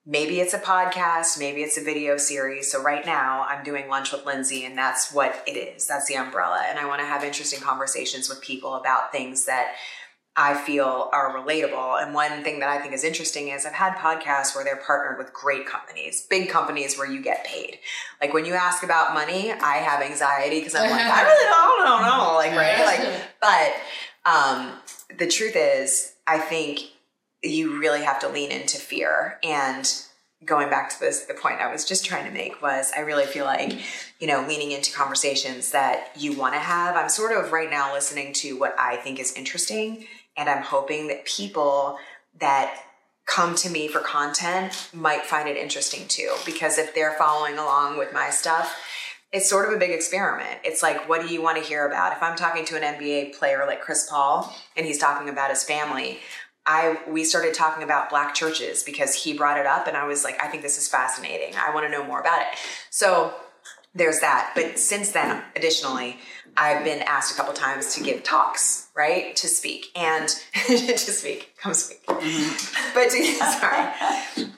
maybe 0.05 0.41
it's 0.41 0.55
a 0.55 0.59
podcast 0.59 1.39
maybe 1.39 1.63
it's 1.63 1.79
a 1.79 1.85
video 1.85 2.17
series. 2.17 2.71
So 2.71 2.83
right 2.83 3.05
now 3.05 3.47
i'm 3.49 3.65
doing 3.65 3.89
lunch 3.89 4.13
with 4.13 4.25
lindsay 4.25 4.65
and 4.65 4.79
that's 4.79 5.13
what 5.13 5.43
it 5.47 5.57
is. 5.57 5.87
That's 5.87 6.07
the 6.07 6.15
umbrella. 6.15 6.65
And 6.69 6.79
i 6.79 6.87
want 6.87 7.01
to 7.01 7.07
have 7.07 7.25
interesting 7.25 7.61
conversations 7.61 8.29
with 8.29 8.41
people 8.41 8.75
about 8.75 9.11
things 9.11 9.45
that 9.47 9.75
I 10.35 10.55
feel 10.55 11.11
are 11.13 11.35
relatable. 11.35 12.03
And 12.03 12.15
one 12.15 12.43
thing 12.43 12.61
that 12.61 12.69
I 12.69 12.81
think 12.81 12.95
is 12.95 13.05
interesting 13.05 13.49
is 13.49 13.67
I've 13.67 13.75
had 13.75 13.97
podcasts 13.97 14.55
where 14.55 14.65
they're 14.65 14.81
partnered 14.85 15.19
with 15.19 15.33
great 15.33 15.67
companies, 15.67 16.27
big 16.29 16.49
companies 16.49 16.97
where 16.97 17.11
you 17.11 17.21
get 17.21 17.45
paid. 17.45 17.79
Like 18.21 18.33
when 18.33 18.47
you 18.47 18.55
ask 18.55 18.83
about 18.83 19.13
money, 19.13 19.53
I 19.53 19.77
have 19.77 20.03
anxiety 20.03 20.61
because 20.61 20.75
I'm 20.75 20.91
like, 20.91 21.03
I 21.03 21.23
really 21.25 21.45
don't, 21.45 21.87
don't 21.87 22.03
know, 22.03 22.35
like 22.35 22.53
right, 22.53 22.85
like. 22.85 23.23
But 23.41 24.31
um, 24.31 24.73
the 25.19 25.27
truth 25.27 25.55
is, 25.55 26.15
I 26.27 26.39
think 26.39 26.81
you 27.43 27.79
really 27.79 28.03
have 28.03 28.21
to 28.21 28.29
lean 28.29 28.51
into 28.51 28.79
fear 28.79 29.39
and 29.43 29.93
going 30.45 30.69
back 30.69 30.91
to 30.91 30.99
this 30.99 31.21
the 31.25 31.35
point 31.35 31.61
i 31.61 31.71
was 31.71 31.85
just 31.85 32.05
trying 32.05 32.25
to 32.25 32.31
make 32.33 32.61
was 32.61 32.91
i 32.97 33.01
really 33.01 33.25
feel 33.27 33.45
like 33.45 33.79
you 34.19 34.27
know 34.27 34.45
leaning 34.49 34.73
into 34.73 34.93
conversations 34.93 35.71
that 35.71 36.11
you 36.17 36.37
want 36.37 36.53
to 36.55 36.59
have 36.59 36.97
i'm 36.97 37.09
sort 37.09 37.33
of 37.33 37.53
right 37.53 37.71
now 37.71 37.93
listening 37.93 38.33
to 38.33 38.59
what 38.59 38.75
i 38.79 38.97
think 38.97 39.21
is 39.21 39.33
interesting 39.35 40.05
and 40.37 40.49
I'm 40.49 40.63
hoping 40.63 41.09
that 41.09 41.25
people 41.25 41.99
that 42.41 42.85
come 43.27 43.55
to 43.55 43.71
me 43.71 43.89
for 43.89 44.01
content 44.01 44.89
might 44.93 45.23
find 45.23 45.49
it 45.49 45.57
interesting 45.57 46.09
too. 46.09 46.35
Because 46.45 46.79
if 46.79 46.95
they're 46.95 47.15
following 47.15 47.59
along 47.59 47.99
with 47.99 48.13
my 48.13 48.31
stuff, 48.31 48.77
it's 49.33 49.49
sort 49.49 49.69
of 49.69 49.75
a 49.75 49.79
big 49.79 49.91
experiment. 49.91 50.61
It's 50.65 50.83
like, 50.83 51.09
what 51.09 51.27
do 51.27 51.33
you 51.33 51.43
want 51.43 51.57
to 51.57 51.65
hear 51.65 51.87
about? 51.87 52.13
If 52.13 52.23
I'm 52.23 52.37
talking 52.37 52.65
to 52.67 52.77
an 52.77 52.83
NBA 52.83 53.39
player 53.39 53.65
like 53.67 53.81
Chris 53.81 54.07
Paul 54.09 54.55
and 54.77 54.85
he's 54.85 54.99
talking 54.99 55.29
about 55.29 55.51
his 55.51 55.65
family, 55.65 56.19
I 56.67 56.99
we 57.09 57.25
started 57.25 57.55
talking 57.55 57.83
about 57.83 58.11
black 58.11 58.35
churches 58.35 58.83
because 58.83 59.15
he 59.15 59.37
brought 59.37 59.59
it 59.59 59.67
up 59.67 59.87
and 59.87 59.97
I 59.97 60.07
was 60.07 60.23
like, 60.25 60.41
I 60.43 60.49
think 60.49 60.63
this 60.63 60.79
is 60.79 60.87
fascinating. 60.87 61.55
I 61.57 61.75
want 61.75 61.87
to 61.87 61.91
know 61.91 62.05
more 62.05 62.21
about 62.21 62.43
it. 62.43 62.49
So 62.91 63.33
there's 63.95 64.21
that. 64.21 64.53
But 64.55 64.79
since 64.79 65.13
then, 65.13 65.43
additionally, 65.57 66.19
I've 66.57 66.85
been 66.85 67.03
asked 67.03 67.33
a 67.33 67.37
couple 67.37 67.55
times 67.55 67.95
to 67.95 68.05
give 68.05 68.23
talks, 68.23 68.89
right? 68.95 69.35
To 69.37 69.49
speak 69.49 69.87
and 69.97 70.29
to 70.67 70.99
speak. 70.99 71.55
Come 71.59 71.73
speak. 71.73 72.05
Mm-hmm. 72.07 72.95
But 72.95 73.11
to, 73.11 73.25
sorry. 73.59 73.89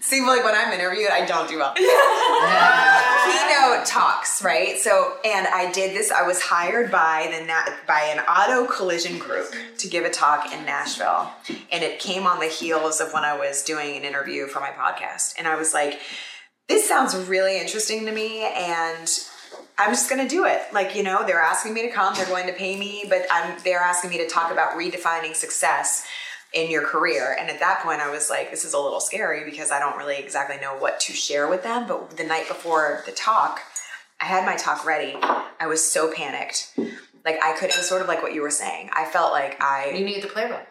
Seems 0.01 0.27
like 0.27 0.45
when 0.45 0.55
I'm 0.55 0.73
interviewed, 0.73 1.11
I 1.11 1.25
don't 1.25 1.49
do 1.49 1.59
well. 1.59 1.73
Keynote 1.75 3.87
talks, 3.87 4.43
right? 4.43 4.77
So, 4.79 5.17
and 5.25 5.47
I 5.47 5.71
did 5.73 5.95
this. 5.95 6.11
I 6.11 6.27
was 6.27 6.43
hired 6.43 6.91
by 6.91 7.29
the 7.31 7.45
by 7.87 8.01
an 8.15 8.21
auto 8.21 8.67
collision 8.71 9.19
group 9.19 9.55
to 9.79 9.89
give 9.89 10.05
a 10.05 10.11
talk 10.11 10.53
in 10.53 10.65
Nashville, 10.65 11.31
and 11.71 11.85
it 11.85 12.01
came 12.01 12.27
on 12.27 12.41
the 12.41 12.47
heels 12.47 13.01
of 13.01 13.13
when 13.13 13.25
I 13.25 13.37
was 13.37 13.63
doing 13.63 13.97
an 13.97 14.05
interview 14.05 14.47
for 14.47 14.61
my 14.61 14.71
podcast, 14.71 15.35
and 15.39 15.47
I 15.47 15.57
was 15.57 15.73
like, 15.73 16.01
"This 16.69 16.89
sounds 16.89 17.15
really 17.17 17.61
interesting 17.61 18.05
to 18.07 18.13
me," 18.13 18.45
and 18.45 19.09
I'm 19.79 19.91
just 19.91 20.09
going 20.09 20.23
to 20.23 20.29
do 20.29 20.45
it. 20.45 20.63
Like, 20.73 20.95
you 20.95 21.03
know, 21.03 21.25
they're 21.27 21.41
asking 21.41 21.75
me 21.75 21.83
to 21.83 21.91
come, 21.91 22.15
they're 22.15 22.27
going 22.27 22.47
to 22.47 22.53
pay 22.53 22.79
me, 22.79 23.05
but 23.09 23.23
I'm 23.31 23.59
they're 23.65 23.81
asking 23.81 24.11
me 24.11 24.19
to 24.19 24.29
talk 24.29 24.53
about 24.53 24.73
redefining 24.73 25.35
success 25.35 26.07
in 26.53 26.71
your 26.71 26.87
career. 26.87 27.37
And 27.39 27.51
at 27.51 27.59
that 27.59 27.81
point 27.83 28.01
I 28.01 28.11
was 28.11 28.31
like, 28.31 28.51
this 28.51 28.65
is 28.65 28.73
a 28.73 28.79
little 28.79 29.01
scary 29.01 29.45
because 29.45 29.73
I 29.73 29.81
don't 29.81 29.97
really 29.97 30.17
exactly 30.17 30.57
know 30.61 30.77
what 30.77 31.01
to 31.01 31.13
share 31.13 31.49
with 31.49 31.65
them, 31.65 31.87
but 31.89 32.17
the 32.17 32.25
night 32.25 32.47
before 32.47 33.03
the 33.07 33.13
talk, 33.13 33.61
I 34.21 34.27
had 34.27 34.47
my 34.47 34.57
talk 34.57 34.87
ready. 34.87 35.17
I 35.21 35.67
was 35.67 35.85
so 35.85 36.13
panicked. 36.13 36.73
Like 37.25 37.43
I 37.43 37.57
could 37.59 37.71
it 37.71 37.77
was 37.77 37.89
sort 37.89 38.03
of 38.03 38.09
like 38.09 38.23
what 38.23 38.35
you 38.35 38.43
were 38.43 38.51
saying. 38.51 38.91
I 38.93 39.07
felt 39.07 39.33
like 39.33 39.61
I 39.61 39.91
You 39.91 40.05
need 40.05 40.23
the 40.23 40.29
playbook. 40.29 40.67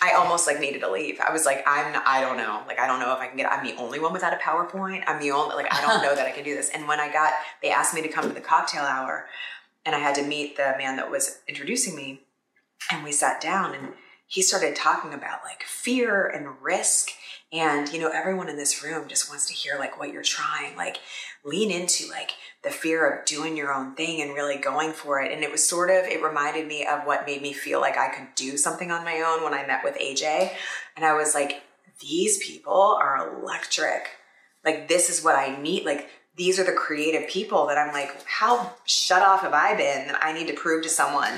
I 0.00 0.12
almost 0.12 0.46
like 0.46 0.58
needed 0.58 0.80
to 0.80 0.90
leave. 0.90 1.20
I 1.20 1.32
was 1.32 1.44
like, 1.44 1.62
I'm, 1.66 1.92
not, 1.92 2.06
I 2.06 2.20
don't 2.20 2.36
know. 2.36 2.62
Like, 2.66 2.78
I 2.78 2.86
don't 2.86 3.00
know 3.00 3.12
if 3.12 3.20
I 3.20 3.26
can 3.26 3.36
get, 3.36 3.52
I'm 3.52 3.64
the 3.64 3.76
only 3.76 4.00
one 4.00 4.12
without 4.12 4.32
a 4.32 4.36
PowerPoint. 4.36 5.04
I'm 5.06 5.20
the 5.20 5.30
only, 5.30 5.54
like, 5.54 5.72
I 5.72 5.80
don't 5.82 6.02
know 6.02 6.14
that 6.14 6.26
I 6.26 6.30
can 6.30 6.44
do 6.44 6.54
this. 6.54 6.70
And 6.70 6.88
when 6.88 7.00
I 7.00 7.12
got, 7.12 7.32
they 7.62 7.70
asked 7.70 7.94
me 7.94 8.02
to 8.02 8.08
come 8.08 8.26
to 8.26 8.34
the 8.34 8.40
cocktail 8.40 8.82
hour 8.82 9.26
and 9.84 9.94
I 9.94 9.98
had 9.98 10.14
to 10.16 10.22
meet 10.22 10.56
the 10.56 10.74
man 10.78 10.96
that 10.96 11.10
was 11.10 11.38
introducing 11.46 11.94
me. 11.94 12.22
And 12.90 13.04
we 13.04 13.12
sat 13.12 13.40
down 13.40 13.74
and 13.74 13.92
he 14.26 14.42
started 14.42 14.76
talking 14.76 15.12
about 15.12 15.40
like 15.44 15.62
fear 15.64 16.26
and 16.26 16.60
risk. 16.62 17.10
And, 17.52 17.92
you 17.92 18.00
know, 18.00 18.10
everyone 18.10 18.48
in 18.48 18.56
this 18.56 18.82
room 18.82 19.08
just 19.08 19.28
wants 19.28 19.46
to 19.48 19.54
hear 19.54 19.76
like 19.78 19.98
what 19.98 20.12
you're 20.12 20.22
trying. 20.22 20.76
Like, 20.76 20.98
lean 21.44 21.70
into 21.70 22.08
like 22.08 22.32
the 22.62 22.70
fear 22.70 23.08
of 23.08 23.24
doing 23.24 23.56
your 23.56 23.72
own 23.72 23.94
thing 23.94 24.20
and 24.20 24.34
really 24.34 24.56
going 24.56 24.92
for 24.92 25.20
it. 25.20 25.32
And 25.32 25.42
it 25.42 25.50
was 25.50 25.66
sort 25.66 25.90
of, 25.90 26.04
it 26.04 26.22
reminded 26.22 26.66
me 26.66 26.86
of 26.86 27.06
what 27.06 27.26
made 27.26 27.40
me 27.40 27.52
feel 27.52 27.80
like 27.80 27.96
I 27.96 28.08
could 28.08 28.28
do 28.34 28.56
something 28.56 28.90
on 28.90 29.04
my 29.04 29.22
own 29.26 29.42
when 29.42 29.54
I 29.54 29.66
met 29.66 29.82
with 29.82 29.96
AJ. 29.98 30.52
And 30.96 31.04
I 31.04 31.14
was 31.14 31.34
like, 31.34 31.62
these 32.00 32.38
people 32.38 32.98
are 33.00 33.38
electric. 33.40 34.08
Like, 34.64 34.88
this 34.88 35.08
is 35.08 35.24
what 35.24 35.36
I 35.36 35.60
need. 35.60 35.86
Like, 35.86 36.08
these 36.36 36.58
are 36.58 36.64
the 36.64 36.72
creative 36.72 37.28
people 37.28 37.66
that 37.66 37.76
I'm 37.76 37.92
like, 37.92 38.24
how 38.24 38.72
shut 38.84 39.20
off 39.20 39.42
have 39.42 39.52
I 39.52 39.74
been 39.74 40.06
that 40.06 40.18
I 40.22 40.32
need 40.32 40.46
to 40.46 40.54
prove 40.54 40.82
to 40.84 40.88
someone 40.88 41.32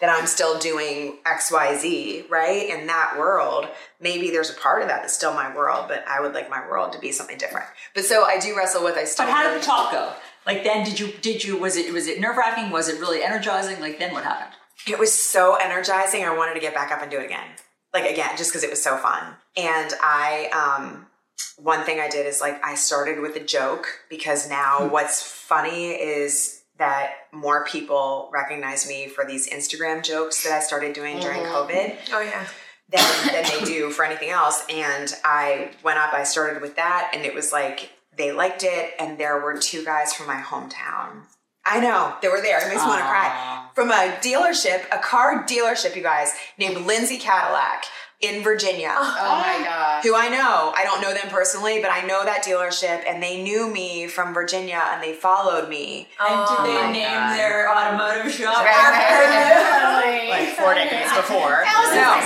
that 0.00 0.08
I'm 0.08 0.26
still 0.26 0.58
doing 0.58 1.18
XYZ, 1.26 2.30
right? 2.30 2.70
In 2.70 2.86
that 2.86 3.16
world, 3.18 3.66
maybe 4.00 4.30
there's 4.30 4.50
a 4.50 4.54
part 4.54 4.80
of 4.80 4.88
that 4.88 5.02
that's 5.02 5.12
still 5.12 5.34
my 5.34 5.54
world, 5.54 5.86
but 5.88 6.04
I 6.08 6.20
would 6.20 6.34
like 6.34 6.48
my 6.48 6.66
world 6.68 6.92
to 6.92 6.98
be 6.98 7.12
something 7.12 7.36
different. 7.36 7.66
But 7.94 8.04
so 8.04 8.24
I 8.24 8.38
do 8.38 8.56
wrestle 8.56 8.84
with 8.84 8.96
I 8.96 9.04
still 9.04 9.26
But 9.26 9.32
how 9.32 9.50
did 9.52 9.60
the 9.60 9.66
talk 9.66 9.92
go? 9.92 10.12
Like 10.46 10.64
then 10.64 10.84
did 10.84 10.98
you 10.98 11.12
did 11.20 11.44
you 11.44 11.58
was 11.58 11.76
it 11.76 11.92
was 11.92 12.06
it 12.06 12.20
nerve 12.20 12.36
wracking? 12.36 12.70
Was 12.70 12.88
it 12.88 12.98
really 13.00 13.22
energizing? 13.22 13.80
Like 13.80 13.98
then 13.98 14.14
what 14.14 14.24
happened? 14.24 14.54
It 14.86 14.98
was 14.98 15.12
so 15.12 15.56
energizing. 15.56 16.24
I 16.24 16.34
wanted 16.34 16.54
to 16.54 16.60
get 16.60 16.72
back 16.72 16.90
up 16.90 17.02
and 17.02 17.10
do 17.10 17.18
it 17.18 17.26
again. 17.26 17.46
Like 17.92 18.10
again, 18.10 18.30
just 18.38 18.50
because 18.50 18.62
it 18.62 18.70
was 18.70 18.82
so 18.82 18.96
fun. 18.96 19.34
And 19.56 19.92
I 20.00 20.48
um 20.86 21.07
one 21.56 21.84
thing 21.84 22.00
I 22.00 22.08
did 22.08 22.26
is 22.26 22.40
like 22.40 22.62
I 22.64 22.74
started 22.74 23.20
with 23.20 23.36
a 23.36 23.44
joke 23.44 23.86
because 24.08 24.48
now 24.48 24.80
hmm. 24.80 24.92
what's 24.92 25.22
funny 25.22 25.90
is 25.90 26.62
that 26.78 27.14
more 27.32 27.64
people 27.64 28.30
recognize 28.32 28.88
me 28.88 29.08
for 29.08 29.24
these 29.24 29.50
Instagram 29.50 30.02
jokes 30.02 30.44
that 30.44 30.52
I 30.52 30.60
started 30.60 30.92
doing 30.94 31.18
during 31.18 31.42
mm-hmm. 31.42 31.54
COVID. 31.54 31.96
Oh 32.12 32.20
yeah. 32.20 32.46
Than, 32.90 33.32
than 33.32 33.44
they 33.44 33.66
do 33.66 33.90
for 33.90 34.02
anything 34.02 34.30
else. 34.30 34.64
And 34.70 35.12
I 35.22 35.72
went 35.82 35.98
up, 35.98 36.14
I 36.14 36.24
started 36.24 36.62
with 36.62 36.76
that, 36.76 37.10
and 37.12 37.26
it 37.26 37.34
was 37.34 37.52
like 37.52 37.90
they 38.16 38.32
liked 38.32 38.62
it, 38.62 38.94
and 38.98 39.18
there 39.18 39.40
were 39.42 39.58
two 39.58 39.84
guys 39.84 40.14
from 40.14 40.26
my 40.26 40.40
hometown. 40.40 41.24
I 41.66 41.80
know, 41.80 42.14
they 42.22 42.28
were 42.28 42.40
there. 42.40 42.58
It 42.58 42.68
makes 42.68 42.82
me 42.82 42.88
want 42.88 43.00
to 43.00 43.06
cry. 43.06 43.66
From 43.74 43.90
a 43.90 44.16
dealership, 44.22 44.86
a 44.90 44.98
car 44.98 45.44
dealership, 45.44 45.94
you 45.96 46.02
guys, 46.02 46.32
named 46.56 46.86
Lindsay 46.86 47.18
Cadillac 47.18 47.84
in 48.20 48.42
Virginia. 48.42 48.92
Oh 48.94 49.38
my 49.38 49.64
god. 49.64 50.02
Who 50.02 50.14
I 50.14 50.28
know. 50.28 50.72
I 50.76 50.82
don't 50.84 51.00
know 51.00 51.12
them 51.14 51.28
personally, 51.28 51.80
but 51.80 51.90
I 51.90 52.04
know 52.04 52.24
that 52.24 52.44
dealership 52.44 53.04
and 53.06 53.22
they 53.22 53.42
knew 53.42 53.70
me 53.72 54.08
from 54.08 54.34
Virginia 54.34 54.82
and 54.92 55.02
they 55.02 55.12
followed 55.12 55.68
me. 55.68 56.08
And 56.18 56.48
did 56.48 56.58
they 56.66 56.78
oh 56.78 56.90
name 56.90 57.14
god. 57.14 57.38
their 57.38 57.70
automotive 57.70 58.32
shop? 58.32 58.66
after 58.66 60.28
like 60.30 60.48
four 60.58 60.74
decades 60.74 61.14
before. 61.14 61.62
no. 61.94 62.18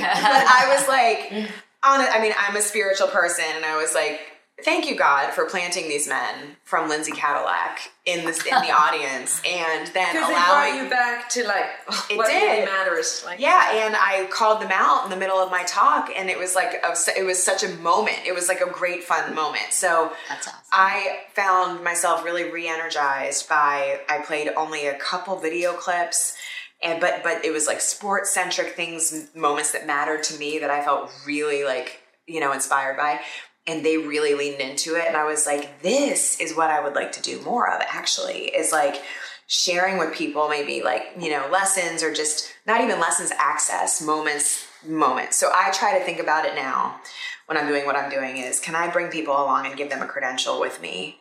but 0.00 0.44
I 0.48 0.74
was 0.74 0.88
like 0.88 1.50
on 1.84 2.00
I 2.00 2.18
mean, 2.20 2.32
I'm 2.38 2.56
a 2.56 2.62
spiritual 2.62 3.08
person 3.08 3.44
and 3.56 3.64
I 3.64 3.76
was 3.76 3.94
like 3.94 4.20
thank 4.64 4.88
you 4.88 4.96
God 4.96 5.32
for 5.32 5.44
planting 5.44 5.88
these 5.88 6.08
men 6.08 6.56
from 6.64 6.88
Lindsay 6.88 7.12
Cadillac 7.12 7.92
in 8.06 8.24
this 8.24 8.38
in 8.44 8.54
the 8.54 8.70
audience, 8.72 9.40
and 9.48 9.86
then 9.88 10.16
allowing 10.16 10.84
you 10.84 10.90
back 10.90 11.28
to 11.30 11.44
like 11.44 11.66
it 12.10 12.16
what 12.16 12.26
did. 12.26 12.42
really 12.42 12.64
matters. 12.64 13.22
Like 13.24 13.38
yeah, 13.38 13.86
and 13.86 13.94
I 13.94 14.26
called 14.30 14.62
them 14.62 14.70
out 14.72 15.04
in 15.04 15.10
the 15.10 15.16
middle 15.16 15.36
of 15.36 15.50
my 15.50 15.62
talk, 15.64 16.10
and 16.16 16.30
it 16.30 16.38
was 16.38 16.54
like 16.54 16.82
a, 16.82 16.94
it 17.18 17.24
was 17.24 17.42
such 17.42 17.62
a 17.62 17.68
moment. 17.76 18.18
It 18.26 18.34
was 18.34 18.48
like 18.48 18.60
a 18.60 18.70
great 18.70 19.04
fun 19.04 19.34
moment. 19.34 19.72
So 19.72 20.12
awesome. 20.30 20.54
I 20.72 21.20
found 21.34 21.84
myself 21.84 22.24
really 22.24 22.50
re-energized 22.50 23.48
by 23.48 24.00
I 24.08 24.18
played 24.18 24.48
only 24.56 24.86
a 24.86 24.96
couple 24.98 25.38
video 25.38 25.74
clips. 25.74 26.36
And, 26.82 27.00
but 27.00 27.22
but 27.22 27.46
it 27.46 27.50
was 27.50 27.66
like 27.66 27.80
sports 27.80 28.34
centric 28.34 28.74
things 28.74 29.30
moments 29.34 29.72
that 29.72 29.86
mattered 29.86 30.22
to 30.24 30.38
me 30.38 30.58
that 30.58 30.68
I 30.68 30.84
felt 30.84 31.10
really 31.26 31.64
like 31.64 32.00
you 32.26 32.40
know 32.40 32.52
inspired 32.52 32.98
by 32.98 33.20
and 33.66 33.84
they 33.84 33.96
really 33.96 34.34
leaned 34.34 34.60
into 34.60 34.94
it 34.96 35.04
and 35.06 35.16
i 35.16 35.24
was 35.24 35.46
like 35.46 35.82
this 35.82 36.38
is 36.40 36.56
what 36.56 36.70
i 36.70 36.82
would 36.82 36.94
like 36.94 37.12
to 37.12 37.22
do 37.22 37.40
more 37.42 37.70
of 37.70 37.80
actually 37.88 38.46
is 38.46 38.72
like 38.72 39.02
sharing 39.46 39.98
with 39.98 40.14
people 40.14 40.48
maybe 40.48 40.82
like 40.82 41.02
you 41.18 41.30
know 41.30 41.46
lessons 41.50 42.02
or 42.02 42.12
just 42.12 42.52
not 42.66 42.80
even 42.80 42.98
lessons 43.00 43.30
access 43.38 44.00
moments 44.00 44.66
moments. 44.86 45.36
So 45.36 45.50
i 45.54 45.70
try 45.70 45.98
to 45.98 46.04
think 46.04 46.20
about 46.20 46.44
it 46.44 46.54
now 46.54 47.00
when 47.46 47.58
i'm 47.58 47.66
doing 47.66 47.86
what 47.86 47.96
i'm 47.96 48.10
doing 48.10 48.38
is 48.38 48.60
can 48.60 48.74
i 48.74 48.90
bring 48.90 49.08
people 49.08 49.34
along 49.34 49.66
and 49.66 49.76
give 49.76 49.90
them 49.90 50.02
a 50.02 50.06
credential 50.06 50.60
with 50.60 50.80
me 50.80 51.18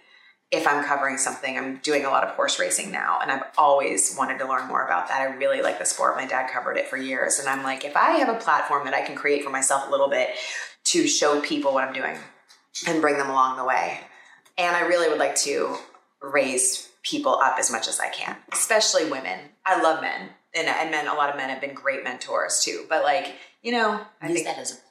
if 0.51 0.67
i'm 0.67 0.83
covering 0.83 1.17
something? 1.17 1.57
I'm 1.57 1.77
doing 1.77 2.05
a 2.05 2.09
lot 2.09 2.23
of 2.23 2.31
horse 2.31 2.59
racing 2.59 2.91
now 2.91 3.19
and 3.21 3.31
i've 3.31 3.43
always 3.57 4.15
wanted 4.17 4.37
to 4.39 4.47
learn 4.47 4.67
more 4.67 4.85
about 4.85 5.07
that. 5.07 5.19
I 5.19 5.35
really 5.35 5.61
like 5.61 5.79
the 5.79 5.85
sport. 5.85 6.15
My 6.15 6.25
dad 6.25 6.49
covered 6.51 6.77
it 6.77 6.87
for 6.87 6.97
years 6.97 7.39
and 7.39 7.47
i'm 7.47 7.63
like 7.63 7.85
if 7.85 7.95
i 7.95 8.11
have 8.17 8.29
a 8.29 8.39
platform 8.39 8.85
that 8.85 8.93
i 8.93 9.01
can 9.01 9.15
create 9.15 9.43
for 9.43 9.49
myself 9.49 9.87
a 9.87 9.91
little 9.91 10.09
bit 10.09 10.29
to 10.93 11.07
show 11.07 11.41
people 11.41 11.73
what 11.73 11.83
i'm 11.83 11.93
doing 11.93 12.17
and 12.87 13.01
bring 13.01 13.17
them 13.17 13.29
along 13.29 13.57
the 13.57 13.65
way. 13.65 13.99
And 14.57 14.75
I 14.75 14.81
really 14.81 15.09
would 15.09 15.19
like 15.19 15.35
to 15.37 15.75
raise 16.21 16.89
people 17.03 17.35
up 17.35 17.57
as 17.59 17.71
much 17.71 17.87
as 17.87 17.99
I 17.99 18.09
can, 18.09 18.35
especially 18.51 19.09
women. 19.09 19.39
I 19.65 19.81
love 19.81 20.01
men, 20.01 20.29
and, 20.55 20.67
and 20.67 20.91
men. 20.91 21.07
A 21.07 21.13
lot 21.13 21.29
of 21.29 21.35
men 21.35 21.49
have 21.49 21.61
been 21.61 21.73
great 21.73 22.03
mentors 22.03 22.63
too. 22.63 22.85
But 22.89 23.03
like 23.03 23.35
you 23.61 23.71
know, 23.71 24.01
I 24.21 24.27
Use 24.27 24.35
think 24.35 24.47
that 24.47 24.57
as 24.57 24.71
a 24.71 24.82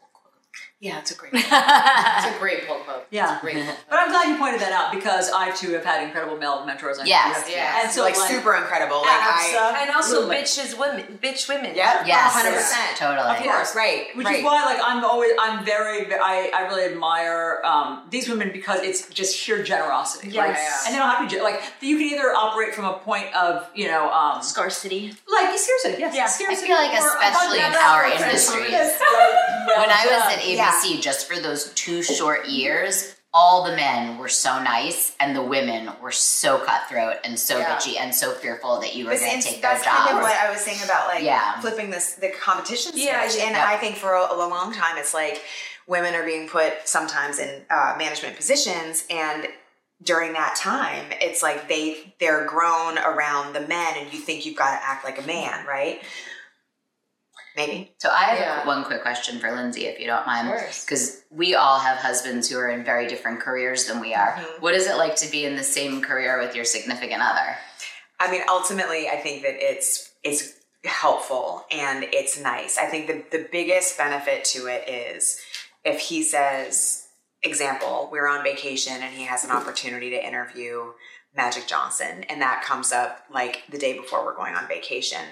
Yeah, 0.83 0.99
it's 0.99 1.12
a 1.12 1.14
great. 1.14 1.30
it's 1.35 1.47
a 1.47 2.39
great 2.41 2.66
pull 2.66 2.78
quote. 2.78 3.07
Yeah. 3.11 3.35
It's 3.35 3.39
a 3.39 3.41
great 3.47 3.64
pull 3.64 3.74
But 3.89 4.01
I'm 4.01 4.11
glad 4.11 4.26
you 4.28 4.37
pointed 4.37 4.61
that 4.62 4.72
out 4.72 4.91
because 4.93 5.30
I 5.30 5.53
too 5.53 5.70
have 5.74 5.85
had 5.85 6.03
incredible 6.03 6.37
male 6.37 6.66
mentors. 6.66 6.99
I 6.99 7.05
Yes, 7.05 7.45
think. 7.45 7.55
yes. 7.55 7.85
And 7.85 7.93
so 7.93 8.03
like, 8.03 8.16
like, 8.18 8.28
super 8.28 8.57
incredible. 8.57 8.97
Like 8.99 9.09
I, 9.11 9.78
And 9.80 9.95
also 9.95 10.26
Absolutely. 10.26 10.37
bitches 10.43 10.76
women, 10.76 11.20
bitch 11.22 11.49
women. 11.49 11.76
yeah, 11.76 12.03
Yes. 12.05 12.33
hundred 12.35 12.55
percent, 12.59 12.97
Totally. 12.99 13.30
Of 13.30 13.45
course. 13.45 13.76
right, 13.76 14.09
Which 14.16 14.26
right. 14.26 14.39
is 14.39 14.45
why, 14.45 14.64
like, 14.64 14.80
I'm 14.83 15.05
always, 15.05 15.30
I'm 15.39 15.64
very, 15.64 16.12
I, 16.12 16.51
I 16.53 16.66
really 16.66 16.83
admire 16.93 17.62
um, 17.64 18.03
these 18.11 18.28
women 18.28 18.51
because 18.53 18.80
it's 18.80 19.09
just 19.09 19.37
sheer 19.37 19.62
generosity. 19.62 20.33
Like, 20.33 20.57
Yes. 20.57 20.83
and 20.87 20.95
they 20.97 20.99
don't 20.99 21.09
have 21.09 21.28
to, 21.30 21.37
ge- 21.39 21.43
like, 21.43 21.62
you 21.80 21.97
can 21.97 22.07
either 22.09 22.35
operate 22.35 22.74
from 22.74 22.87
a 22.87 22.95
point 22.95 23.33
of, 23.37 23.68
you 23.72 23.87
know, 23.87 24.11
um, 24.11 24.43
Scarcity. 24.43 25.14
like 25.30 25.57
scarcity, 25.57 26.01
yes, 26.03 26.12
Yeah. 26.16 26.26
scarcity. 26.26 26.64
I 26.64 26.66
feel 26.66 26.76
like 26.76 26.99
especially 26.99 27.59
in 27.59 27.70
our 27.72 28.05
industry. 28.11 28.66
yes, 28.68 28.99
when 29.78 29.89
I 29.89 30.03
was 30.11 30.35
at 30.35 30.43
Yeah. 30.49 30.72
ABC, 30.73 31.01
just 31.01 31.27
for 31.29 31.39
those 31.41 31.73
two 31.75 32.03
short 32.03 32.49
years, 32.49 33.16
all 33.35 33.64
the 33.64 33.75
men 33.75 34.18
were 34.18 34.29
so 34.29 34.62
nice 34.62 35.14
and 35.18 35.35
the 35.35 35.43
women 35.43 35.91
were 36.03 36.11
so 36.12 36.59
cutthroat 36.59 37.16
and 37.25 37.39
so 37.39 37.59
Yeah. 37.59 37.77
bitchy 37.77 37.97
and 37.99 38.14
so 38.14 38.33
fearful 38.33 38.79
that 38.81 38.95
you 38.95 39.07
were 39.07 39.12
But 39.12 39.20
going 39.20 39.41
to 39.41 39.49
take 39.49 39.62
their 39.62 39.73
that's 39.73 39.85
kind 39.87 40.16
of 40.16 40.23
what 40.23 40.37
I 40.37 40.51
was 40.51 40.61
saying 40.61 40.83
about 40.85 41.09
like 41.09 41.23
Yeah. 41.23 41.59
flipping 41.61 41.89
this 41.91 42.12
the 42.14 42.29
competition 42.29 42.93
Yeah, 42.95 43.27
switch. 43.27 43.39
yeah. 43.41 43.47
and 43.49 43.57
Yep. 43.57 43.66
I 43.66 43.77
think 43.79 43.97
for 43.97 44.12
a, 44.12 44.35
a 44.35 44.37
long 44.37 44.75
time 44.75 44.99
it's 44.99 45.14
like 45.14 45.43
women 45.87 46.14
are 46.14 46.25
being 46.25 46.47
put 46.49 46.75
sometimes 46.87 47.39
in 47.39 47.62
uh, 47.70 47.95
management 47.97 48.37
positions 48.37 49.05
and 49.09 49.49
during 50.03 50.33
that 50.35 50.55
time 50.57 51.07
it's 51.23 51.43
like 51.43 51.68
they 51.68 52.14
they're 52.20 52.45
grown 52.45 52.99
around 52.99 53.55
the 53.55 53.61
men 53.61 53.95
and 53.97 54.12
you 54.12 54.18
think 54.18 54.45
you've 54.45 54.57
got 54.59 54.79
to 54.79 54.85
act 54.85 55.05
like 55.07 55.18
a 55.18 55.27
man 55.27 55.64
right 55.66 56.03
maybe 57.57 57.94
So 57.98 58.09
I 58.11 58.24
have 58.24 58.38
Yeah. 58.38 58.66
one 58.66 58.84
quick 58.84 59.03
question 59.03 59.38
for 59.38 59.53
Lindsay, 59.53 59.86
if 59.86 59.98
you 60.00 60.07
don't 60.07 60.26
mind, 60.26 60.53
because 60.84 61.22
we 61.30 61.55
all 61.55 61.78
have 61.78 61.98
husbands 61.98 62.48
who 62.48 62.59
are 62.59 62.68
in 62.68 62.84
very 62.84 63.07
different 63.07 63.40
careers 63.40 63.86
than 63.86 64.00
we 64.00 64.14
are. 64.14 64.32
Mm-hmm. 64.32 64.62
What 64.62 64.74
is 64.74 64.86
it 64.86 64.96
like 64.96 65.16
to 65.16 65.30
be 65.30 65.44
in 65.44 65.57
the 65.57 65.64
same 65.64 66.03
career 66.03 66.38
with 66.38 66.55
your 66.55 66.64
significant 66.64 67.22
other? 67.22 67.57
I 68.18 68.30
mean, 68.30 68.42
ultimately, 68.48 69.09
I 69.09 69.16
think 69.16 69.42
that 69.42 69.55
it's 69.57 70.11
it's 70.22 70.53
helpful 70.84 71.64
and 71.70 72.05
it's 72.12 72.40
nice. 72.40 72.78
I 72.78 72.86
think 72.86 73.07
the 73.07 73.38
the 73.38 73.48
biggest 73.50 73.96
benefit 73.98 74.44
to 74.46 74.66
it 74.66 74.88
is 74.88 75.40
if 75.84 76.00
he 76.00 76.22
says, 76.22 77.09
example, 77.42 78.09
we're 78.12 78.28
on 78.28 78.44
vacation 78.44 78.94
and 79.03 79.14
he 79.14 79.24
has 79.24 79.44
an 79.44 79.50
opportunity 79.50 80.11
to 80.11 80.26
interview 80.26 80.92
Magic 81.34 81.66
Johnson, 81.66 82.24
and 82.24 82.40
that 82.42 82.62
comes 82.62 82.92
up 82.92 83.24
like 83.32 83.62
the 83.70 83.78
day 83.78 83.94
before 83.98 84.24
we're 84.24 84.36
going 84.36 84.55
on 84.55 84.68
vacation. 84.68 85.22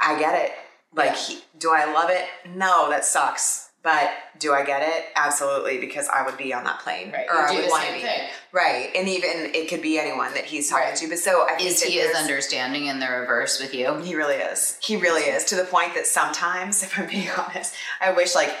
I 0.00 0.18
get 0.18 0.34
it. 0.40 0.52
Like, 0.94 1.16
he, 1.16 1.40
do 1.58 1.70
I 1.72 1.92
love 1.92 2.10
it? 2.10 2.24
No, 2.54 2.88
that 2.90 3.04
sucks. 3.04 3.66
But 3.80 4.10
do 4.40 4.52
I 4.52 4.64
get 4.64 4.82
it? 4.82 5.04
Absolutely, 5.14 5.78
because 5.78 6.08
I 6.08 6.22
would 6.26 6.36
be 6.36 6.52
on 6.52 6.64
that 6.64 6.80
plane, 6.80 7.12
Right. 7.12 7.26
or 7.30 7.34
You 7.52 7.58
I 7.60 7.60
would 7.62 7.70
want 7.70 7.86
to 7.86 7.92
be. 7.92 8.00
thing. 8.00 8.28
Right, 8.52 8.90
and 8.94 9.08
even 9.08 9.54
it 9.54 9.68
could 9.68 9.80
be 9.82 9.98
anyone 10.00 10.34
that 10.34 10.44
he's 10.44 10.68
talking 10.68 10.88
Right. 10.88 10.96
to. 10.96 11.08
But 11.08 11.18
so 11.20 11.46
I 11.48 11.54
think 11.56 11.70
Is 11.70 11.82
he 11.82 11.96
there's- 11.98 12.16
understanding 12.16 12.86
in 12.86 12.98
the 12.98 13.08
reverse 13.08 13.60
with 13.60 13.72
you? 13.74 13.94
he 13.98 14.16
really 14.16 14.34
is. 14.34 14.76
He 14.82 14.96
really 14.96 15.22
is 15.22 15.44
to 15.44 15.54
the 15.54 15.64
point 15.64 15.94
that 15.94 16.06
sometimes, 16.08 16.82
if 16.82 16.98
I'm 16.98 17.06
being 17.06 17.30
honest, 17.30 17.74
I 18.00 18.10
wish 18.10 18.34
like, 18.34 18.52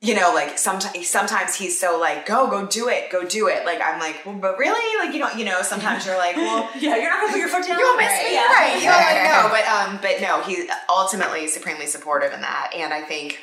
you 0.00 0.14
know, 0.14 0.32
like 0.32 0.58
sometimes 0.58 1.08
sometimes 1.08 1.56
he's 1.56 1.78
so 1.78 1.98
like, 1.98 2.24
go, 2.24 2.48
go 2.48 2.66
do 2.66 2.88
it, 2.88 3.10
go 3.10 3.24
do 3.24 3.48
it. 3.48 3.64
Like 3.66 3.80
I'm 3.84 3.98
like, 3.98 4.24
well, 4.24 4.36
but 4.36 4.56
really, 4.58 5.04
like 5.04 5.12
you 5.14 5.20
know, 5.20 5.30
you 5.36 5.44
know, 5.44 5.62
sometimes 5.62 6.06
you're 6.06 6.16
like, 6.16 6.36
well, 6.36 6.68
Yeah, 6.78 6.96
you're 6.96 7.10
not 7.10 7.20
gonna 7.20 7.32
put 7.32 7.38
your 7.40 7.48
foot 7.48 7.66
down. 7.66 7.78
you 7.78 7.84
won't 7.84 7.98
miss 7.98 8.12
me, 8.22 8.34
Yeah. 8.34 8.46
right? 8.46 8.78
You 8.78 8.86
know, 8.86 8.92
I 8.92 9.42
know, 9.42 9.48
but 9.50 9.66
um, 9.66 9.98
but 10.00 10.20
no, 10.20 10.42
he's 10.42 10.70
ultimately 10.88 11.48
supremely 11.48 11.86
supportive 11.86 12.32
in 12.32 12.40
that, 12.42 12.70
and 12.76 12.94
I 12.94 13.02
think, 13.02 13.38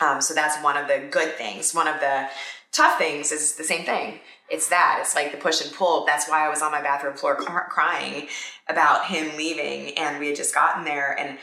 um, 0.00 0.20
so 0.20 0.34
that's 0.34 0.60
one 0.62 0.76
of 0.76 0.88
the 0.88 1.06
good 1.10 1.34
things. 1.36 1.72
One 1.74 1.86
of 1.86 2.00
the 2.00 2.26
tough 2.72 2.98
things 2.98 3.30
is 3.30 3.54
the 3.54 3.64
same 3.64 3.84
thing. 3.84 4.18
It's 4.50 4.68
that. 4.68 4.98
It's 5.00 5.14
like 5.14 5.32
the 5.32 5.38
push 5.38 5.60
and 5.64 5.72
pull. 5.72 6.04
That's 6.04 6.28
why 6.28 6.44
I 6.46 6.48
was 6.48 6.62
on 6.62 6.70
my 6.72 6.80
bathroom 6.82 7.16
floor 7.16 7.36
crying 7.36 8.28
about 8.68 9.06
him 9.06 9.36
leaving, 9.36 9.96
and 9.98 10.18
we 10.18 10.26
had 10.28 10.36
just 10.36 10.52
gotten 10.54 10.84
there, 10.84 11.16
and 11.18 11.38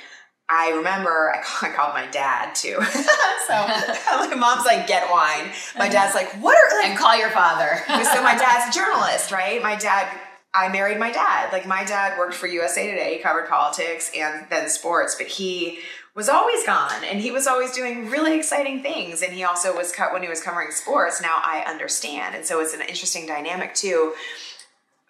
I 0.50 0.72
remember 0.72 1.34
I 1.62 1.70
called 1.70 1.94
my 1.94 2.06
dad 2.08 2.54
too. 2.54 2.78
so 3.48 3.54
my 3.54 4.36
mom's 4.38 4.66
like, 4.66 4.88
"Get 4.88 5.10
wine." 5.10 5.52
My 5.78 5.90
dad's 5.90 6.14
like, 6.16 6.32
"What 6.42 6.58
are?" 6.58 6.78
Like, 6.78 6.90
And 6.90 6.98
call 6.98 7.18
your 7.18 7.30
father. 7.30 7.82
so 7.88 8.22
my 8.22 8.36
dad's 8.36 8.76
a 8.76 8.80
journalist, 8.80 9.32
right? 9.32 9.62
My 9.64 9.76
dad, 9.76 10.08
I 10.54 10.70
married 10.70 11.00
my 11.00 11.12
dad. 11.12 11.52
Like 11.54 11.66
my 11.66 11.84
dad 11.84 12.18
worked 12.18 12.34
for 12.34 12.48
USA 12.48 12.90
Today, 12.90 13.16
he 13.16 13.24
covered 13.24 13.48
politics 13.50 14.12
and 14.16 14.46
then 14.50 14.70
sports, 14.70 15.16
but 15.16 15.28
he 15.28 15.80
was 16.16 16.30
always 16.30 16.64
gone 16.66 17.04
and 17.06 17.20
he 17.20 17.32
was 17.32 17.48
always 17.48 17.72
doing 17.72 18.10
really 18.10 18.38
exciting 18.38 18.84
things. 18.84 19.24
And 19.24 19.34
he 19.34 19.44
also 19.44 19.76
was 19.76 19.92
cut 19.92 20.14
when 20.14 20.22
he 20.22 20.30
was 20.30 20.42
covering 20.42 20.72
sports. 20.72 21.22
Now 21.22 21.42
I 21.44 21.64
understand. 21.66 22.36
And 22.36 22.46
so 22.46 22.60
it's 22.60 22.74
an 22.74 22.82
interesting 22.82 23.26
dynamic 23.26 23.74
too 23.74 24.14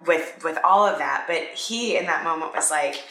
with 0.06 0.42
with 0.44 0.58
all 0.64 0.86
of 0.86 1.00
that. 1.00 1.26
But 1.28 1.44
he 1.58 1.98
in 1.98 2.06
that 2.06 2.24
moment 2.24 2.54
was 2.54 2.72
like, 2.72 3.04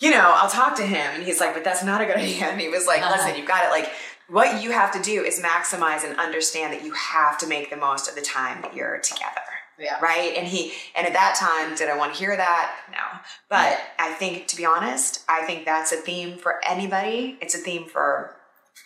you 0.00 0.10
know, 0.10 0.32
I'll 0.36 0.50
talk 0.50 0.76
to 0.76 0.86
him. 0.86 1.14
And 1.14 1.22
he's 1.22 1.40
like, 1.40 1.54
but 1.54 1.64
that's 1.64 1.84
not 1.84 2.00
a 2.00 2.06
good 2.06 2.16
idea. 2.18 2.46
And 2.46 2.60
he 2.60 2.68
was 2.68 2.86
like, 2.86 3.00
listen, 3.02 3.20
uh-huh. 3.20 3.36
you've 3.36 3.48
got 3.48 3.64
it. 3.64 3.70
Like, 3.70 3.90
what 4.28 4.62
you 4.62 4.72
have 4.72 4.92
to 4.92 5.02
do 5.02 5.24
is 5.24 5.40
maximize 5.40 6.04
and 6.04 6.18
understand 6.18 6.72
that 6.72 6.84
you 6.84 6.92
have 6.92 7.38
to 7.38 7.46
make 7.46 7.70
the 7.70 7.76
most 7.76 8.08
of 8.08 8.14
the 8.14 8.20
time 8.20 8.60
that 8.62 8.74
you're 8.74 8.98
together. 8.98 9.40
Yeah. 9.78 9.98
Right. 10.00 10.34
And 10.36 10.46
he, 10.46 10.72
and 10.96 11.06
at 11.06 11.12
that 11.12 11.36
time, 11.36 11.76
did 11.76 11.88
I 11.88 11.96
want 11.96 12.12
to 12.12 12.18
hear 12.18 12.36
that? 12.36 12.76
No. 12.90 13.20
But 13.48 13.78
I 13.98 14.12
think, 14.14 14.48
to 14.48 14.56
be 14.56 14.64
honest, 14.64 15.24
I 15.28 15.44
think 15.44 15.64
that's 15.64 15.92
a 15.92 15.96
theme 15.96 16.36
for 16.36 16.60
anybody. 16.68 17.38
It's 17.40 17.54
a 17.54 17.58
theme 17.58 17.86
for 17.86 18.34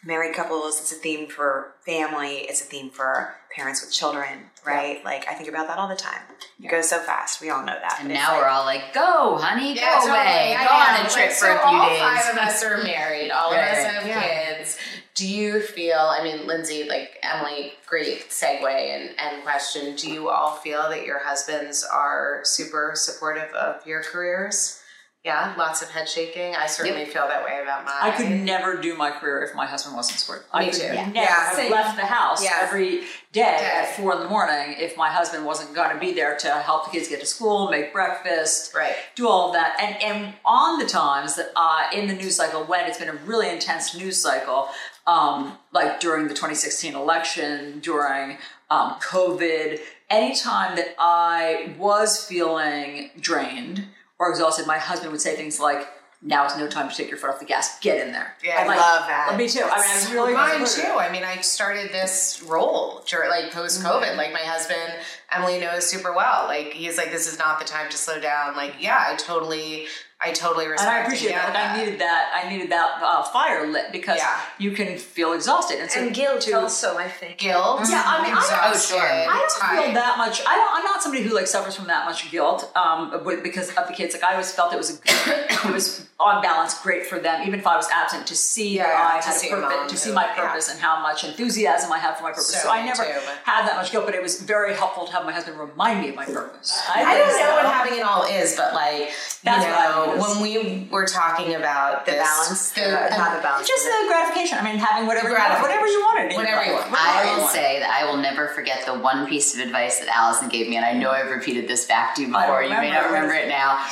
married 0.04 0.34
couples. 0.34 0.80
It's 0.80 0.92
a 0.92 0.96
theme 0.96 1.28
for 1.28 1.72
family. 1.84 2.40
It's 2.48 2.60
a 2.60 2.64
theme 2.64 2.90
for 2.90 3.34
parents 3.56 3.82
with 3.82 3.92
children. 3.92 4.50
Right. 4.66 5.02
Like, 5.04 5.26
I 5.28 5.34
think 5.34 5.48
about 5.48 5.66
that 5.68 5.78
all 5.78 5.88
the 5.88 5.96
time. 5.96 6.20
It 6.62 6.70
goes 6.70 6.88
so 6.88 7.00
fast. 7.00 7.40
We 7.40 7.50
all 7.50 7.62
know 7.64 7.74
that. 7.80 7.96
And 8.00 8.08
now 8.08 8.32
like- 8.32 8.40
we're 8.42 8.48
all 8.48 8.64
like, 8.64 8.94
go, 8.94 9.36
honey, 9.36 9.74
go 9.74 9.80
totally. 9.80 10.10
away. 10.12 10.54
I 10.56 10.64
Go 10.66 10.74
on 10.74 11.00
know. 11.02 11.06
a 11.08 11.10
trip 11.10 11.26
Like, 11.26 11.32
for 11.32 11.46
so 11.46 11.54
a 11.56 11.58
few 11.58 11.78
all 11.78 11.88
days. 11.88 12.00
five 12.00 12.32
of 12.32 12.38
us 12.38 12.62
are 12.64 12.82
married. 12.84 13.30
All 13.32 13.52
of 13.52 13.58
us 13.58 13.78
have 13.84 14.06
Yeah. 14.06 14.20
kids. 14.22 14.78
Do 15.14 15.26
you 15.28 15.60
feel? 15.60 15.98
I 15.98 16.22
mean, 16.22 16.46
Lindsay, 16.46 16.84
like 16.88 17.18
Emily, 17.22 17.74
great 17.86 18.30
segue 18.30 18.64
and, 18.64 19.10
and 19.18 19.42
question. 19.42 19.94
Do 19.96 20.10
you 20.10 20.28
all 20.30 20.54
feel 20.56 20.88
that 20.88 21.04
your 21.04 21.18
husbands 21.18 21.84
are 21.84 22.40
super 22.44 22.92
supportive 22.94 23.52
of 23.54 23.84
your 23.86 24.02
careers? 24.02 24.81
Yeah, 25.24 25.54
lots 25.56 25.82
of 25.82 25.90
head 25.90 26.08
shaking. 26.08 26.56
I 26.56 26.66
certainly 26.66 27.04
feel 27.04 27.28
that 27.28 27.44
way 27.44 27.60
about 27.62 27.84
mine. 27.84 27.94
I 28.00 28.10
could 28.10 28.28
never 28.28 28.76
do 28.76 28.96
my 28.96 29.12
career 29.12 29.42
if 29.44 29.54
my 29.54 29.66
husband 29.66 29.94
wasn't 29.94 30.18
supportive. 30.18 30.46
I 30.52 30.60
Me 30.64 30.70
could 30.72 30.80
too. 30.80 30.88
never 30.88 31.10
Yeah. 31.14 31.22
Yeah, 31.22 31.56
have 31.60 31.70
left 31.70 31.96
the 31.96 32.06
house 32.06 32.42
Yeah. 32.42 32.58
every 32.60 33.02
day 33.30 33.56
Day. 33.56 33.70
at 33.72 33.94
four 33.96 34.14
in 34.14 34.18
the 34.18 34.28
morning 34.28 34.74
if 34.80 34.96
my 34.96 35.10
husband 35.10 35.46
wasn't 35.46 35.74
going 35.76 35.90
to 35.90 35.96
be 36.00 36.12
there 36.12 36.36
to 36.38 36.48
help 36.50 36.86
the 36.86 36.90
kids 36.90 37.06
get 37.06 37.20
to 37.20 37.26
school, 37.26 37.70
make 37.70 37.92
breakfast, 37.92 38.74
Right. 38.74 38.96
do 39.14 39.28
all 39.28 39.46
of 39.48 39.52
that. 39.54 39.76
And 39.78 40.02
and 40.02 40.34
on 40.44 40.80
the 40.80 40.86
times 40.86 41.36
that 41.36 41.52
uh, 41.54 41.84
in 41.92 42.08
the 42.08 42.14
news 42.14 42.34
cycle 42.34 42.64
when 42.64 42.86
it's 42.86 42.98
been 42.98 43.08
a 43.08 43.12
really 43.24 43.48
intense 43.48 43.94
news 43.94 44.20
cycle, 44.20 44.70
um, 45.06 45.56
like 45.70 46.00
during 46.00 46.26
the 46.26 46.34
2016 46.34 46.96
election, 46.96 47.78
during 47.78 48.38
um, 48.70 48.94
COVID, 49.00 49.78
anytime 50.10 50.74
that 50.74 50.96
I 50.98 51.74
was 51.78 52.24
feeling 52.24 53.10
drained 53.20 53.84
or 54.22 54.30
exhausted, 54.30 54.66
my 54.66 54.78
husband 54.78 55.10
would 55.12 55.20
say 55.20 55.34
things 55.34 55.58
like, 55.58 55.88
"Now 56.22 56.46
is 56.46 56.56
no 56.56 56.68
time 56.68 56.88
to 56.88 56.94
take 56.94 57.08
your 57.08 57.18
foot 57.18 57.30
off 57.30 57.40
the 57.40 57.44
gas. 57.44 57.80
Get 57.80 58.06
in 58.06 58.12
there." 58.12 58.36
Yeah, 58.44 58.58
I'm 58.60 58.70
I 58.70 58.76
love 58.76 59.06
that. 59.08 59.34
Me 59.36 59.48
too. 59.48 59.64
I 59.64 59.80
mean, 59.80 60.08
I 60.08 60.12
really 60.14 60.32
Mine 60.34 60.64
too. 60.66 60.82
I 61.06 61.10
mean, 61.10 61.24
I 61.24 61.40
started 61.40 61.90
this 61.92 62.42
role 62.46 63.02
during 63.08 63.28
like 63.30 63.50
post 63.50 63.80
Mm-hmm. 63.82 63.88
COVID. 63.88 64.16
Like 64.16 64.32
my 64.32 64.38
husband, 64.54 64.92
Emily 65.32 65.58
knows 65.58 65.86
super 65.90 66.12
well. 66.14 66.46
Like 66.46 66.72
he's 66.72 66.96
like, 66.96 67.10
this 67.10 67.26
is 67.30 67.38
not 67.38 67.58
the 67.58 67.64
time 67.64 67.90
to 67.90 67.96
slow 67.96 68.20
down. 68.20 68.56
Like, 68.56 68.74
yeah, 68.78 69.04
I 69.08 69.16
totally, 69.16 69.86
I 70.24 70.30
totally 70.32 70.66
respect. 70.68 70.88
And 70.88 70.98
I 70.98 71.02
appreciate 71.04 71.32
and 71.32 71.40
that. 71.40 71.52
get 71.52 71.54
Like 71.54 71.70
I 71.70 71.84
needed 71.84 72.00
that. 72.00 72.42
I 72.44 72.48
needed 72.48 72.70
that 72.70 72.90
uh, 73.02 73.22
fire 73.24 73.66
lit 73.66 73.90
because 73.90 74.18
Yeah. 74.18 74.38
you 74.58 74.70
can 74.72 74.96
feel 74.96 75.32
exhausted 75.32 75.80
and, 75.80 75.90
so 75.90 76.00
And 76.00 76.14
guilt 76.14 76.42
to, 76.42 76.52
also, 76.52 76.96
I 76.96 77.08
think. 77.08 77.38
guilt. 77.38 77.80
Yeah, 77.90 78.02
I 78.06 78.22
mean, 78.22 78.32
I 78.32 78.40
don't- 78.40 78.74
oh, 78.74 78.78
sure. 78.78 79.00
I 79.02 79.26
don't 79.26 79.60
tired. 79.60 79.84
feel 79.84 79.94
that 79.94 80.18
much. 80.18 80.42
I 80.46 80.54
don't, 80.54 80.72
I'm 80.76 80.84
not 80.84 81.02
somebody 81.02 81.24
who 81.24 81.34
like 81.34 81.46
suffers 81.46 81.74
from 81.74 81.86
that 81.88 82.04
much 82.04 82.30
guilt 82.30 82.70
um, 82.76 83.10
because 83.42 83.68
of 83.70 83.88
the 83.88 83.94
kids. 83.94 84.14
Like 84.14 84.22
I 84.24 84.32
always 84.32 84.52
felt 84.52 84.72
it 84.72 84.76
was 84.76 84.90
a 84.96 85.00
good, 85.02 85.46
it 85.68 85.72
was 85.72 86.06
on 86.20 86.40
balance 86.40 86.80
great 86.82 87.04
for 87.06 87.18
them, 87.18 87.42
even 87.46 87.58
if 87.58 87.66
I 87.66 87.76
was 87.76 87.88
absent, 87.90 88.26
to 88.28 88.36
see 88.36 88.76
Yeah, 88.76 88.84
that 88.84 89.14
I 89.16 89.20
to 89.20 89.26
had 89.26 89.34
see 89.36 89.48
a 89.50 89.56
purpose, 89.56 89.74
to 89.84 89.88
too. 89.90 89.96
see 89.96 90.12
my 90.12 90.26
Yeah. 90.26 90.46
purpose 90.46 90.70
and 90.70 90.78
how 90.80 91.02
much 91.02 91.24
enthusiasm 91.24 91.90
I 91.92 91.98
have 91.98 92.16
for 92.16 92.22
my 92.22 92.30
purpose. 92.30 92.46
So, 92.54 92.60
So 92.60 92.70
I 92.70 92.84
never 92.86 93.02
too, 93.02 93.10
but- 93.26 93.38
had 93.42 93.66
that 93.66 93.74
much 93.76 93.90
guilt, 93.90 94.06
but 94.06 94.14
it 94.14 94.22
was 94.22 94.40
very 94.40 94.72
helpful 94.74 95.04
to 95.06 95.12
have 95.12 95.24
my 95.26 95.32
husband 95.32 95.58
remind 95.58 96.00
me 96.00 96.10
of 96.10 96.14
my 96.14 96.24
purpose. 96.24 96.80
I 96.94 97.02
don't 97.18 97.26
think 97.28 97.40
know 97.44 97.54
what 97.56 97.66
having 97.66 97.98
it 97.98 98.02
all 98.02 98.22
is, 98.24 98.54
but 98.56 98.72
like, 98.72 99.10
That's 99.42 99.64
you 99.66 99.70
what 99.72 99.80
I 99.80 100.11
know, 100.16 100.22
when 100.22 100.42
we 100.42 100.88
were 100.90 101.06
talking 101.06 101.54
about 101.54 102.04
The 102.06 102.12
this, 102.12 102.20
balance, 102.22 102.70
the, 102.72 102.80
the- 102.80 102.86
the- 102.86 103.16
not 103.18 103.36
the 103.36 103.42
balance. 103.42 103.66
Just 103.68 103.84
the 103.84 104.04
gratification. 104.08 104.58
I 104.58 104.62
mean, 104.64 104.78
having 104.78 105.06
whatever 105.06 105.28
you 105.28 105.34
want, 105.36 105.60
whatever 105.62 105.86
you 105.86 106.00
wanted. 106.00 106.34
Whatever 106.36 106.64
you 106.64 106.72
want. 106.72 106.90
Whatever 106.90 107.08
I 107.28 107.32
will 107.34 107.40
want. 107.42 107.52
say 107.52 107.78
that 107.80 107.90
I 107.90 108.10
will 108.10 108.16
never 108.18 108.48
forget 108.48 108.84
the 108.86 108.94
one 108.94 109.26
piece 109.26 109.54
of 109.54 109.60
advice 109.60 109.98
that 110.00 110.08
Alisyn 110.08 110.50
gave 110.50 110.68
me, 110.68 110.76
and 110.76 110.84
I 110.84 110.92
know 110.92 111.10
I've 111.10 111.30
repeated 111.30 111.68
this 111.68 111.86
back 111.86 112.14
to 112.16 112.22
you 112.22 112.28
before. 112.28 112.62
You 112.62 112.70
may 112.70 112.90
not 112.90 113.06
remember. 113.06 113.14
remember 113.28 113.34
it 113.34 113.48
now, 113.48 113.84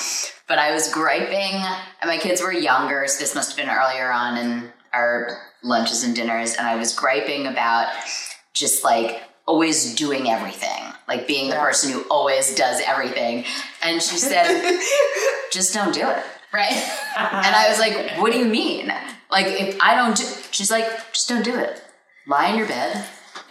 but 0.47 0.59
I 0.59 0.73
was 0.73 0.91
griping, 0.93 1.55
and 2.01 2.07
my 2.09 2.19
kids 2.19 2.41
were 2.43 2.53
younger, 2.53 3.05
so 3.07 3.19
this 3.21 3.35
must 3.35 3.51
have 3.51 3.57
been 3.67 3.75
earlier 3.75 4.11
on 4.11 4.37
in 4.37 4.73
our 4.93 5.39
lunches 5.63 6.03
and 6.05 6.15
dinners, 6.17 6.55
and 6.57 6.67
I 6.67 6.77
was 6.77 6.95
griping 6.95 7.47
about 7.47 7.89
just 8.53 8.83
like 8.85 9.23
always 9.47 9.95
doing 9.95 10.29
everything, 10.29 10.90
like 11.11 11.27
being 11.27 11.51
the 11.51 11.57
person 11.57 11.91
who 11.93 12.03
always 12.09 12.55
does 12.55 12.81
everything. 12.87 13.45
And 13.83 14.01
she 14.01 14.17
said, 14.17 14.79
just 15.53 15.75
don't 15.75 15.93
do 15.93 16.09
it. 16.09 16.25
right. 16.55 16.73
And 17.19 17.55
I 17.55 17.69
was 17.69 17.79
like, 17.81 18.13
what 18.21 18.33
do 18.33 18.39
you 18.39 18.47
mean? 18.47 18.93
Like, 19.31 19.47
if 19.47 19.77
I 19.81 19.97
don't 19.97 20.17
do, 20.17 20.25
she's 20.53 20.71
like, 20.71 20.87
just 21.13 21.29
don't 21.29 21.45
do 21.45 21.55
it. 21.59 21.83
Lie 22.27 22.49
in 22.51 22.59
your 22.59 22.69
bed. 22.69 23.05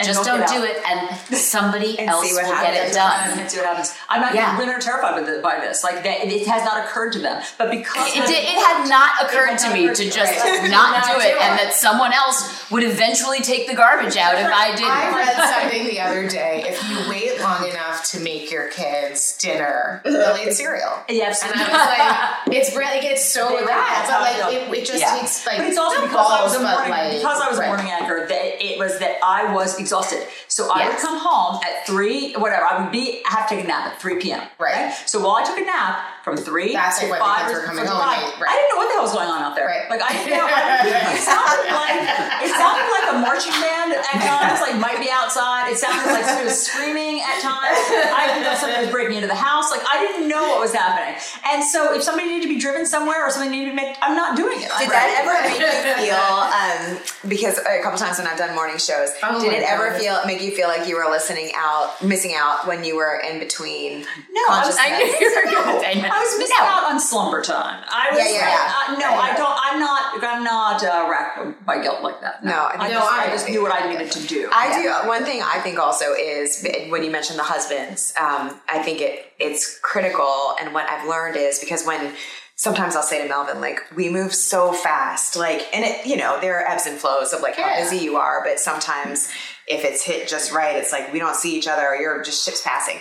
Just 0.08 0.24
don't 0.26 0.40
don't 0.40 0.48
get 0.48 0.56
do 0.56 0.64
out. 0.64 0.70
it, 0.70 1.30
and 1.30 1.38
somebody 1.38 2.00
And 2.00 2.10
else 2.10 2.30
will 2.32 2.42
what 2.44 2.62
get 2.62 2.88
it 2.90 2.94
done. 2.94 3.40
And 3.40 3.50
see 3.52 3.58
what 3.58 3.66
happens. 3.68 3.94
I'm 4.08 4.22
not. 4.22 4.34
Yeah. 4.36 4.58
Women 4.58 4.76
are 4.76 4.80
terrified 4.80 5.16
by, 5.44 5.60
this. 5.60 5.84
Like 5.84 6.04
that, 6.04 6.26
it 6.26 6.48
has 6.48 6.64
not 6.64 6.86
occurred 6.86 7.12
to 7.14 7.20
them. 7.20 7.42
But 7.58 7.70
because 7.72 8.08
It, 8.16 8.26
did, 8.26 8.44
it 8.44 8.56
had 8.64 8.88
not 8.88 9.12
occurred 9.26 9.58
to 9.60 9.74
me 9.74 9.88
to 9.88 9.94
to- 9.96 10.10
just 10.10 10.44
right. 10.44 10.62
not 10.72 10.94
Not 10.94 11.04
do 11.06 11.14
do 11.14 11.20
it, 11.28 11.36
it. 11.36 11.42
and 11.42 11.60
that 11.60 11.74
someone 11.74 12.14
else 12.14 12.70
would 12.72 12.84
eventually 12.84 13.40
take 13.42 13.68
the 13.68 13.76
garbage 13.76 14.16
out 14.16 14.36
if 14.36 14.46
I 14.48 14.76
didn't. 14.76 14.92
I 14.92 15.16
read 15.16 15.36
something 15.62 15.84
the 15.88 16.00
other 16.00 16.30
day. 16.30 16.64
If 16.68 16.90
you 16.90 17.10
wait 17.10 17.40
long 17.42 17.68
enough 17.68 18.04
to 18.12 18.20
make 18.22 18.52
your 18.52 18.70
kids 18.70 19.38
dinner, 19.38 20.02
they'll 20.06 20.38
eat 20.38 20.54
cereal. 20.54 21.00
Yes. 21.10 21.44
And 21.44 21.54
I 21.54 21.64
was 21.68 22.48
like, 22.48 22.58
it's 22.58 22.76
really 22.76 23.08
it's 23.08 23.26
so 23.26 23.50
They- 23.50 23.66
that, 23.66 24.06
but 24.08 24.22
like 24.22 24.54
it, 24.70 24.82
it 24.82 24.86
just 24.86 25.02
Yeah. 25.02 25.20
takes 25.20 25.46
like 25.46 25.58
But 25.58 25.68
it's 25.68 25.78
also 25.78 26.02
because 26.02 26.16
I 26.16 26.44
was 26.44 26.54
balls, 26.54 26.56
a 26.56 26.60
but, 26.60 26.72
morning 26.76 26.90
like, 26.92 27.12
because 27.18 27.42
I 27.42 27.50
was 27.50 27.60
a 27.60 27.66
morning 27.66 27.90
anchor 27.92 28.26
that 28.28 28.64
it 28.66 28.80
was 28.80 29.00
that 29.00 29.18
I 29.24 29.54
was 29.54 29.76
exhausted. 29.90 30.28
So 30.48 30.70
I 30.72 30.88
would 30.88 30.98
come 30.98 31.20
home 31.20 31.60
at 31.64 31.88
three, 31.88 32.34
whatever. 32.34 32.64
I 32.64 32.82
would 32.82 32.92
be 32.92 33.24
I 33.26 33.32
have 33.32 33.50
to 33.50 33.56
take 33.56 33.66
a 33.66 33.68
nap 33.68 33.88
at 33.88 34.02
three 34.02 34.20
p.m. 34.20 34.48
Right. 34.60 34.94
So 35.06 35.20
while 35.20 35.36
I 35.36 35.44
took 35.44 35.58
a 35.58 35.66
nap 35.66 36.00
from 36.24 36.36
three 36.38 36.74
That's 36.74 37.00
to 37.00 37.08
like 37.08 37.18
when 37.18 37.20
the 37.20 37.26
five, 37.26 37.42
kids 37.48 37.54
or 37.54 37.62
were 37.62 37.68
coming 37.68 37.86
from 37.86 37.96
home 37.96 38.04
five, 38.04 38.42
right. 38.42 38.52
I 38.52 38.54
didn't 38.60 38.70
know 38.76 38.80
what 38.84 38.88
the 38.92 38.96
hell 39.00 39.06
was 39.08 39.16
going 39.16 39.30
on 39.32 39.40
out 39.42 39.56
there. 39.56 39.68
Right. 39.68 39.88
Like 39.90 40.04
I 40.04 40.12
didn't 40.14 40.36
know. 40.36 40.48
It 40.48 41.22
sounded 41.24 41.70
like 41.80 41.98
it 42.44 42.52
sounded 42.54 42.88
like 42.92 43.08
a 43.12 43.18
marching 43.24 43.56
band 43.60 43.96
at 43.96 44.20
times. 44.20 44.60
Like 44.62 44.76
might 44.80 45.00
be 45.00 45.10
outside. 45.12 45.72
It 45.72 45.78
sounded 45.80 46.06
like 46.12 46.26
somebody 46.26 46.48
was 46.52 46.60
screaming 46.60 47.22
at 47.24 47.40
times. 47.42 47.80
I 48.14 48.28
didn't 48.30 48.44
know 48.44 48.56
somebody 48.56 48.84
was 48.84 48.92
breaking 48.92 49.16
into 49.18 49.28
the 49.32 49.40
house. 49.40 49.72
Like 49.72 49.82
I 49.88 50.00
didn't 50.04 50.28
know 50.28 50.42
what 50.56 50.60
was 50.60 50.74
happening. 50.76 51.16
And 51.48 51.64
so 51.64 51.96
if 51.96 52.04
somebody 52.04 52.28
needed 52.30 52.48
to 52.48 52.52
be 52.54 52.60
driven 52.60 52.86
somewhere 52.86 53.26
or 53.26 53.30
something 53.32 53.50
needed 53.52 53.72
to 53.72 53.76
be 53.76 53.82
made, 53.82 53.96
I'm 54.02 54.16
not 54.16 54.36
doing 54.36 54.60
it. 54.60 54.70
Did 54.80 54.90
that 54.92 55.08
ever 55.24 55.34
make 55.48 55.60
you 55.60 55.72
feel? 56.04 56.20
Um, 56.20 57.30
because 57.30 57.58
a 57.60 57.82
couple 57.82 57.98
times 58.00 58.18
when 58.20 58.28
I've 58.28 58.38
done 58.38 58.54
morning 58.56 58.78
shows, 58.78 59.10
Oh 59.24 59.40
did 59.42 59.52
my 59.52 59.58
it 59.60 59.64
ever 59.64 59.92
God. 59.92 60.00
feel 60.02 60.16
make 60.26 60.42
you 60.42 60.52
feel 60.52 60.68
like 60.68 60.88
you 60.88 60.96
were 60.96 61.10
listening 61.10 61.52
out, 61.56 62.02
missing 62.04 62.34
out 62.36 62.68
when 62.68 62.84
you 62.84 62.96
were 62.96 63.20
in 63.24 63.40
between? 63.40 64.02
No, 64.32 64.42
I 64.50 64.64
was- 64.66 64.78
I 64.80 64.98
knew 64.98 65.06
you 65.06 65.30
were 65.36 65.52
going 65.52 65.76
to 65.76 65.82
say 65.82 66.02
no. 66.02 66.09
I 66.12 66.20
was 66.20 66.38
missing 66.40 66.56
No. 66.60 66.66
out 66.66 66.84
on 66.92 67.00
slumber 67.00 67.42
time. 67.42 67.84
I 67.90 68.10
was 68.12 68.20
Yeah, 68.20 68.32
yeah, 68.32 68.48
yeah. 68.50 68.96
Uh, 68.96 69.00
no. 69.00 69.08
I 69.20 69.34
don't. 69.36 69.60
I'm 69.64 69.80
not. 69.80 70.24
I'm 70.24 70.44
not 70.44 70.84
uh, 70.84 71.08
racked 71.10 71.66
by 71.66 71.82
guilt 71.82 72.02
like 72.02 72.20
that. 72.22 72.44
No, 72.44 72.54
I 72.54 72.68
I, 72.68 72.78
think- 72.78 72.82
just, 72.82 72.94
No, 72.94 73.00
I, 73.12 73.24
I- 73.26 73.30
just 73.30 73.50
knew 73.50 73.62
what 73.62 73.74
I 73.74 73.92
needed 73.92 74.12
to 74.12 74.28
do. 74.28 74.50
I 74.52 74.82
do. 74.82 75.08
One 75.08 75.24
thing 75.24 75.42
I 75.42 75.60
think 75.60 75.80
also 75.80 76.14
is 76.14 76.66
when 76.90 77.04
you 77.04 77.12
mentioned 77.12 77.40
the 77.40 77.44
husbands, 77.44 78.14
um, 78.20 78.60
I 78.68 78.82
think 78.84 79.02
it 79.02 79.26
it's 79.40 79.80
critical. 79.80 80.56
And 80.60 80.74
what 80.74 80.90
I've 80.90 81.08
learned 81.08 81.36
is 81.38 81.60
because 81.60 81.86
when 81.86 82.14
sometimes 82.56 82.94
I'll 82.96 83.04
say 83.04 83.22
to 83.24 83.30
Melvin, 83.30 83.62
like, 83.62 83.80
we 83.96 84.10
move 84.10 84.34
so 84.36 84.74
fast, 84.74 85.38
like, 85.38 85.66
and 85.74 85.86
it, 85.86 86.06
you 86.06 86.18
know, 86.18 86.42
there 86.42 86.60
are 86.60 86.70
ebbs 86.70 86.86
and 86.88 86.98
flows 86.98 87.32
of 87.32 87.40
like 87.42 87.56
how 87.56 87.66
Yeah. 87.68 87.82
busy 87.84 87.98
you 88.04 88.18
are, 88.18 88.44
but 88.44 88.60
sometimes 88.60 89.30
if 89.66 89.86
it's 89.86 90.04
hit 90.04 90.28
just 90.28 90.52
right, 90.52 90.76
it's 90.76 90.92
like 90.92 91.14
we 91.14 91.20
don't 91.20 91.36
see 91.38 91.56
each 91.58 91.68
other, 91.70 91.88
or 91.88 91.96
you're 91.96 92.22
just 92.22 92.44
ships 92.44 92.62
passing, 92.62 92.98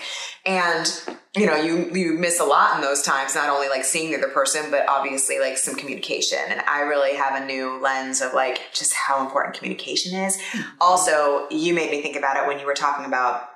and 0.46 0.86
you 1.38 1.46
know, 1.46 1.56
you 1.56 1.90
you 1.94 2.12
miss 2.14 2.40
a 2.40 2.44
lot 2.44 2.76
in 2.76 2.82
those 2.82 3.02
times. 3.02 3.34
Not 3.34 3.48
only 3.48 3.68
like 3.68 3.84
seeing 3.84 4.10
the 4.10 4.18
other 4.18 4.28
person, 4.28 4.70
but 4.70 4.88
obviously 4.88 5.38
like 5.38 5.56
some 5.58 5.74
communication. 5.74 6.38
And 6.48 6.60
I 6.62 6.80
really 6.80 7.14
have 7.16 7.40
a 7.40 7.44
new 7.46 7.80
lens 7.82 8.20
of 8.20 8.34
like 8.34 8.60
just 8.74 8.94
how 8.94 9.24
important 9.24 9.56
communication 9.56 10.14
is. 10.18 10.38
Hmm. 10.52 10.60
Also, 10.80 11.48
you 11.50 11.74
made 11.74 11.90
me 11.90 12.02
think 12.02 12.16
about 12.16 12.36
it 12.36 12.46
when 12.46 12.58
you 12.58 12.66
were 12.66 12.74
talking 12.74 13.04
about 13.04 13.48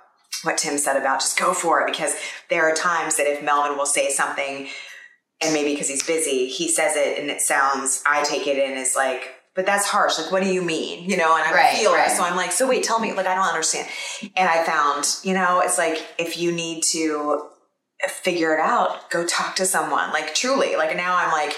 what 0.44 0.58
Tim 0.58 0.78
said 0.78 0.96
about 0.96 1.20
just 1.20 1.38
go 1.38 1.52
for 1.54 1.80
it 1.82 1.86
because 1.86 2.16
there 2.50 2.68
are 2.68 2.74
times 2.74 3.16
that 3.16 3.26
if 3.26 3.42
Melvin 3.44 3.76
will 3.78 3.86
say 3.86 4.10
something 4.10 4.68
and 5.40 5.52
maybe 5.54 5.72
because 5.72 5.88
he's 5.88 6.02
busy, 6.04 6.46
he 6.46 6.68
says 6.68 6.96
it 6.96 7.18
and 7.18 7.30
it 7.30 7.40
sounds, 7.40 8.02
I 8.06 8.22
take 8.24 8.46
it 8.46 8.58
in 8.58 8.76
as 8.76 8.96
like, 8.96 9.30
but 9.54 9.66
that's 9.66 9.86
harsh. 9.86 10.18
Like, 10.18 10.32
what 10.32 10.42
do 10.42 10.48
you 10.52 10.62
mean? 10.62 11.08
You 11.10 11.16
know, 11.16 11.36
and 11.36 11.44
I 11.44 11.52
Right, 11.52 11.76
feel 11.76 11.92
right. 11.92 12.10
it. 12.10 12.16
So 12.16 12.22
I'm 12.24 12.36
like, 12.36 12.52
so 12.52 12.66
wait, 12.66 12.82
tell 12.84 12.98
me, 12.98 13.12
like, 13.12 13.26
I 13.26 13.34
don't 13.34 13.46
understand. 13.46 13.86
And 14.34 14.48
I 14.48 14.64
found, 14.64 15.04
you 15.22 15.34
know, 15.34 15.60
it's 15.60 15.76
like 15.76 16.02
if 16.18 16.38
you 16.38 16.52
need 16.52 16.82
to 16.92 17.48
figure 18.08 18.54
it 18.54 18.60
out, 18.60 19.10
go 19.10 19.26
talk 19.26 19.56
to 19.56 19.64
someone. 19.66 20.10
Like, 20.12 20.34
truly. 20.34 20.76
Like, 20.76 20.96
now 20.96 21.16
I'm 21.16 21.32
like, 21.32 21.56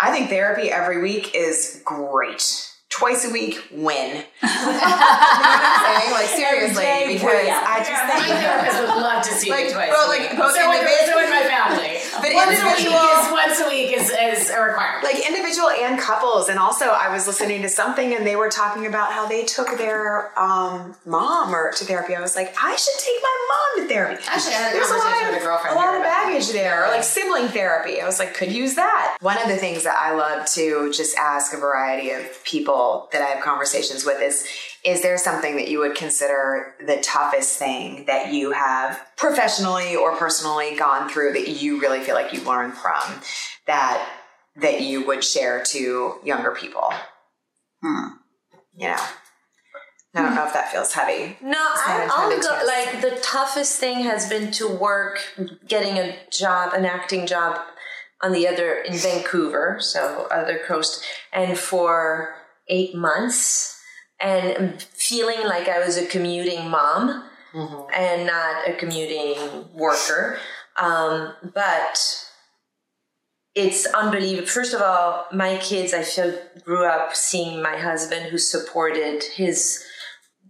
I 0.00 0.10
think 0.12 0.28
therapy 0.30 0.70
every 0.70 1.02
week 1.02 1.34
is 1.34 1.80
great. 1.84 2.68
Twice 2.90 3.24
a 3.24 3.30
week, 3.32 3.56
win. 3.72 4.16
you 4.42 4.48
know 4.48 4.68
I'm 4.76 6.00
saying? 6.00 6.12
Like, 6.12 6.26
seriously, 6.28 6.82
day, 6.84 7.04
because 7.14 7.46
yeah. 7.46 7.64
I 7.66 7.78
just 7.78 8.04
My 8.04 8.20
think. 8.20 8.36
therapist 8.36 8.78
would 8.80 8.88
love 9.00 9.22
to 9.24 9.30
see 9.32 9.48
Like, 9.50 9.66
me 9.66 9.72
twice 9.72 9.88
well, 9.88 10.06
a 10.06 10.10
like, 10.12 10.20
week. 10.28 10.38
both 10.38 10.52
so, 10.54 10.68
would, 10.68 10.76
individual- 10.76 11.08
so 11.08 11.14
would 11.16 11.30
my 11.30 11.42
family. 11.48 11.88
But 12.22 12.34
once 12.34 12.60
a 12.60 12.66
week 12.68 12.84
individual- 12.84 13.24
is 13.24 13.32
once 13.32 13.60
a 13.60 13.68
week 13.68 13.90
is, 13.96 14.10
is 14.10 14.50
a 14.50 14.60
requirement. 14.60 15.02
like 15.02 15.26
individual 15.26 15.70
and 15.70 15.98
couples 15.98 16.48
and 16.50 16.58
also 16.58 16.86
i 16.90 17.10
was 17.12 17.26
listening 17.26 17.62
to 17.62 17.68
something 17.70 18.14
and 18.14 18.24
they 18.26 18.36
were 18.36 18.50
talking 18.50 18.86
about 18.86 19.12
how 19.12 19.26
they 19.26 19.44
took 19.44 19.76
their 19.78 20.38
um, 20.38 20.94
mom 21.06 21.52
or 21.54 21.72
to 21.72 21.84
therapy 21.84 22.14
i 22.14 22.20
was 22.20 22.36
like 22.36 22.54
i 22.62 22.76
should 22.76 22.98
take 23.00 23.18
my 23.22 23.36
mom 23.50 23.68
to 23.71 23.71
therapy 23.92 24.22
Actually, 24.26 24.54
I 24.54 24.58
had 24.58 24.70
a 24.70 24.74
there's 24.74 24.90
a 24.90 24.94
lot 24.94 25.02
conversation 25.02 25.28
of, 25.28 25.34
with 25.34 25.42
a 25.42 25.46
girlfriend 25.46 25.76
a 25.76 25.78
lot 25.78 25.94
of 25.94 26.00
about 26.00 26.08
baggage 26.08 26.52
there 26.52 26.84
or 26.84 26.88
like 26.88 27.04
sibling 27.04 27.48
therapy. 27.48 28.00
I 28.00 28.06
was 28.06 28.18
like 28.18 28.34
could 28.34 28.52
use 28.52 28.74
that. 28.74 29.16
One 29.20 29.40
of 29.40 29.48
the 29.48 29.56
things 29.56 29.84
that 29.84 29.96
i 29.96 30.14
love 30.14 30.46
to 30.46 30.92
just 30.92 31.16
ask 31.16 31.52
a 31.52 31.56
variety 31.56 32.10
of 32.10 32.44
people 32.44 33.08
that 33.12 33.22
i 33.22 33.26
have 33.26 33.42
conversations 33.42 34.04
with 34.04 34.20
is 34.20 34.46
is 34.84 35.02
there 35.02 35.16
something 35.16 35.56
that 35.56 35.68
you 35.68 35.78
would 35.78 35.94
consider 35.94 36.74
the 36.84 36.96
toughest 37.02 37.58
thing 37.58 38.04
that 38.06 38.32
you 38.32 38.50
have 38.50 39.00
professionally 39.16 39.94
or 39.94 40.16
personally 40.16 40.74
gone 40.76 41.08
through 41.08 41.32
that 41.34 41.48
you 41.48 41.80
really 41.80 42.00
feel 42.00 42.14
like 42.14 42.32
you 42.32 42.42
learned 42.42 42.74
from 42.74 43.20
that 43.66 44.08
that 44.56 44.82
you 44.82 45.06
would 45.06 45.24
share 45.24 45.62
to 45.62 46.14
younger 46.24 46.52
people? 46.52 46.92
Hmm. 47.82 48.08
You 48.74 48.88
know, 48.88 49.04
I 50.14 50.22
don't 50.22 50.34
know 50.34 50.46
if 50.46 50.52
that 50.52 50.70
feels 50.70 50.92
heavy. 50.92 51.38
No, 51.40 51.58
I, 51.58 52.06
I'll 52.10 52.28
go. 52.40 52.66
Like 52.66 53.00
the 53.00 53.18
toughest 53.22 53.78
thing 53.78 54.04
has 54.04 54.28
been 54.28 54.50
to 54.52 54.68
work, 54.68 55.20
getting 55.66 55.96
a 55.98 56.16
job, 56.30 56.74
an 56.74 56.84
acting 56.84 57.26
job, 57.26 57.58
on 58.22 58.32
the 58.32 58.46
other 58.46 58.74
in 58.74 58.94
Vancouver, 58.94 59.78
so 59.80 60.28
other 60.30 60.60
coast, 60.66 61.02
and 61.32 61.58
for 61.58 62.34
eight 62.68 62.94
months, 62.94 63.80
and 64.20 64.80
feeling 64.82 65.44
like 65.44 65.68
I 65.68 65.84
was 65.84 65.96
a 65.96 66.06
commuting 66.06 66.68
mom 66.68 67.24
and 67.94 68.26
not 68.26 68.68
a 68.68 68.74
commuting 68.74 69.68
worker. 69.74 70.38
Um, 70.80 71.34
but 71.52 72.26
it's 73.54 73.86
unbelievable. 73.86 74.46
First 74.46 74.72
of 74.72 74.80
all, 74.80 75.26
my 75.32 75.58
kids, 75.58 75.92
I 75.92 76.02
feel, 76.02 76.38
grew 76.64 76.86
up 76.86 77.14
seeing 77.14 77.60
my 77.60 77.76
husband 77.76 78.26
who 78.30 78.38
supported 78.38 79.24
his 79.24 79.84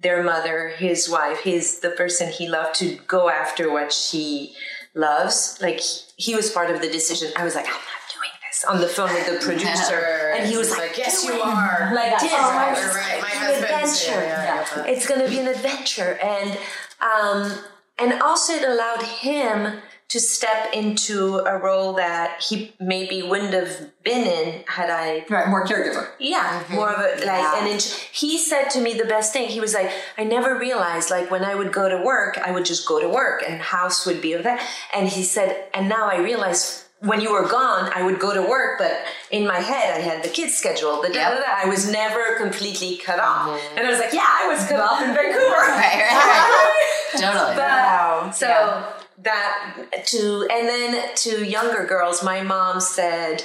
their 0.02 0.22
mother, 0.22 0.68
his 0.76 1.08
wife, 1.08 1.40
his 1.40 1.80
the 1.80 1.90
person 1.90 2.30
he 2.30 2.48
loved 2.48 2.74
to 2.76 2.96
go 3.06 3.28
after 3.30 3.72
what 3.72 3.92
she 3.92 4.54
loves. 4.94 5.58
Like 5.60 5.80
he 6.16 6.34
was 6.34 6.50
part 6.50 6.70
of 6.70 6.80
the 6.80 6.88
decision. 6.88 7.32
I 7.36 7.44
was 7.44 7.54
like, 7.54 7.66
I'm 7.66 7.72
not 7.72 8.02
doing 8.12 8.30
this 8.48 8.64
on 8.64 8.80
the 8.80 8.88
phone 8.88 9.12
with 9.14 9.26
the 9.26 9.44
producer, 9.44 10.32
and 10.36 10.48
he 10.48 10.56
was 10.56 10.70
like, 10.70 10.98
yes, 10.98 11.24
you 11.24 11.34
are. 11.40 11.92
Like 11.94 12.18
this. 12.20 12.32
right, 12.32 12.74
right, 12.76 12.94
right. 12.94 13.22
My 13.22 13.28
"It's 13.28 13.36
an 13.36 13.40
yeah, 13.40 13.76
adventure. 13.76 14.22
yeah, 14.22 14.64
that. 14.76 14.88
It's 14.88 15.06
gonna 15.06 15.28
be 15.28 15.38
an 15.38 15.48
adventure, 15.48 16.18
and 16.22 16.58
um, 17.00 17.52
and 17.98 18.20
also 18.22 18.54
it 18.54 18.64
allowed 18.64 19.02
him 19.02 19.80
to 20.12 20.20
step 20.20 20.74
into 20.74 21.38
a 21.38 21.56
role 21.56 21.94
that 21.94 22.42
he 22.42 22.74
maybe 22.78 23.22
wouldn't 23.22 23.54
have 23.54 23.90
been 24.04 24.26
in 24.26 24.62
had 24.66 24.90
I 24.90 25.24
right, 25.30 25.48
more 25.48 25.64
caregiver. 25.64 26.06
yeah, 26.18 26.60
mm-hmm. 26.60 26.74
more 26.74 26.90
of 26.92 26.98
a 27.00 27.14
like, 27.14 27.24
Yeah. 27.24 27.58
and 27.58 27.66
it, 27.66 27.82
he 28.12 28.36
said 28.36 28.68
to 28.72 28.82
me 28.82 28.92
the 28.92 29.06
best 29.06 29.32
thing. 29.32 29.48
He 29.48 29.58
was 29.58 29.72
like, 29.72 29.90
I 30.18 30.24
never 30.24 30.58
realized 30.58 31.08
like 31.08 31.30
when 31.30 31.42
I 31.42 31.54
would 31.54 31.72
go 31.72 31.88
to 31.88 32.04
work, 32.04 32.36
I 32.36 32.50
would 32.50 32.66
just 32.66 32.86
go 32.86 33.00
to 33.00 33.08
work, 33.08 33.42
and 33.48 33.58
house 33.62 34.04
would 34.04 34.20
be 34.20 34.34
of 34.34 34.42
that. 34.42 34.60
And 34.94 35.08
he 35.08 35.22
said, 35.22 35.64
and 35.72 35.88
now 35.88 36.10
I 36.10 36.18
realize 36.18 36.84
when 37.00 37.22
you 37.22 37.32
were 37.32 37.48
gone, 37.48 37.90
I 37.94 38.02
would 38.02 38.20
go 38.20 38.34
to 38.34 38.42
work, 38.42 38.78
but 38.78 38.92
in 39.30 39.46
my 39.46 39.60
head, 39.60 39.96
I 39.96 40.00
had 40.00 40.22
the 40.22 40.28
kids 40.28 40.54
schedule. 40.54 41.00
The 41.00 41.08
da, 41.08 41.30
da, 41.30 41.36
da, 41.36 41.44
I 41.56 41.64
was 41.64 41.90
never 41.90 42.36
completely 42.36 42.98
cut 42.98 43.18
off. 43.18 43.48
Mm-hmm. 43.48 43.78
And 43.78 43.86
I 43.86 43.90
was 43.90 43.98
like, 43.98 44.12
yeah, 44.12 44.26
I 44.28 44.48
was 44.52 44.68
cut 44.68 44.78
off 44.78 45.00
in 45.00 45.14
Vancouver. 45.14 45.40
Right, 45.40 46.04
right, 46.04 47.12
right. 47.12 47.12
Totally. 47.22 47.56
But, 47.56 48.32
So 48.32 48.92
that 49.18 49.76
to 50.06 50.48
and 50.50 50.68
then 50.68 51.14
to 51.16 51.44
younger 51.44 51.84
girls, 51.84 52.22
my 52.22 52.42
mom 52.42 52.80
said, 52.80 53.44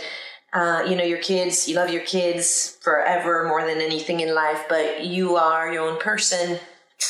uh, 0.53 0.85
you 0.87 0.95
know, 0.95 1.03
your 1.03 1.19
kids, 1.19 1.67
you 1.67 1.75
love 1.75 1.89
your 1.89 2.03
kids 2.03 2.77
forever 2.81 3.47
more 3.47 3.65
than 3.65 3.81
anything 3.81 4.21
in 4.21 4.33
life, 4.33 4.65
but 4.69 5.03
you 5.03 5.35
are 5.35 5.71
your 5.71 5.89
own 5.89 5.99
person. 5.99 6.59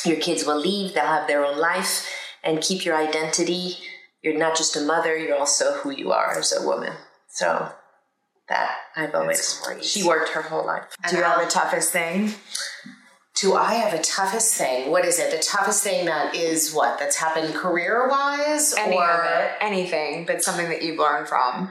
Your 0.04 0.16
kids 0.18 0.44
will 0.44 0.58
leave; 0.58 0.94
they'll 0.94 1.06
have 1.06 1.26
their 1.28 1.44
own 1.44 1.58
life, 1.58 2.06
and 2.44 2.60
keep 2.60 2.84
your 2.84 2.96
identity. 2.96 3.78
You're 4.22 4.38
not 4.38 4.56
just 4.56 4.76
a 4.76 4.80
mother; 4.80 5.16
you're 5.16 5.38
also 5.38 5.72
who 5.74 5.90
you 5.90 6.12
are 6.12 6.38
as 6.38 6.52
a 6.52 6.66
woman. 6.66 6.92
So 7.28 7.72
that 8.48 8.76
I've 8.96 9.14
always 9.14 9.62
she 9.82 10.02
worked 10.02 10.30
her 10.30 10.42
whole 10.42 10.66
life. 10.66 10.84
Do 11.08 11.16
you 11.16 11.22
have 11.22 11.46
a 11.46 11.48
toughest 11.48 11.92
thing? 11.92 12.34
Do 13.40 13.54
I 13.54 13.74
have 13.74 13.94
a 13.94 14.02
toughest 14.02 14.54
thing? 14.54 14.90
What 14.90 15.04
is 15.04 15.20
it? 15.20 15.30
The 15.30 15.38
toughest 15.38 15.84
thing 15.84 16.06
that 16.06 16.34
is 16.34 16.74
what? 16.74 16.98
That's 16.98 17.14
happened 17.14 17.54
career 17.54 18.08
wise? 18.08 18.74
Any 18.74 18.96
or 18.96 19.24
it, 19.24 19.52
anything, 19.60 20.26
but 20.26 20.42
something 20.42 20.68
that 20.68 20.82
you've 20.82 20.98
learned 20.98 21.28
from. 21.28 21.70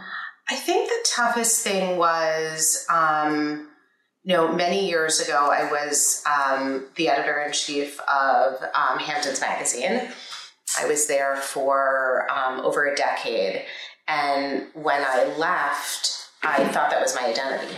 I 0.49 0.55
think 0.55 0.87
the 0.87 1.09
toughest 1.13 1.65
thing 1.65 1.97
was, 1.97 2.85
um, 2.89 3.67
you 4.23 4.33
know, 4.33 4.53
many 4.53 4.87
years 4.87 5.19
ago, 5.19 5.49
I 5.51 5.69
was 5.69 6.23
um, 6.25 6.85
the 6.95 7.09
editor 7.09 7.41
in 7.41 7.51
chief 7.51 7.99
of 8.01 8.61
um, 8.73 8.99
Hamptons 8.99 9.41
Magazine. 9.41 10.09
I 10.79 10.87
was 10.87 11.07
there 11.07 11.35
for 11.35 12.29
um, 12.31 12.61
over 12.61 12.85
a 12.85 12.95
decade. 12.95 13.63
And 14.07 14.67
when 14.73 15.01
I 15.01 15.25
left, 15.37 16.29
I 16.43 16.63
thought 16.69 16.91
that 16.91 17.01
was 17.01 17.13
my 17.13 17.27
identity. 17.27 17.75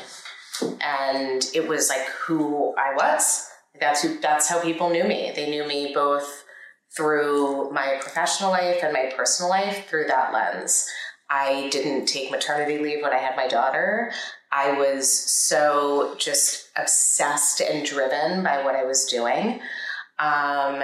And 0.79 1.43
it 1.55 1.67
was 1.67 1.89
like 1.89 2.05
who 2.05 2.75
I 2.77 2.93
was. 2.93 3.48
That's 3.79 4.01
who, 4.01 4.19
that's 4.19 4.49
how 4.49 4.61
people 4.61 4.89
knew 4.89 5.03
me. 5.03 5.31
They 5.35 5.49
knew 5.49 5.67
me 5.67 5.91
both 5.93 6.45
through 6.95 7.71
my 7.71 7.97
professional 8.01 8.51
life 8.51 8.79
and 8.83 8.93
my 8.93 9.11
personal 9.15 9.49
life 9.49 9.87
through 9.87 10.05
that 10.07 10.33
lens. 10.33 10.87
I 11.29 11.69
didn't 11.69 12.07
take 12.07 12.31
maternity 12.31 12.79
leave 12.79 13.03
when 13.03 13.13
I 13.13 13.19
had 13.19 13.35
my 13.35 13.47
daughter. 13.47 14.11
I 14.51 14.71
was 14.71 15.11
so 15.11 16.15
just 16.17 16.69
obsessed 16.75 17.61
and 17.61 17.85
driven 17.85 18.43
by 18.43 18.63
what 18.63 18.75
I 18.75 18.83
was 18.83 19.05
doing. 19.05 19.59
Um, 20.17 20.81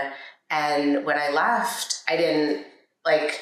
and 0.52 1.04
when 1.04 1.18
I 1.18 1.30
left, 1.32 2.04
I 2.08 2.16
didn't 2.16 2.66
like, 3.04 3.42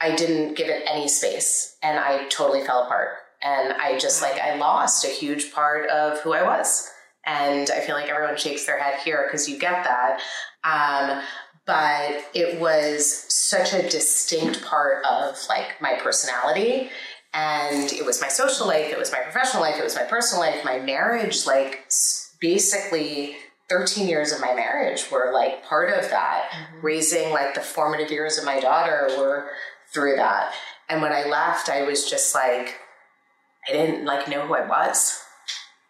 I 0.00 0.14
didn't 0.14 0.54
give 0.54 0.68
it 0.68 0.84
any 0.86 1.08
space 1.08 1.76
and 1.82 1.98
I 1.98 2.28
totally 2.28 2.64
fell 2.64 2.84
apart. 2.84 3.10
And 3.42 3.72
I 3.72 3.98
just 3.98 4.22
like, 4.22 4.40
I 4.40 4.56
lost 4.56 5.04
a 5.04 5.08
huge 5.08 5.52
part 5.52 5.90
of 5.90 6.20
who 6.20 6.32
I 6.32 6.44
was. 6.44 6.90
And 7.26 7.70
I 7.70 7.80
feel 7.80 7.94
like 7.94 8.08
everyone 8.08 8.36
shakes 8.36 8.66
their 8.66 8.78
head 8.78 9.00
here 9.00 9.26
because 9.26 9.48
you 9.48 9.58
get 9.58 9.84
that. 9.84 10.20
Um, 10.64 11.22
but 11.66 12.24
it 12.34 12.60
was 12.60 13.10
such 13.32 13.72
a 13.72 13.88
distinct 13.88 14.62
part 14.64 15.04
of 15.04 15.38
like 15.48 15.80
my 15.80 15.98
personality. 16.02 16.90
And 17.32 17.90
it 17.92 18.04
was 18.04 18.20
my 18.20 18.28
social 18.28 18.66
life 18.66 18.92
it 18.92 18.98
was 18.98 19.10
my 19.10 19.18
professional 19.18 19.62
life 19.62 19.76
it 19.78 19.84
was 19.84 19.96
my 19.96 20.04
personal 20.04 20.42
life. 20.42 20.64
My 20.64 20.78
marriage 20.78 21.46
like 21.46 21.86
basically 22.40 23.36
13 23.70 24.06
years 24.06 24.30
of 24.30 24.40
my 24.40 24.54
marriage 24.54 25.10
were 25.10 25.32
like 25.32 25.64
part 25.64 25.92
of 25.92 26.10
that. 26.10 26.50
Raising 26.82 27.30
like 27.30 27.54
the 27.54 27.60
formative 27.60 28.10
years 28.10 28.38
of 28.38 28.44
my 28.44 28.60
daughter 28.60 29.08
were 29.18 29.48
through 29.92 30.16
that. 30.16 30.52
And 30.88 31.00
when 31.00 31.12
i 31.12 31.24
left 31.24 31.70
i 31.70 31.82
was 31.82 32.08
just 32.08 32.34
like 32.34 32.74
i 33.66 33.72
didn't 33.72 34.04
like 34.04 34.28
know 34.28 34.46
who 34.46 34.54
i 34.54 34.66
was 34.66 35.23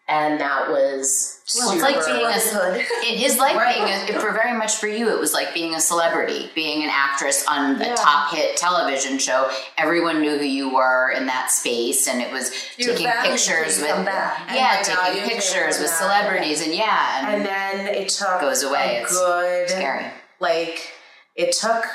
and 0.07 0.39
that 0.39 0.69
was 0.69 1.41
Well, 1.55 1.71
it's 1.71 1.81
like 1.81 2.05
being 2.05 2.25
a. 2.25 2.77
It 3.05 3.23
is 3.23 3.37
like 3.37 3.53
being 3.75 3.87
a. 3.89 4.19
For 4.19 4.31
very 4.31 4.55
much 4.57 4.75
for 4.75 4.87
you, 4.87 5.09
it 5.09 5.19
was 5.19 5.33
like 5.33 5.53
being 5.53 5.73
a 5.73 5.81
celebrity, 5.81 6.49
being 6.53 6.83
an 6.83 6.89
actress 6.91 7.45
on 7.47 7.81
a 7.81 7.95
top 7.95 8.33
hit 8.33 8.55
television 8.57 9.17
show. 9.17 9.49
Everyone 9.77 10.21
knew 10.21 10.37
who 10.37 10.45
you 10.45 10.73
were 10.73 11.11
in 11.11 11.25
that 11.25 11.49
space, 11.51 12.07
and 12.07 12.21
it 12.21 12.31
was 12.31 12.51
Your 12.77 12.95
taking 12.95 13.11
pictures 13.23 13.79
with. 13.79 14.05
Yeah, 14.05 14.81
taking 14.83 15.27
pictures 15.27 15.79
with 15.79 15.89
celebrities, 15.89 16.61
and 16.61 16.73
yeah, 16.73 17.27
and, 17.27 17.37
and 17.37 17.45
then 17.45 17.95
it 17.95 18.09
took 18.09 18.41
Goes 18.41 18.63
away. 18.63 19.01
It's 19.01 19.11
good 19.17 19.69
scary. 19.69 20.05
like 20.39 20.91
it 21.35 21.51
took 21.53 21.85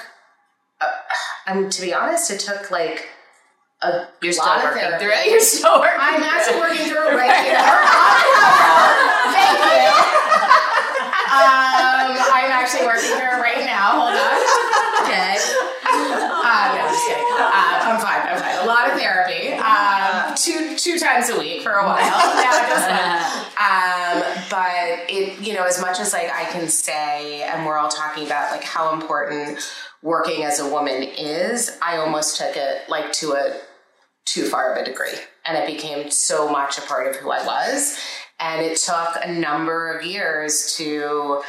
uh, 0.80 0.86
i'm 1.46 1.70
to 1.70 1.80
be 1.82 1.92
honest 1.94 2.30
it 2.30 2.40
took 2.40 2.70
like 2.70 3.08
a 3.82 4.06
You're 4.22 4.32
still 4.32 4.56
working 4.62 4.98
through 4.98 5.12
it. 5.12 5.30
You're 5.30 5.40
still 5.40 5.80
working. 5.80 6.00
i'm 6.00 6.22
actually 6.22 6.60
working 6.60 6.84
through 6.86 7.08
it 7.08 7.16
right 7.16 7.36
here 7.44 7.56
thank 9.32 9.56
you 9.56 9.88
um, 11.32 12.12
i'm 12.32 12.50
actually 12.52 12.84
working 12.86 13.10
through 13.16 13.32
it 13.36 13.40
right 13.40 13.64
now 13.64 14.04
hold 14.04 14.14
on 14.14 14.36
okay 15.04 15.36
uh, 16.50 16.74
no, 16.74 16.82
I'm 16.82 16.88
just 16.92 17.06
kidding. 17.06 17.24
Uh, 17.24 17.50
I'm 17.52 18.00
fine. 18.00 18.22
I'm 18.26 18.38
fine. 18.40 18.58
A 18.64 18.66
lot 18.66 18.90
of 18.90 18.98
therapy. 18.98 19.52
Um, 19.54 20.34
two 20.34 20.76
two 20.76 20.98
times 20.98 21.28
a 21.28 21.38
week 21.38 21.62
for 21.62 21.72
a 21.72 21.84
while. 21.84 22.00
No, 22.00 22.50
just 22.68 22.88
um, 23.60 24.22
but 24.50 25.10
it, 25.10 25.40
you 25.40 25.54
know, 25.54 25.64
as 25.64 25.80
much 25.80 26.00
as 26.00 26.12
like 26.12 26.30
I 26.30 26.44
can 26.44 26.68
say, 26.68 27.42
and 27.42 27.66
we're 27.66 27.76
all 27.76 27.88
talking 27.88 28.26
about 28.26 28.50
like 28.50 28.64
how 28.64 28.92
important 28.94 29.58
working 30.02 30.44
as 30.44 30.60
a 30.60 30.68
woman 30.68 31.02
is, 31.02 31.76
I 31.82 31.98
almost 31.98 32.36
took 32.38 32.56
it 32.56 32.88
like 32.88 33.12
to 33.14 33.32
a 33.32 33.56
too 34.24 34.44
far 34.44 34.72
of 34.72 34.80
a 34.80 34.84
degree, 34.84 35.14
and 35.44 35.56
it 35.56 35.66
became 35.66 36.10
so 36.10 36.48
much 36.50 36.78
a 36.78 36.82
part 36.82 37.06
of 37.08 37.16
who 37.16 37.30
I 37.30 37.44
was. 37.44 37.98
And 38.38 38.64
it 38.64 38.78
took 38.78 39.16
a 39.22 39.30
number 39.32 39.92
of 39.92 40.04
years 40.04 40.74
to 40.76 41.42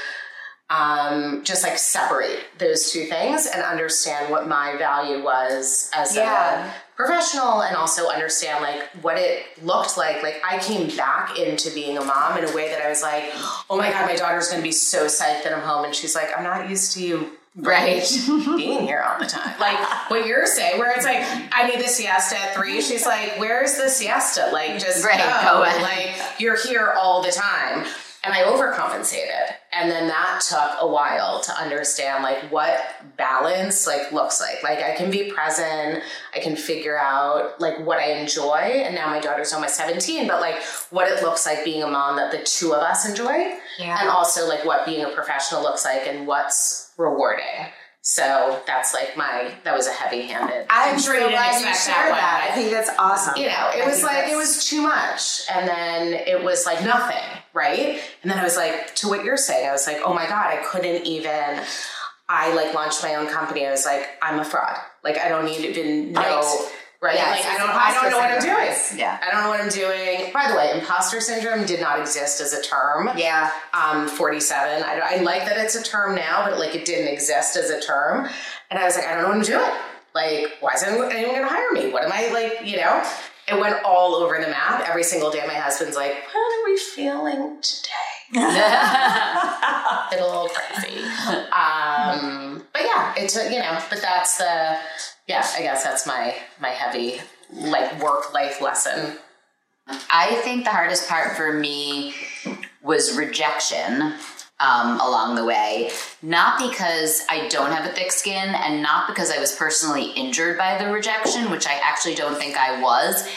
um, 0.70 1.42
just 1.44 1.64
like 1.64 1.78
separate 1.78 2.40
those 2.58 2.92
two 2.92 3.06
things 3.06 3.46
and 3.46 3.62
understand 3.62 4.32
what 4.32 4.48
my 4.48 4.78
value 4.78 5.22
was 5.24 5.90
as 5.94 6.16
Yeah. 6.16 6.70
a 6.70 6.74
professional 6.96 7.62
and 7.62 7.76
also 7.76 8.08
understand 8.08 8.62
like 8.64 8.84
what 9.02 9.18
it 9.18 9.44
looked 9.64 9.98
like. 9.98 10.24
Like 10.24 10.42
I 10.50 10.60
came 10.60 10.88
back 10.96 11.38
into 11.38 11.72
being 11.74 11.98
a 11.98 12.04
mom 12.06 12.38
in 12.38 12.46
a 12.50 12.56
way 12.56 12.70
that 12.70 12.82
I 12.82 12.90
was 12.90 13.02
like, 13.02 13.26
oh 13.70 13.78
my 13.78 13.90
God, 13.90 14.06
my 14.06 14.16
daughter's 14.16 14.50
gonna 14.50 14.62
be 14.64 14.72
so 14.72 15.08
psyched 15.08 15.44
that 15.44 15.54
I'm 15.54 15.62
home. 15.62 15.84
And 15.84 15.94
she's 15.96 16.16
like, 16.16 16.30
I'm 16.38 16.44
not 16.44 16.70
used 16.70 16.94
to 16.94 17.04
you 17.04 17.32
Right. 17.56 18.02
being 18.58 18.82
here 18.82 19.02
all 19.06 19.20
the 19.20 19.26
time. 19.26 19.60
Like 19.60 19.78
what 20.10 20.26
you're 20.26 20.46
saying, 20.46 20.80
where 20.80 20.92
it's 20.96 21.06
like, 21.06 21.18
I 21.52 21.68
need 21.68 21.80
the 21.84 21.88
siesta 21.88 22.38
at 22.40 22.56
three. 22.56 22.82
She's 22.82 23.06
like, 23.06 23.40
Where's 23.40 23.76
the 23.76 23.90
siesta? 23.90 24.50
Like 24.54 24.80
just 24.80 25.06
Right, 25.06 25.18
go. 25.20 25.64
go. 25.64 25.82
Like 25.82 26.16
you're 26.40 26.58
here 26.58 26.94
all 26.98 27.22
the 27.22 27.32
time. 27.32 27.86
And 28.24 28.36
I 28.36 28.44
overcompensated. 28.44 29.56
And 29.74 29.90
then 29.90 30.08
that 30.08 30.44
took 30.48 30.80
a 30.80 30.88
while 30.88 31.42
to 31.42 31.52
understand 31.60 32.24
like 32.24 32.38
what 32.52 32.80
balance 33.18 33.88
like 33.88 34.12
looks 34.12 34.40
like. 34.40 34.62
Like 34.62 34.78
I 34.80 34.96
can 34.96 35.10
be 35.10 35.32
present, 35.32 36.04
I 36.36 36.40
can 36.40 36.56
figure 36.56 37.00
out 37.00 37.60
like 37.60 37.80
what 37.80 37.98
I 37.98 38.12
enjoy. 38.20 38.58
And 38.58 38.94
now 38.94 39.08
my 39.08 39.20
daughter's 39.20 39.54
almost 39.54 39.76
17, 39.76 40.28
but 40.28 40.40
like 40.40 40.62
what 40.92 41.08
it 41.08 41.24
looks 41.24 41.48
like 41.48 41.66
being 41.66 41.82
a 41.82 41.88
mom 41.88 42.18
that 42.18 42.32
the 42.32 42.44
two 42.44 42.74
of 42.74 42.82
us 42.84 43.10
enjoy. 43.10 43.56
Yeah. 43.80 43.98
And 44.00 44.08
also 44.08 44.48
like 44.48 44.66
what 44.66 44.86
being 44.86 45.04
a 45.04 45.10
professional 45.10 45.64
looks 45.64 45.84
like 45.84 46.06
and 46.06 46.28
what's 46.28 46.91
rewarding. 47.02 47.72
So 48.04 48.62
that's 48.66 48.96
like 48.96 49.16
my 49.16 49.52
that 49.64 49.76
was 49.76 49.88
a 49.88 49.92
heavy 49.92 50.24
handed. 50.24 50.66
I'm 50.70 51.00
sure 51.00 51.14
you 51.14 51.30
glad 51.30 51.60
you 51.60 51.68
shared 51.68 52.12
that 52.12 52.18
that. 52.18 52.48
I 52.52 52.56
think 52.56 52.72
that's 52.72 52.90
awesome. 52.98 53.36
You 53.38 53.48
know, 53.48 53.54
I 53.54 53.78
it 53.78 53.86
was 53.86 53.98
think 53.98 54.08
like 54.08 54.28
it 54.30 54.36
was 54.36 54.66
too 54.68 54.82
much. 54.82 55.42
And 55.54 55.68
then 55.68 56.14
it 56.14 56.44
was 56.44 56.66
like 56.66 56.84
nothing, 56.84 57.24
right? 57.54 58.02
And 58.24 58.32
then 58.32 58.40
I 58.40 58.44
was 58.44 58.58
like, 58.58 58.96
to 58.96 59.08
what 59.08 59.24
you're 59.24 59.38
saying, 59.38 59.70
I 59.70 59.72
was 59.72 59.86
like, 59.86 60.00
oh 60.04 60.16
my 60.16 60.26
God, 60.26 60.48
I 60.48 60.64
couldn't 60.64 61.06
even 61.06 61.62
I 62.28 62.54
like 62.56 62.74
launched 62.74 63.04
my 63.04 63.16
own 63.16 63.28
company. 63.28 63.68
I 63.68 63.72
was 63.72 63.86
like, 63.86 64.10
I'm 64.22 64.40
a 64.40 64.46
fraud. 64.46 64.78
Like 65.04 65.20
I 65.20 65.30
don't 65.30 65.46
need 65.46 65.58
to 65.58 65.70
even 65.70 66.14
know 66.14 66.22
Right. 66.22 66.72
Right? 67.02 67.16
Yes, 67.16 67.44
like 67.46 67.54
I 67.54 67.58
don't 67.58 67.70
I 67.70 67.94
don't 67.94 68.12
know 68.12 68.18
what 68.18 68.32
I'm 68.32 68.42
doing. 68.42 69.00
Yeah. 69.00 69.20
I 69.26 69.32
don't 69.32 69.44
know 69.44 69.50
what 69.50 69.62
I'm 69.62 69.70
doing. 69.70 70.32
By 70.34 70.48
the 70.50 70.56
way, 70.56 70.72
imposter 70.80 71.20
syndrome 71.20 71.66
did 71.66 71.80
not 71.82 72.00
exist 72.00 72.40
as 72.42 72.54
a 72.54 72.62
term 72.62 73.10
Yeah. 73.18 73.52
um, 73.74 74.08
47. 74.08 74.84
I, 74.84 75.00
I 75.04 75.22
like 75.22 75.46
that 75.46 75.58
it's 75.58 75.76
a 75.76 75.84
term 75.84 76.16
now, 76.16 76.46
but 76.48 76.60
like 76.60 76.76
it 76.76 76.86
didn't 76.86 77.12
exist 77.12 77.56
as 77.58 77.70
a 77.70 77.82
term. 77.82 78.28
And 78.70 78.80
I 78.80 78.86
was 78.86 78.96
like, 78.96 79.06
I 79.08 79.14
don't 79.16 79.24
know 79.24 79.30
what 79.30 79.38
I'm 79.38 79.44
doing. 79.44 79.80
Like, 80.14 80.58
why 80.60 80.74
is 80.74 80.84
anyone, 80.84 81.12
anyone 81.12 81.36
going 81.36 81.48
to 81.48 81.54
hire 81.54 81.72
me? 81.72 81.90
What 81.92 82.04
am 82.04 82.12
I 82.12 82.32
like, 82.34 82.68
you 82.68 82.78
know? 82.78 83.04
It 83.48 83.60
went 83.60 83.84
all 83.84 84.14
over 84.16 84.36
the 84.40 84.48
map. 84.50 84.88
Every 84.88 85.04
single 85.04 85.32
day, 85.32 85.44
my 85.48 85.54
husband's 85.54 85.96
like, 85.96 86.14
How 86.32 86.40
are 86.40 86.66
we 86.66 86.78
feeling 86.78 87.58
today? 87.62 88.11
a 88.36 90.08
little 90.12 90.50
crazy. 90.50 91.04
Um, 91.52 92.64
but 92.74 92.84
yeah, 92.84 93.14
it's, 93.18 93.36
a, 93.36 93.52
you 93.52 93.60
know, 93.60 93.80
but 93.90 94.02
that's 94.02 94.38
the, 94.38 94.78
yeah, 95.28 95.46
I 95.58 95.62
guess 95.62 95.84
that's 95.84 96.08
my, 96.08 96.36
my 96.62 96.70
heavy 96.70 97.20
like 97.54 98.02
work 98.02 98.34
life 98.34 98.62
lesson. 98.62 99.18
I 100.10 100.36
think 100.44 100.64
the 100.64 100.72
hardest 100.72 101.10
part 101.10 101.36
for 101.36 101.54
me 101.54 102.14
was 102.82 103.18
rejection 103.18 104.14
um, 104.62 105.00
along 105.02 105.36
the 105.36 105.44
way. 105.44 105.90
Not 106.22 106.60
because 106.60 107.26
I 107.30 107.48
don't 107.50 107.72
have 107.72 107.86
a 107.86 107.94
thick 107.94 108.12
skin 108.12 108.56
and 108.56 108.82
not 108.82 109.08
because 109.08 109.32
I 109.32 109.40
was 109.40 109.54
personally 109.56 110.12
injured 110.12 110.58
by 110.58 110.78
the 110.78 110.92
rejection, 110.92 111.50
which 111.52 111.68
I 111.68 111.80
actually 111.84 112.16
don't 112.16 112.38
think 112.38 112.56
I 112.56 112.82
was, 112.82 113.28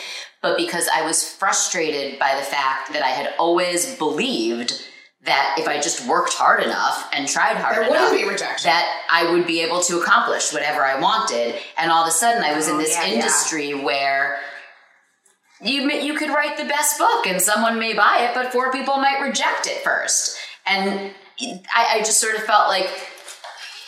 but 0.44 0.56
because 0.56 0.86
I 0.94 1.02
was 1.02 1.28
frustrated 1.28 2.18
by 2.20 2.36
the 2.36 2.42
fact 2.42 2.92
that 2.92 3.02
I 3.02 3.08
had 3.08 3.34
always 3.38 3.96
believed 3.96 4.72
that 5.24 5.56
if 5.58 5.66
I 5.66 5.80
just 5.80 6.06
worked 6.06 6.34
hard 6.34 6.62
enough 6.62 7.08
and 7.14 7.26
tried 7.26 7.56
hard 7.56 7.76
There 7.76 7.84
enough, 7.88 8.10
wouldn't 8.10 8.22
be 8.22 8.28
rejection. 8.30 8.68
that 8.68 8.86
I 9.10 9.32
would 9.32 9.46
be 9.46 9.60
able 9.62 9.80
to 9.80 9.98
accomplish 9.98 10.52
whatever 10.52 10.84
I 10.84 11.00
wanted. 11.00 11.54
And 11.78 11.90
all 11.90 12.02
of 12.02 12.08
a 12.08 12.12
sudden, 12.12 12.44
I 12.44 12.54
was 12.54 12.68
in 12.68 12.74
Oh, 12.74 12.78
this 12.78 12.90
yeah, 12.92 13.06
yeah. 13.06 13.14
industry 13.14 13.72
where 13.74 14.38
you 15.62 15.90
you 15.90 16.14
could 16.18 16.28
write 16.28 16.58
the 16.58 16.64
best 16.66 16.98
book 16.98 17.26
and 17.26 17.40
someone 17.40 17.78
may 17.78 17.94
buy 17.94 18.18
it, 18.28 18.34
but 18.34 18.52
four 18.52 18.70
people 18.70 18.98
might 18.98 19.20
reject 19.22 19.66
it 19.66 19.82
first. 19.82 20.36
And 20.66 21.12
I, 21.74 21.86
I 21.94 21.98
just 22.00 22.20
sort 22.20 22.36
of 22.36 22.42
felt 22.42 22.68
like 22.68 22.90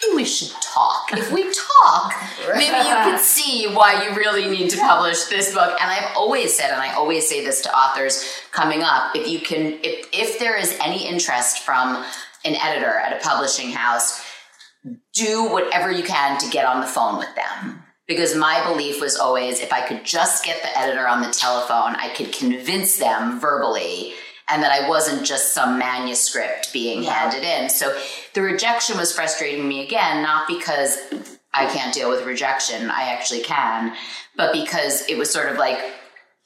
maybe 0.07 0.17
we 0.17 0.25
should 0.25 0.51
talk. 0.61 1.13
If 1.13 1.33
we 1.33 1.43
talk, 1.53 2.15
maybe 2.55 2.89
you 2.89 2.95
could 3.05 3.21
see 3.21 3.67
why 3.73 4.05
you 4.05 4.17
really 4.17 4.49
need 4.49 4.71
to 4.71 4.79
publish 4.79 5.25
this 5.25 5.55
book. 5.55 5.77
And 5.81 5.91
I've 5.91 6.17
always 6.17 6.57
said, 6.57 6.71
and 6.71 6.81
I 6.81 6.95
always 6.95 7.29
say 7.29 7.45
this 7.45 7.63
to 7.63 7.77
authors 7.77 8.25
coming 8.53 8.83
up, 8.83 9.15
if 9.15 9.29
you 9.29 9.41
can, 9.41 9.79
if 9.83 10.09
if 10.13 10.39
there 10.39 10.57
is 10.57 10.79
any 10.83 11.07
interest 11.07 11.61
from 11.61 12.05
an 12.45 12.55
editor 12.55 12.99
at 12.99 13.13
a 13.13 13.25
publishing 13.25 13.71
house, 13.73 14.23
do 15.15 15.51
whatever 15.51 15.91
you 15.91 16.03
can 16.03 16.39
to 16.39 16.51
get 16.51 16.67
on 16.67 16.81
the 16.81 16.87
phone 16.87 17.19
with 17.19 17.35
them. 17.35 17.83
Because 18.07 18.37
my 18.37 18.63
belief 18.65 19.01
was 19.01 19.17
always 19.17 19.59
if 19.59 19.73
I 19.73 19.81
could 19.81 20.05
just 20.05 20.45
get 20.45 20.63
the 20.63 20.79
editor 20.79 21.09
on 21.09 21.23
the 21.23 21.31
telephone, 21.33 21.97
I 21.97 22.13
could 22.15 22.33
convince 22.33 22.99
them 22.99 23.41
verbally 23.41 24.13
and 24.49 24.63
that 24.63 24.73
I 24.73 24.89
wasn't 24.89 25.25
just 25.27 25.53
some 25.53 25.79
manuscript 25.79 26.73
being 26.73 27.03
handed 27.03 27.43
in. 27.43 27.69
So 27.69 27.99
the 28.35 28.43
rejection 28.43 28.97
was 28.97 29.13
frustrating 29.13 29.67
me 29.67 29.85
again, 29.85 30.23
not 30.23 30.47
because 30.47 30.99
I 31.53 31.67
can't 31.67 31.93
deal 31.93 32.11
with 32.11 32.25
rejection, 32.25 32.91
I 32.91 33.13
actually 33.13 33.43
can, 33.43 33.95
but 34.37 34.53
because 34.53 35.09
it 35.09 35.17
was 35.19 35.31
sort 35.31 35.49
of 35.49 35.57
like, 35.57 35.79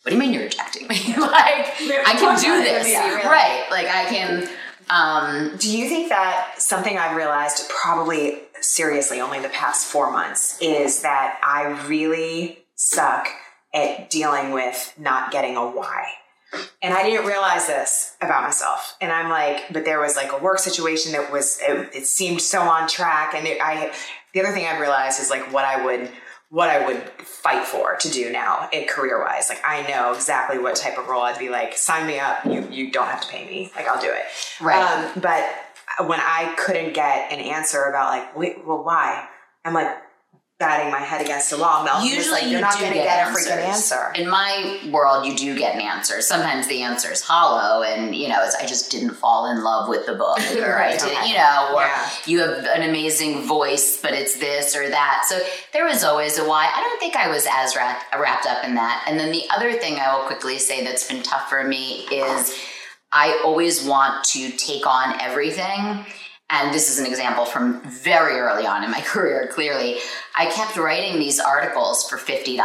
what 0.02 0.10
do 0.10 0.12
you 0.12 0.18
mean 0.18 0.32
you're 0.32 0.44
rejecting 0.44 0.86
me? 0.88 0.96
like, 1.18 1.74
I 2.06 2.16
can 2.18 2.40
do 2.40 2.62
this. 2.62 2.86
Right. 3.26 3.66
Like, 3.70 3.86
I 3.86 4.04
can. 4.06 4.48
Um, 4.88 5.56
Do 5.58 5.76
you 5.76 5.88
think 5.88 6.08
that 6.08 6.54
something 6.58 6.96
I've 6.96 7.16
realized 7.16 7.68
probably 7.68 8.40
seriously 8.60 9.20
only 9.20 9.40
the 9.40 9.48
past 9.50 9.86
four 9.86 10.10
months 10.10 10.58
is 10.60 11.02
that 11.02 11.38
I 11.42 11.86
really 11.86 12.64
suck 12.74 13.28
at 13.74 14.10
dealing 14.10 14.52
with 14.52 14.94
not 14.98 15.30
getting 15.30 15.56
a 15.56 15.70
why? 15.70 16.06
And 16.82 16.94
I 16.94 17.02
didn't 17.02 17.26
realize 17.26 17.66
this 17.66 18.16
about 18.20 18.42
myself. 18.42 18.96
And 19.00 19.12
I'm 19.12 19.30
like, 19.30 19.72
but 19.72 19.84
there 19.84 20.00
was 20.00 20.16
like 20.16 20.32
a 20.32 20.38
work 20.38 20.58
situation 20.58 21.12
that 21.12 21.30
was, 21.30 21.60
it, 21.62 21.94
it 21.94 22.06
seemed 22.06 22.40
so 22.40 22.62
on 22.62 22.88
track. 22.88 23.34
And 23.34 23.46
it, 23.46 23.58
I, 23.62 23.92
the 24.34 24.40
other 24.40 24.52
thing 24.52 24.66
I 24.66 24.78
realized 24.78 25.20
is 25.20 25.30
like 25.30 25.52
what 25.52 25.64
I 25.64 25.84
would, 25.84 26.10
what 26.48 26.68
I 26.68 26.84
would 26.84 27.02
fight 27.20 27.64
for 27.66 27.94
to 27.96 28.10
do 28.10 28.32
now, 28.32 28.68
it 28.72 28.88
career 28.88 29.22
wise. 29.22 29.48
Like 29.48 29.62
I 29.64 29.88
know 29.88 30.12
exactly 30.12 30.58
what 30.58 30.74
type 30.74 30.98
of 30.98 31.06
role 31.08 31.22
I'd 31.22 31.38
be 31.38 31.48
like, 31.48 31.76
sign 31.76 32.06
me 32.06 32.18
up. 32.18 32.44
You, 32.44 32.66
you 32.70 32.90
don't 32.90 33.06
have 33.06 33.20
to 33.20 33.28
pay 33.28 33.46
me. 33.46 33.70
Like 33.76 33.86
I'll 33.86 34.00
do 34.00 34.10
it. 34.10 34.24
Right. 34.60 34.82
Um, 34.82 35.20
but 35.20 35.48
when 36.08 36.18
I 36.20 36.54
couldn't 36.58 36.94
get 36.94 37.32
an 37.32 37.38
answer 37.38 37.84
about 37.84 38.10
like, 38.10 38.36
wait, 38.36 38.66
well, 38.66 38.82
why? 38.82 39.28
I'm 39.64 39.74
like 39.74 39.96
batting 40.60 40.92
my 40.92 41.00
head 41.00 41.22
against 41.22 41.48
the 41.48 41.56
wall. 41.56 41.82
Mel 41.82 42.04
Usually 42.04 42.32
like, 42.32 42.44
you 42.44 42.50
you're 42.50 42.60
not 42.60 42.78
going 42.78 42.92
to 42.92 42.98
get, 42.98 43.06
get, 43.06 43.28
a 43.28 43.30
freaking 43.32 43.64
answer. 43.64 44.12
In 44.14 44.28
my 44.28 44.78
world, 44.92 45.26
you 45.26 45.34
do 45.34 45.58
get 45.58 45.74
an 45.74 45.80
answer. 45.80 46.20
Sometimes 46.20 46.68
the 46.68 46.82
answer 46.82 47.10
is 47.10 47.22
hollow, 47.22 47.82
and 47.82 48.14
you 48.14 48.28
know, 48.28 48.44
it's 48.44 48.54
I 48.54 48.66
just 48.66 48.90
didn't 48.90 49.14
fall 49.14 49.50
in 49.50 49.64
love 49.64 49.88
with 49.88 50.04
the 50.04 50.14
book, 50.14 50.38
or 50.58 50.78
I 50.78 50.92
didn't, 50.92 51.16
okay. 51.16 51.28
you 51.30 51.34
know, 51.34 51.72
or 51.74 51.80
Yeah. 51.80 52.10
you 52.26 52.40
have 52.40 52.64
an 52.66 52.88
amazing 52.88 53.46
voice, 53.46 54.00
but 54.00 54.12
it's 54.12 54.38
this 54.38 54.76
or 54.76 54.88
that. 54.88 55.24
So 55.26 55.40
there 55.72 55.86
was 55.86 56.04
always 56.04 56.38
a 56.38 56.46
why. 56.46 56.70
I 56.72 56.80
don't 56.80 57.00
think 57.00 57.16
I 57.16 57.28
was 57.28 57.48
as 57.50 57.74
wrapped, 57.74 58.14
wrapped 58.14 58.46
up 58.46 58.62
in 58.62 58.74
that. 58.74 59.04
And 59.08 59.18
then 59.18 59.32
the 59.32 59.44
other 59.56 59.72
thing 59.72 59.98
I 59.98 60.14
will 60.14 60.26
quickly 60.26 60.58
say 60.58 60.84
that's 60.84 61.08
been 61.08 61.22
tough 61.22 61.48
for 61.48 61.64
me 61.64 62.06
is 62.12 62.54
I 63.12 63.40
always 63.44 63.84
want 63.84 64.24
to 64.26 64.50
take 64.50 64.86
on 64.86 65.18
everything. 65.20 66.04
And 66.52 66.74
this 66.74 66.90
is 66.90 66.98
an 66.98 67.06
example 67.06 67.44
from 67.44 67.80
very 67.82 68.38
early 68.38 68.66
on 68.66 68.82
in 68.82 68.90
my 68.90 69.00
career, 69.04 69.48
clearly. 69.52 69.98
I 70.36 70.46
kept 70.46 70.76
writing 70.76 71.18
these 71.18 71.40
articles 71.40 72.08
for 72.08 72.16
$50. 72.16 72.58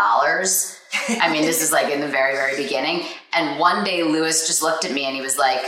I 1.22 1.32
mean, 1.32 1.44
this 1.44 1.62
is 1.62 1.72
like 1.72 1.94
in 1.94 2.02
the 2.02 2.08
very, 2.08 2.34
very 2.34 2.56
beginning. 2.62 3.06
And 3.34 3.60
one 3.60 3.84
day 3.84 4.04
Lewis 4.04 4.48
just 4.48 4.62
looked 4.62 4.86
at 4.86 4.92
me 4.92 5.06
and 5.06 5.16
he 5.16 5.22
was 5.22 5.38
like, 5.38 5.62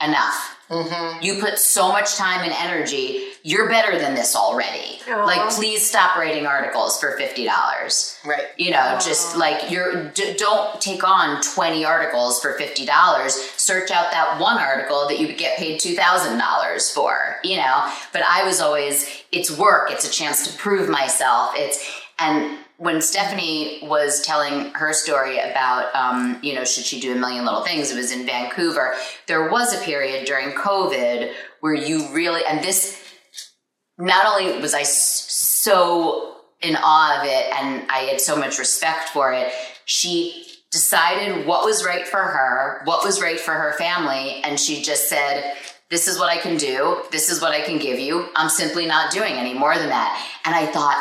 enough. 0.00 0.53
Mm-hmm. 0.70 1.22
You 1.22 1.40
put 1.40 1.58
so 1.58 1.88
much 1.92 2.16
time 2.16 2.40
and 2.42 2.52
energy. 2.52 3.32
You're 3.42 3.68
better 3.68 3.98
than 3.98 4.14
this 4.14 4.34
already. 4.34 5.00
Like, 5.06 5.50
please 5.50 5.86
stop 5.86 6.16
writing 6.16 6.46
articles 6.46 6.98
for 6.98 7.18
$50. 7.18 8.24
Right. 8.24 8.46
You 8.56 8.70
know, 8.70 8.98
just 9.04 9.36
like 9.36 9.70
you're, 9.70 10.08
d- 10.08 10.34
don't 10.38 10.80
take 10.80 11.06
on 11.06 11.42
20 11.42 11.84
articles 11.84 12.40
for 12.40 12.54
$50. 12.58 13.28
Search 13.28 13.90
out 13.90 14.10
that 14.12 14.40
one 14.40 14.56
article 14.56 15.06
that 15.08 15.20
you 15.20 15.26
could 15.26 15.36
get 15.36 15.58
paid 15.58 15.78
$2,000 15.80 16.94
for, 16.94 17.36
you 17.44 17.56
know? 17.58 17.92
But 18.14 18.22
I 18.22 18.44
was 18.44 18.60
always, 18.60 19.06
it's 19.30 19.56
work, 19.56 19.90
it's 19.90 20.08
a 20.08 20.10
chance 20.10 20.50
to 20.50 20.58
prove 20.58 20.88
myself. 20.88 21.52
It's, 21.56 22.00
and 22.18 22.58
when 22.78 23.00
Stephanie 23.00 23.78
was 23.82 24.20
telling 24.22 24.72
her 24.74 24.92
story 24.92 25.38
about, 25.38 25.94
um, 25.94 26.38
you 26.42 26.54
know, 26.54 26.64
should 26.64 26.84
she 26.84 27.00
do 27.00 27.12
a 27.12 27.18
million 27.18 27.44
little 27.44 27.62
things, 27.62 27.90
it 27.90 27.96
was 27.96 28.10
in 28.10 28.26
Vancouver. 28.26 28.94
There 29.26 29.48
was 29.48 29.72
a 29.72 29.84
period 29.84 30.26
during 30.26 30.50
COVID 30.50 31.32
where 31.60 31.74
you 31.74 32.08
really, 32.12 32.42
and 32.48 32.64
this, 32.64 33.00
not 33.96 34.26
only 34.26 34.60
was 34.60 34.74
I 34.74 34.82
so 34.82 36.36
in 36.62 36.76
awe 36.76 37.20
of 37.20 37.26
it 37.26 37.46
and 37.54 37.88
I 37.90 37.98
had 37.98 38.20
so 38.20 38.36
much 38.36 38.58
respect 38.58 39.10
for 39.10 39.32
it, 39.32 39.52
she 39.84 40.44
decided 40.72 41.46
what 41.46 41.64
was 41.64 41.84
right 41.84 42.06
for 42.06 42.22
her, 42.22 42.82
what 42.84 43.04
was 43.04 43.22
right 43.22 43.38
for 43.38 43.52
her 43.52 43.74
family, 43.74 44.40
and 44.42 44.58
she 44.58 44.82
just 44.82 45.08
said, 45.08 45.54
This 45.90 46.08
is 46.08 46.18
what 46.18 46.30
I 46.30 46.38
can 46.38 46.56
do, 46.56 47.02
this 47.12 47.30
is 47.30 47.40
what 47.40 47.52
I 47.52 47.60
can 47.60 47.78
give 47.78 48.00
you. 48.00 48.26
I'm 48.34 48.48
simply 48.48 48.86
not 48.86 49.12
doing 49.12 49.34
any 49.34 49.54
more 49.54 49.76
than 49.76 49.88
that. 49.90 50.16
And 50.44 50.54
I 50.54 50.66
thought, 50.66 50.96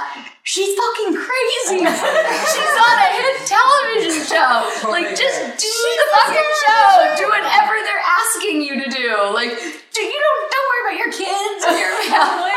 She's 0.45 0.75
fucking 0.75 1.15
crazy. 1.15 1.79
She's 1.87 2.75
on 2.75 2.95
a 2.99 3.09
hit 3.15 3.47
television 3.47 4.27
show. 4.27 4.69
Like, 4.93 5.15
just 5.15 5.39
do 5.39 5.71
the 5.71 6.07
fucking 6.11 6.49
show. 6.67 7.15
Do 7.17 7.29
whatever 7.29 7.73
they're 7.79 8.03
asking 8.03 8.61
you 8.61 8.83
to 8.83 8.89
do. 8.89 9.33
Like, 9.33 9.49
do 9.49 10.01
you 10.01 10.19
don't 10.19 10.51
don't 10.51 10.67
worry 10.69 10.81
about 10.85 10.99
your 10.99 11.11
kids 11.11 11.63
and 11.65 11.79
your 11.79 11.95
family. 12.11 12.51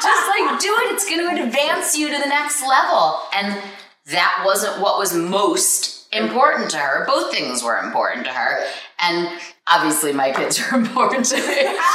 Just 0.00 0.28
like 0.28 0.60
do 0.60 0.70
it. 0.70 0.94
It's 0.94 1.08
going 1.08 1.36
to 1.36 1.42
advance 1.42 1.98
you 1.98 2.14
to 2.14 2.18
the 2.22 2.28
next 2.28 2.62
level. 2.62 3.18
And 3.34 3.60
that 4.06 4.42
wasn't 4.46 4.80
what 4.80 4.98
was 4.98 5.12
most 5.12 6.06
important 6.14 6.70
to 6.70 6.78
her. 6.78 7.04
Both 7.06 7.32
things 7.32 7.62
were 7.62 7.78
important 7.78 8.24
to 8.26 8.32
her. 8.32 8.64
And 9.00 9.28
obviously 9.68 10.12
my 10.12 10.32
kids 10.32 10.60
are 10.60 10.78
important 10.78 11.26
to 11.26 11.36
me. 11.36 11.76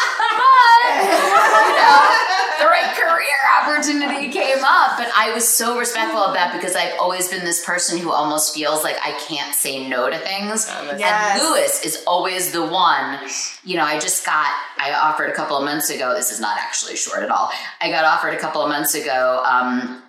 But 0.92 1.68
you 1.68 1.76
know, 1.78 2.22
the 2.60 2.66
right 2.66 2.94
career 2.96 3.38
opportunity 3.62 4.30
came 4.32 4.64
up. 4.64 4.98
But 4.98 5.10
I 5.16 5.32
was 5.34 5.48
so 5.48 5.78
respectful 5.78 6.20
of 6.20 6.34
that 6.34 6.54
because 6.54 6.76
I've 6.76 6.94
always 7.00 7.30
been 7.30 7.46
this 7.46 7.66
person 7.66 7.98
who 7.98 8.12
almost 8.12 8.54
feels 8.54 8.84
like 8.84 8.98
I 9.02 9.12
can't 9.28 9.54
say 9.56 9.88
no 9.88 10.10
to 10.10 10.18
things. 10.18 10.68
Yes. 10.98 11.40
And 11.40 11.50
Lewis 11.50 11.86
is 11.86 12.04
always 12.06 12.52
the 12.52 12.66
one. 12.66 13.20
You 13.64 13.78
know, 13.78 13.84
I 13.84 14.00
just 14.00 14.26
got, 14.26 14.52
I 14.78 14.94
offered 14.94 15.30
a 15.30 15.34
couple 15.34 15.58
of 15.58 15.64
months 15.64 15.90
ago, 15.90 16.14
this 16.14 16.32
is 16.32 16.40
not 16.40 16.58
actually 16.60 16.96
short 16.96 17.24
at 17.24 17.30
all. 17.30 17.52
I 17.80 17.90
got 17.90 18.06
offered 18.06 18.34
a 18.34 18.40
couple 18.40 18.62
of 18.62 18.70
months 18.70 18.96
ago, 18.96 19.44
um, 19.46 20.04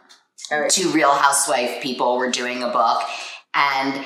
two 0.69 0.91
Real 0.91 1.13
Housewife 1.13 1.83
people 1.83 2.17
were 2.17 2.31
doing 2.31 2.63
a 2.63 2.69
book. 2.69 3.03
And 3.55 4.05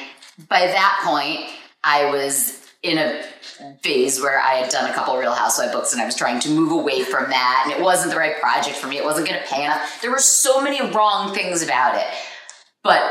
by 0.49 0.61
that 0.67 1.01
point, 1.05 1.51
I 1.83 2.11
was 2.11 2.56
in 2.87 2.99
a 2.99 3.23
phase 3.83 4.21
where 4.21 4.41
I 4.41 4.55
had 4.55 4.71
done 4.71 4.89
a 4.89 4.95
couple 4.95 5.17
Real 5.17 5.35
Housewife 5.35 5.73
books 5.73 5.93
and 5.93 6.01
I 6.01 6.05
was 6.05 6.15
trying 6.15 6.41
to 6.41 6.51
move 6.51 6.71
away 6.71 7.03
from 7.03 7.29
that. 7.31 7.63
And 7.65 7.73
it 7.73 7.83
wasn't 7.83 8.13
the 8.13 8.19
right 8.19 8.39
project 8.41 8.77
for 8.77 8.87
me. 8.87 8.97
It 8.97 9.05
wasn't 9.05 9.29
going 9.29 9.41
to 9.41 9.47
pay 9.47 9.65
enough. 9.65 10.01
There 10.01 10.11
were 10.11 10.19
so 10.19 10.61
many 10.61 10.81
wrong 10.93 11.35
things 11.35 11.63
about 11.63 11.97
it. 11.97 12.07
But 12.83 13.03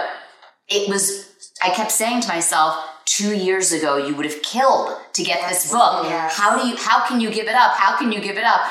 it 0.70 0.90
was, 0.90 1.52
I 1.62 1.70
kept 1.70 1.92
saying 1.92 2.22
to 2.22 2.28
myself, 2.28 2.78
two 3.06 3.36
years 3.36 3.72
ago 3.72 3.98
you 3.98 4.16
would 4.16 4.26
have 4.26 4.42
killed 4.42 4.98
to 5.14 5.24
get 5.24 5.48
this 5.50 5.72
book. 5.72 6.06
Yes. 6.06 6.38
How 6.38 6.60
do 6.60 6.68
you, 6.68 6.76
how 6.78 7.08
can 7.08 7.20
you 7.20 7.30
give 7.32 7.48
it 7.48 7.56
up? 7.56 7.74
How 7.76 7.98
can 7.98 8.12
you 8.12 8.22
give 8.22 8.38
it 8.38 8.44
up? 8.44 8.62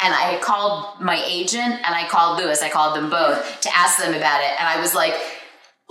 And 0.00 0.14
I 0.14 0.38
called 0.42 1.00
my 1.00 1.22
agent 1.26 1.74
and 1.74 1.94
I 1.94 2.08
called 2.08 2.38
Lewis, 2.38 2.62
I 2.62 2.70
called 2.70 2.96
them 2.96 3.10
both 3.10 3.60
to 3.60 3.76
ask 3.76 3.98
them 3.98 4.14
about 4.14 4.40
it. 4.42 4.50
And 4.58 4.68
I 4.68 4.80
was 4.80 4.94
like, 4.94 5.14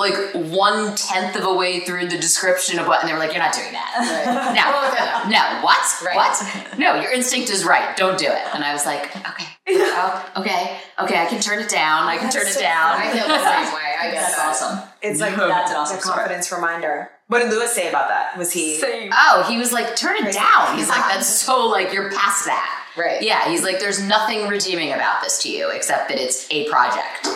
like 0.02 0.34
one 0.52 0.96
tenth 0.96 1.36
of 1.38 1.46
a 1.46 1.54
way 1.54 1.80
through 1.82 2.08
the 2.10 2.18
description 2.18 2.80
of 2.80 2.88
what, 2.88 3.00
and 3.02 3.08
they 3.10 3.14
were 3.14 3.20
like, 3.20 3.32
"You're 3.34 3.42
not 3.42 3.54
doing 3.54 3.72
that. 3.72 4.52
No, 4.54 5.30
no, 5.32 5.62
what? 5.64 5.80
Right. 6.04 6.16
What? 6.16 6.78
No, 6.78 6.96
your 7.00 7.12
instinct 7.12 7.50
is 7.50 7.64
right. 7.64 7.96
Don't 7.96 8.18
do 8.18 8.26
it." 8.26 8.42
And 8.54 8.64
I 8.64 8.74
was 8.74 8.86
like, 8.86 9.16
"Okay, 9.16 9.46
oh, 9.70 10.32
okay, 10.38 10.78
okay. 11.00 11.18
I 11.22 11.26
can 11.28 11.40
turn 11.42 11.60
it 11.60 11.70
down. 11.70 12.08
I 12.08 12.18
can 12.18 12.30
turn 12.32 12.48
it 12.48 12.60
down." 12.60 13.00
I 13.00 13.12
feel 13.12 13.28
the 13.28 13.38
same 13.40 13.74
way. 13.74 13.96
I 14.02 14.12
get 14.12 14.22
That's 14.22 14.40
awesome. 14.62 14.90
It's 15.02 15.20
like 15.22 15.36
That's 15.36 15.72
an 15.72 15.78
awesome 15.78 16.00
story. 16.00 16.16
confidence 16.18 16.52
reminder. 16.52 17.10
What 17.28 17.40
did 17.40 17.50
Lewis 17.52 17.72
say 17.74 17.88
about 17.88 18.10
that? 18.10 18.38
Was 18.38 18.52
he? 18.52 18.76
Same. 18.76 19.12
Oh, 19.16 19.46
he 19.48 19.58
was 19.58 19.72
like, 19.72 19.96
"Turn 19.96 20.16
it 20.18 20.34
down." 20.34 20.78
He's 20.78 20.90
like, 20.90 21.04
"That's 21.10 21.28
so 21.28 21.68
like 21.68 21.94
you're 21.94 22.10
past 22.12 22.46
that." 22.46 22.78
Right. 22.98 23.22
Yeah. 23.22 23.48
He's 23.50 23.64
like, 23.64 23.80
"There's 23.80 24.02
nothing 24.04 24.48
redeeming 24.48 24.92
about 24.92 25.22
this 25.24 25.42
to 25.44 25.50
you 25.50 25.70
except 25.70 26.10
that 26.10 26.18
it's 26.20 26.48
a 26.52 26.68
project." 26.70 27.30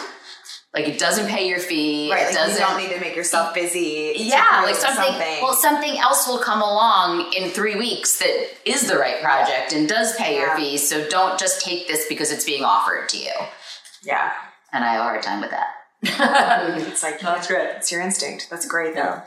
Like 0.76 0.90
it 0.90 1.00
doesn't 1.00 1.28
pay 1.28 1.48
your 1.48 1.60
fee. 1.60 2.12
Right, 2.12 2.24
it 2.24 2.26
like 2.26 2.34
doesn't. 2.36 2.54
you 2.56 2.60
don't 2.68 2.78
need 2.78 2.94
to 2.94 3.00
make 3.00 3.16
yourself 3.16 3.54
busy. 3.54 4.12
yeah, 4.18 4.62
like 4.64 4.76
prove 4.78 4.94
something, 4.94 5.16
Well, 5.42 5.54
something 5.54 5.98
else 5.98 6.28
will 6.28 6.40
come 6.40 6.62
along 6.62 7.32
in 7.34 7.50
three 7.50 7.76
weeks 7.76 8.20
that 8.20 8.50
is 8.66 8.88
the 8.88 8.98
right 8.98 9.22
project 9.24 9.72
and 9.72 9.88
does 9.88 10.16
pay 10.18 10.36
your 10.38 10.48
Yeah. 10.48 10.56
fees. 10.58 10.88
So 10.90 11.08
don't 11.08 11.40
just 11.40 11.62
take 11.62 11.88
this 11.88 12.06
because 12.10 12.30
it's 12.32 12.44
being 12.44 12.64
offered 12.66 13.08
to 13.10 13.18
you. 13.18 13.32
yeah, 14.04 14.34
And 14.74 14.84
I 14.84 14.92
have 14.94 15.00
a 15.02 15.04
hard 15.04 15.24
time 15.24 15.40
with 15.42 15.52
that. 15.52 15.68
it's 16.04 17.04
like 17.04 17.20
That's 17.22 17.48
great. 17.48 17.70
it's 17.78 17.92
your 17.92 18.02
instinct. 18.02 18.48
That's 18.50 18.68
great 18.68 18.96
though. 18.96 19.02
Yeah. 19.02 19.26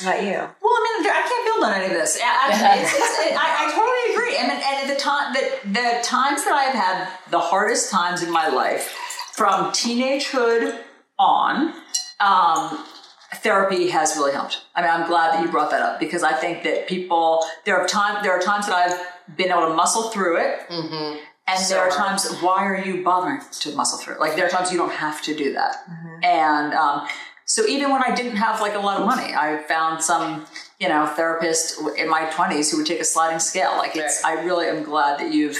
How 0.00 0.10
about 0.12 0.22
you? 0.24 0.30
Well, 0.32 0.72
I 0.74 0.98
mean, 1.02 1.10
I 1.10 1.22
can't 1.28 1.44
build 1.46 1.64
on 1.64 1.72
any 1.74 1.86
of 1.86 1.92
this. 1.92 2.16
Yeah, 2.18 2.36
Actually, 2.42 2.82
it's, 2.82 2.92
it's, 2.94 3.18
it, 3.30 3.36
I, 3.38 3.66
I 3.66 3.70
totally 3.70 4.14
agree. 4.14 4.38
I 4.38 4.42
mean, 4.42 4.56
and 4.56 4.90
at 4.90 4.94
the 4.96 5.00
time 5.00 5.34
that 5.34 5.60
the 5.64 6.02
times 6.02 6.42
that 6.44 6.54
I've 6.54 6.74
had 6.74 7.08
the 7.30 7.38
hardest 7.38 7.90
times 7.90 8.22
in 8.22 8.30
my 8.32 8.48
life, 8.48 8.92
from 9.40 9.70
teenagehood 9.70 10.78
on, 11.18 11.72
um, 12.20 12.84
therapy 13.36 13.88
has 13.88 14.14
really 14.14 14.32
helped. 14.32 14.64
I 14.74 14.82
mean, 14.82 14.90
I'm 14.90 15.08
glad 15.08 15.32
that 15.32 15.42
you 15.42 15.50
brought 15.50 15.70
that 15.70 15.80
up 15.80 15.98
because 15.98 16.22
I 16.22 16.34
think 16.34 16.62
that 16.64 16.86
people 16.86 17.42
there 17.64 17.80
are 17.80 17.86
time 17.88 18.22
there 18.22 18.32
are 18.32 18.38
times 18.38 18.66
that 18.66 18.76
I've 18.76 19.36
been 19.38 19.50
able 19.50 19.68
to 19.68 19.72
muscle 19.72 20.10
through 20.10 20.36
it, 20.36 20.58
and 21.48 21.58
there 21.70 21.80
are 21.80 21.88
times 21.88 22.30
why 22.42 22.66
are 22.66 22.84
you 22.84 23.02
bothering 23.02 23.40
to 23.60 23.74
muscle 23.74 23.98
through 23.98 24.16
it? 24.16 24.20
Like 24.20 24.36
there 24.36 24.44
are 24.44 24.50
times 24.50 24.70
you 24.72 24.76
don't 24.76 24.92
have 24.92 25.22
to 25.22 25.34
do 25.34 25.54
that, 25.54 25.74
and 26.22 26.74
um, 26.74 27.08
so 27.46 27.66
even 27.66 27.90
when 27.90 28.02
I 28.04 28.14
didn't 28.14 28.36
have 28.36 28.60
like 28.60 28.74
a 28.74 28.78
lot 28.78 29.00
of 29.00 29.06
money, 29.06 29.32
I 29.34 29.62
found 29.66 30.02
some 30.02 30.44
you 30.78 30.90
know 30.90 31.06
therapist 31.06 31.80
in 31.96 32.10
my 32.10 32.26
20s 32.26 32.70
who 32.70 32.76
would 32.76 32.86
take 32.86 33.00
a 33.00 33.04
sliding 33.04 33.38
scale. 33.38 33.72
Like 33.78 33.96
it's 33.96 34.22
I 34.22 34.44
really 34.44 34.66
am 34.66 34.82
glad 34.82 35.18
that 35.18 35.32
you've 35.32 35.56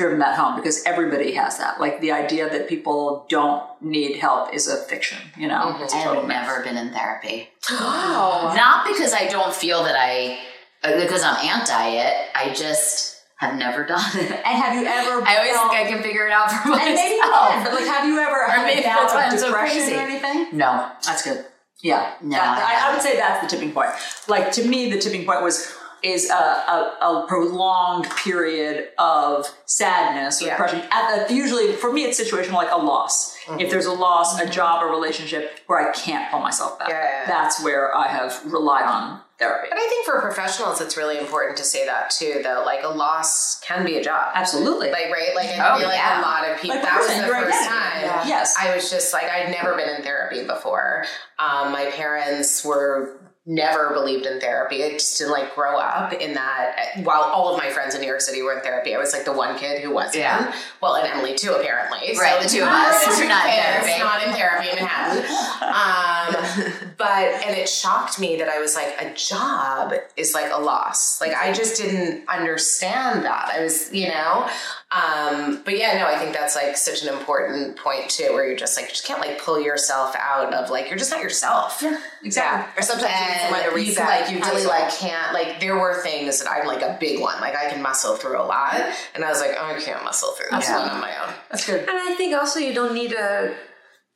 driven 0.00 0.18
that 0.20 0.36
home 0.38 0.56
because 0.56 0.82
everybody 0.84 1.32
has 1.32 1.58
that. 1.58 1.78
Like 1.80 2.00
the 2.00 2.12
idea 2.12 2.48
that 2.48 2.68
people 2.68 3.26
don't 3.28 3.62
need 3.82 4.16
help 4.16 4.52
is 4.54 4.66
a 4.66 4.76
fiction. 4.76 5.18
You 5.36 5.48
know, 5.48 5.76
it's 5.80 5.92
a 5.94 5.98
I 5.98 6.04
total 6.04 6.20
have 6.22 6.28
myth. 6.28 6.36
never 6.42 6.62
been 6.64 6.76
in 6.76 6.90
therapy. 6.92 7.48
Wow. 7.70 8.52
Not 8.56 8.86
because 8.86 9.12
I 9.12 9.28
don't 9.28 9.54
feel 9.54 9.84
that 9.84 9.94
I, 9.98 10.38
uh, 10.82 10.98
because 11.00 11.22
I'm 11.22 11.36
anti 11.44 11.88
it. 12.06 12.14
I 12.34 12.52
just 12.54 13.22
have 13.36 13.56
never 13.56 13.84
done 13.84 14.00
it. 14.14 14.30
And 14.30 14.54
have 14.62 14.74
you 14.80 14.86
ever? 14.86 15.22
I 15.22 15.36
always 15.38 15.52
felt- 15.52 15.70
think 15.72 15.86
I 15.86 15.90
can 15.90 16.02
figure 16.02 16.26
it 16.26 16.32
out 16.32 16.50
for 16.50 16.68
myself. 16.68 16.86
And 16.88 16.94
maybe 16.94 17.14
you 17.14 17.20
can, 17.22 17.64
but 17.64 17.72
like, 17.74 17.84
have 17.86 18.06
you 18.08 18.18
ever 18.18 18.50
had 18.50 18.64
maybe 18.66 18.80
a 18.80 18.84
bout 18.84 19.00
that's 19.00 19.14
why 19.14 19.26
of 19.26 19.32
I'm 19.32 19.38
so 19.38 19.46
depression 19.48 19.82
crazy. 19.82 19.94
or 19.96 20.00
anything? 20.00 20.58
no. 20.58 20.90
That's 21.06 21.22
good. 21.22 21.44
Yeah, 21.82 22.12
No, 22.22 22.36
That- 22.36 22.58
I 22.58 22.88
I, 22.88 22.90
I 22.90 22.92
would 22.92 23.02
say 23.02 23.16
that's 23.16 23.40
the 23.42 23.48
tipping 23.56 23.72
point. 23.72 23.90
Like 24.28 24.52
to 24.52 24.68
me, 24.68 24.90
the 24.90 24.98
tipping 24.98 25.24
point 25.24 25.42
was 25.42 25.74
is 26.02 26.30
a, 26.30 26.34
a, 26.34 26.96
a 27.00 27.24
prolonged 27.28 28.08
period 28.10 28.88
of 28.98 29.46
sadness 29.66 30.40
or 30.42 30.46
Yeah. 30.46 30.52
depression. 30.56 30.82
At 30.92 31.30
usually, 31.30 31.72
for 31.72 31.92
me, 31.92 32.04
it's 32.04 32.20
situational, 32.20 32.54
like 32.54 32.70
a 32.72 32.76
loss. 32.78 33.36
Mm-hmm. 33.46 33.60
If 33.60 33.70
there's 33.70 33.86
a 33.86 33.92
loss, 33.92 34.38
a 34.40 34.48
job, 34.48 34.82
or 34.82 34.88
relationship 34.90 35.58
where 35.66 35.78
I 35.88 35.92
can't 35.92 36.30
pull 36.30 36.40
myself 36.40 36.78
back, 36.78 36.88
Yeah, 36.88 37.02
yeah, 37.02 37.20
yeah. 37.22 37.26
that's 37.26 37.62
where 37.62 37.94
I 37.96 38.08
have 38.08 38.40
relied 38.52 38.84
on 38.84 39.20
therapy. 39.38 39.68
But 39.70 39.78
I 39.78 39.88
think 39.88 40.04
for 40.04 40.20
professionals, 40.20 40.80
it's 40.82 40.96
really 40.96 41.18
important 41.18 41.56
to 41.58 41.64
say 41.64 41.86
that 41.86 42.10
too. 42.10 42.40
Though, 42.42 42.62
like 42.66 42.82
a 42.84 42.88
loss 42.88 43.58
can 43.60 43.84
be 43.86 43.96
a 43.96 44.02
job. 44.04 44.32
Absolutely. 44.34 44.90
Like 44.90 45.10
right, 45.10 45.34
like 45.34 45.48
I 45.48 45.74
Oh, 45.74 45.78
feel 45.78 45.88
like 45.88 45.96
yeah. 45.98 46.20
a 46.20 46.22
lot 46.22 46.48
of 46.48 46.60
people. 46.60 46.76
Like 46.76 46.84
that 46.84 46.98
was 46.98 47.08
the 47.08 47.14
first 47.26 47.68
identity. 47.68 48.08
time. 48.08 48.28
Yes. 48.28 48.54
I 48.60 48.74
was 48.74 48.90
just 48.90 49.12
like 49.14 49.24
I'd 49.24 49.50
never 49.50 49.74
been 49.76 49.88
in 49.88 50.02
therapy 50.02 50.46
before. 50.46 51.04
Um, 51.38 51.72
my 51.72 51.90
parents 51.90 52.62
were 52.64 53.18
never 53.46 53.92
believed 53.94 54.26
in 54.26 54.38
therapy. 54.38 54.84
I 54.84 54.92
just 54.92 55.18
didn't 55.18 55.32
like 55.32 55.54
grow 55.54 55.78
up 55.78 56.12
in 56.12 56.34
that. 56.34 57.00
While 57.02 57.22
all 57.22 57.52
of 57.52 57.58
my 57.58 57.70
friends 57.70 57.94
in 57.94 58.00
New 58.00 58.06
York 58.06 58.20
City 58.20 58.42
were 58.42 58.52
in 58.52 58.62
therapy, 58.62 58.94
I 58.94 58.98
was 58.98 59.12
like 59.12 59.24
the 59.24 59.32
one 59.32 59.58
kid 59.58 59.82
who 59.82 59.92
wasn't. 59.92 60.16
Yeah. 60.16 60.54
Well, 60.82 60.96
and 60.96 61.06
Emily 61.06 61.34
too, 61.34 61.52
apparently. 61.52 62.16
Right, 62.18 62.42
the 62.42 62.48
two 62.48 62.62
of 62.62 62.68
us. 62.68 63.06
We're 63.06 63.24
We're 63.24 63.28
not 63.28 63.46
in 63.46 63.52
therapy. 63.52 63.98
Not 63.98 64.26
in 64.26 64.32
therapy 64.34 64.68
in 64.68 64.76
Manhattan. 64.76 65.24
Um, 65.62 66.90
but 66.98 67.46
and 67.46 67.56
it 67.56 67.68
shocked 67.68 68.20
me 68.20 68.36
that 68.36 68.48
I 68.48 68.60
was 68.60 68.74
like, 68.74 68.94
a 69.00 69.12
job 69.14 69.94
is 70.16 70.34
like 70.34 70.52
a 70.52 70.60
loss. 70.60 71.20
Like 71.20 71.34
I 71.34 71.52
just 71.52 71.80
didn't 71.80 72.28
understand 72.28 73.24
that. 73.24 73.50
I 73.54 73.62
was, 73.62 73.92
you 73.92 74.08
know. 74.08 74.48
Um, 74.92 75.62
but 75.64 75.78
yeah, 75.78 75.98
no, 75.98 76.06
I 76.06 76.18
think 76.18 76.32
that's 76.32 76.56
like 76.56 76.76
such 76.76 77.02
an 77.04 77.16
important 77.16 77.76
point 77.76 78.10
too, 78.10 78.32
where 78.32 78.44
you're 78.44 78.56
just 78.56 78.76
like, 78.76 78.86
you 78.86 78.90
just 78.90 79.04
can't 79.06 79.20
like 79.20 79.40
pull 79.40 79.60
yourself 79.60 80.16
out 80.18 80.52
of 80.52 80.68
like 80.68 80.88
you're 80.88 80.98
just 80.98 81.12
not 81.12 81.22
yourself. 81.22 81.80
Yeah, 81.80 82.00
exactly. 82.24 82.80
Or 82.80 82.82
sometimes 82.82 83.12
you 83.12 83.56
need 83.56 83.62
and 83.62 83.70
you 83.70 83.76
reset. 83.76 84.06
like 84.08 84.30
you 84.32 84.40
really 84.40 84.66
like 84.66 84.92
can't 84.92 85.32
like 85.32 85.60
there 85.60 85.78
were 85.78 86.02
things 86.02 86.42
that 86.42 86.50
I'm 86.50 86.66
like 86.66 86.82
a 86.82 86.96
big 86.98 87.20
one 87.20 87.40
like 87.40 87.54
I 87.54 87.70
can 87.70 87.80
muscle 87.82 88.16
through 88.16 88.36
a 88.40 88.42
lot 88.42 88.80
and 89.14 89.24
I 89.24 89.28
was 89.30 89.40
like 89.40 89.52
oh 89.56 89.74
I 89.76 89.80
can't 89.80 90.02
muscle 90.02 90.32
through 90.32 90.58
this 90.58 90.68
Yeah. 90.68 90.78
one 90.80 90.90
on 90.90 91.00
my 91.00 91.12
own 91.24 91.34
That's 91.52 91.64
good. 91.64 91.80
And 91.80 91.90
I 91.96 92.14
think 92.16 92.34
also 92.34 92.58
you 92.58 92.74
don't 92.74 92.92
need 92.94 93.12
a 93.12 93.54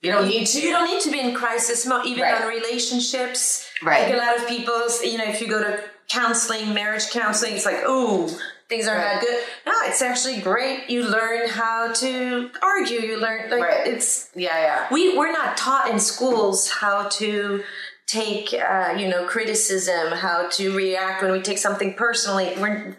you 0.03 0.11
don't 0.11 0.27
need 0.29 0.47
to 0.49 0.61
you 0.61 0.73
don't 0.73 0.91
need 0.91 1.01
to 1.03 1.11
be 1.13 1.21
in 1.21 1.35
crisis 1.37 1.87
mode 1.87 2.05
even 2.07 2.23
Right. 2.25 2.43
on 2.43 2.49
relationships. 2.49 3.69
Right. 3.83 4.05
Like 4.11 4.15
a 4.15 4.17
lot 4.17 4.37
of 4.39 4.49
people, 4.49 4.75
you 5.05 5.19
know, 5.19 5.25
if 5.25 5.41
you 5.41 5.47
go 5.49 5.63
to 5.63 5.81
counseling, 6.09 6.75
marriage 6.75 7.11
counseling, 7.11 7.55
it's 7.55 7.65
like, 7.65 7.81
oh, 7.85 8.37
things 8.69 8.87
are 8.89 8.97
Right. 8.97 9.15
not 9.15 9.21
good. 9.23 9.39
No, 9.67 9.73
it's 9.85 10.03
actually 10.03 10.41
great. 10.41 10.89
You 10.91 11.05
learn 11.05 11.49
how 11.49 11.93
to 11.93 12.51
argue. 12.63 13.01
You 13.01 13.17
learn 13.19 13.51
like 13.51 13.63
Right. 13.63 13.87
it's 13.87 14.31
yeah 14.35 14.59
yeah 14.59 14.87
we 14.91 15.17
we're 15.17 15.33
not 15.33 15.57
taught 15.57 15.89
in 15.91 15.99
schools 16.01 16.71
how 16.71 17.09
to 17.21 17.63
take 18.07 18.53
uh, 18.55 18.95
you 18.97 19.09
know 19.09 19.25
criticism 19.27 20.13
how 20.13 20.49
to 20.49 20.75
react 20.77 21.23
when 21.23 21.33
we 21.33 21.41
take 21.41 21.59
something 21.59 21.95
personally 21.95 22.53
we're 22.59 22.97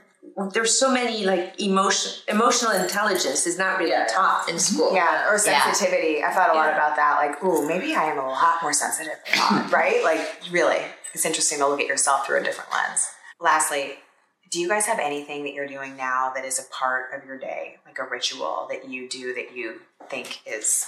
there's 0.52 0.78
so 0.78 0.92
many 0.92 1.24
like 1.26 1.54
emotion 1.62 2.12
emotional 2.28 2.72
intelligence 2.72 3.48
is 3.48 3.58
not 3.58 3.78
really 3.80 3.92
Yeah. 3.92 4.06
taught 4.06 4.50
in 4.50 4.60
school 4.60 4.94
Yeah, 4.94 5.30
or 5.30 5.34
Yeah. 5.36 5.64
sensitivity. 5.64 6.22
I've 6.24 6.34
thought 6.34 6.50
a 6.50 6.54
lot 6.54 6.68
Yeah. 6.68 6.76
about 6.78 6.96
that. 6.98 7.14
Like, 7.24 7.42
ooh, 7.44 7.66
maybe 7.66 7.96
I 7.96 8.06
am 8.12 8.18
a 8.18 8.28
lot 8.28 8.62
more 8.62 8.74
sensitive 8.74 9.18
than 9.26 9.40
I 9.40 9.68
right? 9.80 10.04
Like, 10.04 10.24
really, 10.52 10.82
it's 11.14 11.26
interesting 11.26 11.60
to 11.60 11.68
look 11.68 11.80
at 11.80 11.88
yourself 11.88 12.26
through 12.26 12.40
a 12.42 12.44
different 12.44 12.70
lens. 12.74 13.08
Lastly, 13.40 13.98
do 14.50 14.60
you 14.60 14.70
guys 14.70 14.86
have 14.86 15.00
anything 15.00 15.44
that 15.44 15.54
you're 15.54 15.68
doing 15.68 15.98
now 15.98 16.32
that 16.36 16.46
is 16.46 16.60
a 16.60 16.64
part 16.74 17.14
of 17.14 17.26
your 17.26 17.38
day, 17.38 17.78
like 17.86 18.00
a 18.00 18.06
ritual 18.10 18.68
that 18.70 18.90
you 18.90 19.10
do 19.10 19.34
that 19.34 19.56
you 19.56 19.82
think 20.10 20.42
is 20.46 20.88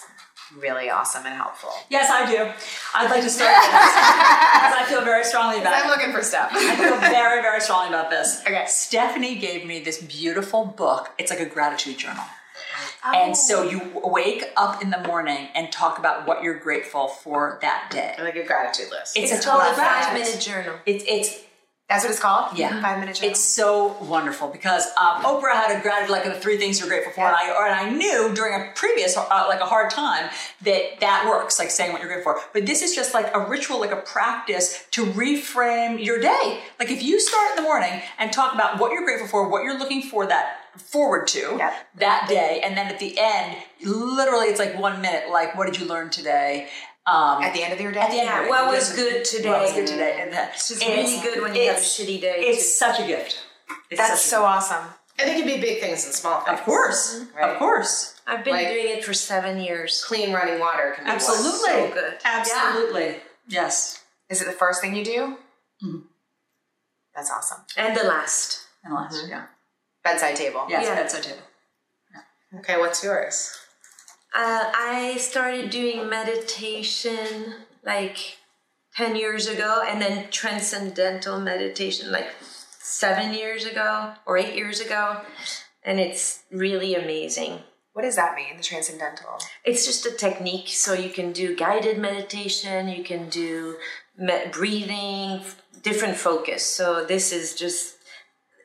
really 0.55 0.89
awesome 0.89 1.25
and 1.25 1.35
helpful? 1.35 1.71
Yes, 1.89 2.09
I 2.09 2.29
do. 2.29 2.51
I'd 2.95 3.09
like 3.09 3.23
to 3.23 3.29
start 3.29 3.53
this 3.55 3.67
because 3.67 4.73
I 4.73 4.85
feel 4.87 5.03
very 5.03 5.23
strongly 5.23 5.59
about 5.59 5.73
it. 5.77 5.83
I'm 5.83 5.89
looking 5.89 6.13
for 6.13 6.23
stuff 6.23 6.49
I 6.53 6.75
feel 6.75 6.97
very, 6.99 7.41
very 7.41 7.59
strongly 7.59 7.89
about 7.89 8.09
this. 8.09 8.41
Okay. 8.41 8.65
Stephanie 8.67 9.35
gave 9.35 9.65
me 9.65 9.79
this 9.79 10.01
beautiful 10.01 10.65
book. 10.65 11.09
It's 11.17 11.31
like 11.31 11.39
a 11.41 11.45
gratitude 11.45 11.97
journal. 11.97 12.23
Oh. 13.03 13.11
And 13.13 13.35
so 13.35 13.63
oh. 13.63 13.69
you 13.69 14.01
wake 14.03 14.45
up 14.55 14.81
in 14.81 14.89
the 14.89 14.99
morning 14.99 15.49
and 15.55 15.71
talk 15.71 15.99
about 15.99 16.27
what 16.27 16.43
you're 16.43 16.59
grateful 16.59 17.07
for 17.07 17.57
that 17.61 17.89
day. 17.91 18.15
like 18.19 18.35
a 18.35 18.45
gratitude 18.45 18.91
list 18.91 19.17
It's, 19.17 19.31
it's 19.31 19.45
a 19.45 19.49
called 19.49 19.61
a 19.61 19.75
five 19.75 20.13
minute 20.13 20.39
journal 20.39 20.75
It's 20.85 21.03
it's 21.07 21.43
That's 21.89 22.03
what 22.03 22.11
it's 22.11 22.19
called? 22.19 22.57
Yeah. 22.57 22.81
Five 22.81 22.99
minute 22.99 23.15
journal? 23.15 23.31
It's 23.31 23.39
so 23.39 23.95
wonderful 24.01 24.49
because 24.49 24.85
um, 25.01 25.23
Oprah 25.23 25.53
had 25.53 25.79
a 25.79 25.81
gratitude 25.81 26.11
like 26.11 26.25
the 26.25 26.33
three 26.33 26.57
things 26.57 26.79
you're 26.81 26.89
grateful 26.89 27.13
for, 27.13 27.21
and 27.21 27.33
I 27.33 27.49
or, 27.55 27.65
and 27.65 27.73
I 27.75 27.89
knew 27.89 28.33
during 28.35 28.61
a 28.61 28.73
previous 28.75 29.15
uh, 29.15 29.45
like 29.47 29.61
a 29.61 29.65
hard 29.65 29.89
time 29.89 30.29
that 30.63 30.99
that 30.99 31.25
works, 31.29 31.59
like 31.59 31.71
saying 31.71 31.93
what 31.93 32.01
you're 32.01 32.11
grateful 32.11 32.33
for. 32.33 32.41
But 32.53 32.65
this 32.65 32.81
is 32.81 32.93
just 32.93 33.13
like 33.13 33.33
a 33.33 33.39
ritual, 33.39 33.79
like 33.79 33.91
a 33.93 34.01
practice 34.01 34.83
to 34.91 35.05
reframe 35.05 36.03
your 36.03 36.19
day. 36.19 36.59
Like 36.77 36.89
if 36.91 37.01
you 37.01 37.21
start 37.21 37.51
in 37.51 37.55
the 37.55 37.61
morning 37.61 38.01
and 38.19 38.33
talk 38.33 38.53
about 38.53 38.79
what 38.81 38.91
you're 38.91 39.05
grateful 39.05 39.27
for, 39.27 39.47
what 39.47 39.63
you're 39.63 39.79
looking 39.79 40.01
for 40.01 40.25
that 40.25 40.57
forward 40.77 41.25
to 41.27 41.55
Yep. 41.57 41.73
that 41.99 42.27
day, 42.27 42.61
and 42.65 42.75
then 42.77 42.87
at 42.87 42.99
the 42.99 43.15
end, 43.17 43.55
literally 43.81 44.47
it's 44.47 44.59
like 44.59 44.77
one 44.77 44.99
minute. 45.01 45.29
Like 45.31 45.55
what 45.55 45.65
did 45.71 45.79
you 45.79 45.87
learn 45.87 46.09
today? 46.09 46.67
Um, 47.07 47.41
At 47.41 47.53
the 47.53 47.63
end 47.63 47.71
of 47.73 47.79
your 47.79 47.93
day? 47.93 48.01
at 48.01 48.11
the 48.11 48.17
end, 48.19 48.25
Yeah, 48.27 48.39
of 48.41 48.45
it, 48.47 48.49
what 48.49 48.67
was 48.67 48.93
good 48.93 49.23
today? 49.23 49.49
What 49.49 49.61
was 49.61 49.71
good 49.73 49.87
today? 49.87 50.19
And 50.21 50.33
that, 50.33 50.55
it's 50.55 50.69
really 50.85 51.21
good 51.21 51.41
when 51.41 51.55
you 51.55 51.67
have 51.67 51.77
a 51.77 51.79
shitty 51.79 52.19
day 52.19 52.35
It's 52.39 52.77
such 52.77 52.99
a 52.99 53.07
gift. 53.07 53.39
It's 53.89 53.97
That's 53.99 54.19
such 54.21 54.25
a 54.25 54.29
so 54.29 54.43
awesome. 54.43 54.85
and 55.17 55.29
it 55.29 55.35
can 55.37 55.45
be 55.45 55.59
big 55.61 55.79
things 55.79 56.03
and 56.05 56.13
small 56.13 56.41
things 56.41 56.59
Of 56.59 56.65
course, 56.65 57.21
Right. 57.33 57.49
of 57.49 57.57
course, 57.59 58.19
i've 58.27 58.43
been 58.43 58.53
Like- 58.55 58.67
doing 58.67 58.89
it 58.89 59.05
for 59.05 59.13
seven 59.13 59.57
years 59.59 60.03
clean 60.03 60.33
running 60.33 60.59
water 60.59 60.91
can 60.95 61.05
be 61.05 61.11
absolutely, 61.11 61.69
so 61.69 61.91
good. 61.93 62.17
absolutely, 62.25 63.21
yes. 63.47 64.03
Is 64.29 64.41
it 64.41 64.45
the 64.45 64.51
first 64.51 64.81
thing 64.81 64.93
you 64.93 65.05
do? 65.05 65.37
Mm-hmm. 65.83 65.99
That's 67.15 67.31
awesome. 67.31 67.61
and 67.77 67.95
the 67.95 68.03
last 68.03 68.67
And 68.83 68.91
the 68.91 68.97
last, 68.97 69.27
yeah, 69.29 69.45
Bedside 70.03 70.35
table. 70.35 70.65
yes, 70.69 70.83
Yeah. 70.85 70.95
bedside 70.95 71.23
table. 71.23 71.41
okay 72.59 72.77
what's 72.77 73.01
yours 73.03 73.57
Uh, 74.33 74.71
I 74.75 75.17
started 75.19 75.69
doing 75.69 76.09
meditation 76.09 77.55
like 77.85 78.37
10 78.95 79.15
years 79.15 79.47
ago 79.47 79.83
and 79.87 80.01
then 80.01 80.29
transcendental 80.29 81.39
meditation 81.39 82.11
like 82.11 82.27
seven 82.79 83.33
years 83.33 83.65
ago 83.65 84.13
or 84.25 84.37
eight 84.37 84.55
years 84.55 84.79
ago. 84.79 85.21
And 85.83 85.99
it's 85.99 86.43
really 86.51 86.95
amazing. 86.95 87.59
What 87.93 88.03
does 88.03 88.15
that 88.15 88.35
mean, 88.35 88.57
the 88.57 88.63
transcendental? 88.63 89.39
It's 89.63 89.85
just 89.85 90.05
a 90.05 90.11
technique. 90.11 90.67
So 90.67 90.93
you 90.93 91.09
can 91.09 91.31
do 91.31 91.55
guided 91.55 91.97
meditation, 91.97 92.89
you 92.89 93.03
can 93.03 93.29
do 93.29 93.77
me- 94.17 94.47
breathing, 94.51 95.41
different 95.81 96.17
focus. 96.17 96.63
So 96.63 97.05
this 97.05 97.31
is 97.31 97.55
just 97.55 97.95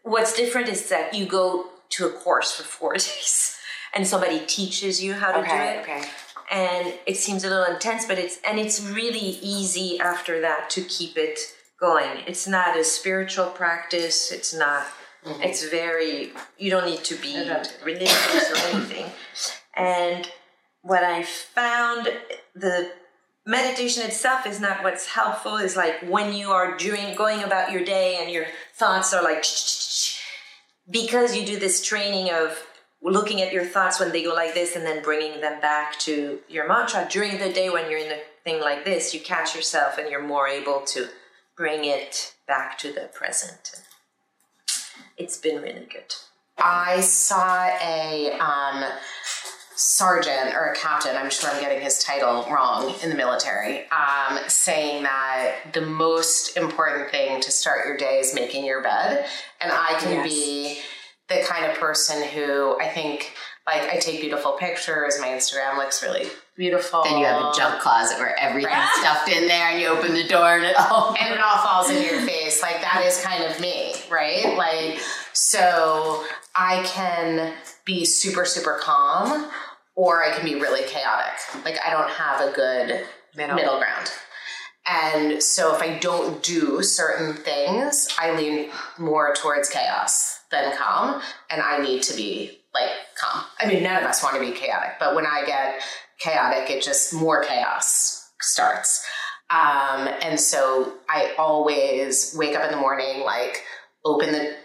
what's 0.03 0.37
different 0.37 0.69
is 0.69 0.89
that 0.89 1.15
you 1.15 1.27
go 1.27 1.67
to 1.91 2.07
a 2.07 2.11
course 2.11 2.53
for 2.53 2.65
four 2.65 2.93
days 2.95 3.59
and 3.95 4.07
somebody 4.07 4.41
teaches 4.47 5.03
you 5.03 5.15
how 5.15 5.33
to 5.33 5.47
do 5.47 5.55
it 5.55 5.81
okay. 5.83 6.03
and 6.51 6.95
it 7.07 7.17
seems 7.17 7.45
a 7.45 7.49
little 7.49 7.73
intense, 7.73 8.07
but 8.07 8.19
it's 8.19 8.39
and 8.49 8.59
it's 8.59 8.83
really 8.83 9.39
easy 9.43 9.99
after 10.01 10.41
that 10.41 10.71
to 10.71 10.83
keep 10.83 11.17
it 11.17 11.39
going. 11.83 12.23
It's 12.27 12.47
not 12.47 12.79
a 12.79 12.85
spiritual 12.85 13.47
practice. 13.47 14.33
It's 14.33 14.55
not. 14.55 14.85
Mm-hmm. 15.27 15.43
It's 15.43 15.69
very. 15.69 16.33
You 16.57 16.71
don't 16.71 16.87
need 16.87 17.05
to 17.05 17.17
be 17.17 17.37
religious 17.85 18.51
or 18.51 18.57
anything. 18.69 19.07
And 19.75 20.29
what 20.83 21.05
I 21.05 21.23
found 21.23 22.09
the 22.55 22.93
meditation 23.47 24.05
itself 24.05 24.47
is 24.47 24.61
not 24.61 24.85
what's 24.85 25.07
helpful 25.07 25.57
is 25.57 25.77
like 25.77 26.01
when 26.09 26.33
you 26.33 26.51
are 26.51 26.77
doing 26.77 27.15
going 27.17 27.43
about 27.43 27.73
your 27.73 27.85
day 27.85 28.19
and 28.21 28.31
your 28.31 28.47
thoughts 28.75 29.13
are 29.13 29.23
like 29.23 29.45
because 30.89 31.37
you 31.37 31.45
do 31.45 31.59
this 31.59 31.85
training 31.85 32.31
of 32.31 32.65
looking 33.03 33.43
at 33.43 33.53
your 33.53 33.65
thoughts 33.65 33.99
when 33.99 34.13
they 34.13 34.23
go 34.23 34.35
like 34.35 34.55
this 34.55 34.77
and 34.77 34.87
then 34.87 35.03
bringing 35.03 35.41
them 35.41 35.61
back 35.61 35.99
to 35.99 36.39
your 36.49 36.69
mantra 36.69 37.07
during 37.11 37.39
the 37.39 37.53
day 37.53 37.69
when 37.69 37.91
you're 37.91 37.99
in 37.99 38.13
a 38.13 38.21
thing 38.45 38.61
like 38.61 38.85
this 38.85 39.13
you 39.13 39.21
catch 39.21 39.55
yourself 39.55 39.99
and 39.99 40.11
you're 40.11 40.23
more 40.23 40.47
able 40.47 40.81
to 40.81 41.09
bring 41.57 41.85
it 41.85 42.35
back 42.47 42.79
to 42.79 42.93
the 42.93 43.09
present 43.13 43.83
it's 45.17 45.37
been 45.37 45.61
really 45.61 45.87
good 45.91 46.15
i 46.59 47.01
saw 47.01 47.67
a 47.83 48.33
um, 48.39 48.85
sergeant 49.75 50.55
or 50.55 50.67
a 50.67 50.77
captain, 50.77 51.17
I'm 51.17 51.31
sure 51.31 51.51
I'm 51.51 51.61
getting 51.61 51.81
his 51.81 52.03
title 52.03 52.47
wrong 52.51 52.95
in 53.03 53.11
the 53.11 53.17
military, 53.17 53.89
um, 53.91 54.39
saying 54.47 55.03
that 55.03 55.73
the 55.73 55.81
most 55.81 56.57
important 56.57 57.11
thing 57.11 57.41
to 57.41 57.51
start 57.51 57.87
your 57.87 57.97
day 57.97 58.19
is 58.19 58.35
making 58.35 58.65
your 58.65 58.83
bed. 58.83 59.27
And 59.61 59.73
I 59.73 59.97
can 59.99 60.13
yes. 60.13 60.33
be 60.33 60.79
the 61.29 61.45
kind 61.49 61.71
of 61.71 61.79
person 61.79 62.27
who 62.29 62.79
I 62.81 62.89
think 62.89 63.33
like 63.67 63.83
I 63.83 63.97
take 63.99 64.21
beautiful 64.21 64.53
pictures. 64.53 65.19
My 65.21 65.29
Instagram 65.29 65.77
looks 65.77 66.03
really 66.03 66.27
beautiful. 66.57 67.05
Then 67.05 67.19
you 67.19 67.27
have 67.27 67.43
a 67.43 67.57
junk 67.57 67.81
closet 67.81 68.19
where 68.19 68.39
everything's 68.39 68.91
stuffed 69.01 69.29
in 69.29 69.47
there, 69.47 69.69
and 69.69 69.81
you 69.81 69.89
open 69.89 70.15
the 70.15 70.27
door 70.27 70.57
and 70.57 70.65
it 70.65 70.77
all 70.77 71.15
and 71.21 71.35
it 71.35 71.41
all 71.41 71.59
falls 71.59 71.91
in 71.91 72.03
your 72.03 72.21
face. 72.23 72.61
Like 72.63 72.81
that 72.81 73.05
is 73.07 73.23
kind 73.23 73.45
of 73.45 73.61
me, 73.61 73.95
right? 74.11 74.57
Like 74.57 74.99
so, 75.33 76.25
I 76.55 76.83
can 76.87 77.55
be 77.85 78.05
super 78.05 78.45
super 78.45 78.79
calm, 78.81 79.49
or 79.95 80.25
I 80.25 80.33
can 80.33 80.45
be 80.45 80.57
really 80.57 80.83
chaotic. 80.89 81.65
Like 81.65 81.77
I 81.87 81.91
don't 81.91 82.11
have 82.11 82.41
a 82.41 82.53
good 82.53 83.07
middle, 83.37 83.57
middle 83.57 83.79
ground. 83.79 84.11
And 84.85 85.41
so 85.41 85.77
if 85.77 85.81
I 85.81 85.99
don't 85.99 86.43
do 86.43 86.83
certain 86.83 87.35
things, 87.35 88.09
I 88.19 88.37
lean 88.37 88.71
more 88.99 89.33
towards 89.33 89.69
chaos 89.69 90.41
than 90.53 90.77
calm. 90.77 91.21
And 91.51 91.61
I 91.61 91.83
need 91.83 92.03
to 92.05 92.15
be 92.15 92.61
like 92.73 92.91
calm. 93.17 93.45
I 93.59 93.67
mean, 93.67 93.83
none 93.83 94.01
of 94.01 94.09
us 94.09 94.23
want 94.23 94.37
to 94.37 94.41
be 94.41 94.53
chaotic, 94.53 94.93
but 95.01 95.17
when 95.17 95.27
I 95.27 95.45
get 95.45 95.83
chaotic, 96.21 96.71
it 96.71 96.83
just 96.83 97.13
more 97.13 97.43
chaos 97.43 98.31
starts. 98.41 99.05
Um, 99.51 100.09
and 100.23 100.39
so 100.39 100.95
I 101.09 101.35
always 101.37 102.35
wake 102.39 102.57
up 102.57 102.65
in 102.65 102.71
the 102.71 102.77
morning, 102.77 103.23
like 103.25 103.63
open 104.05 104.33
the 104.33 104.57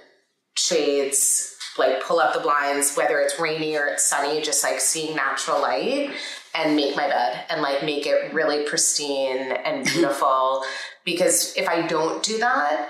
shades, 0.56 1.56
like 1.78 2.02
pull 2.04 2.20
up 2.20 2.34
the 2.34 2.40
blinds, 2.40 2.96
whether 2.96 3.20
it's 3.20 3.40
rainy 3.40 3.76
or 3.76 3.86
it's 3.86 4.04
sunny, 4.04 4.42
just 4.42 4.64
like 4.64 4.80
seeing 4.80 5.16
natural 5.16 5.62
light 5.62 6.12
and 6.56 6.76
make 6.76 6.96
my 6.96 7.08
bed 7.08 7.46
and 7.50 7.62
like 7.62 7.84
make 7.84 8.08
it 8.08 8.34
really 8.34 8.64
pristine 8.64 9.52
and 9.52 9.86
beautiful. 9.86 10.64
because 11.06 11.56
if 11.56 11.68
I 11.68 11.86
don't 11.86 12.24
do 12.24 12.38
that, 12.40 12.90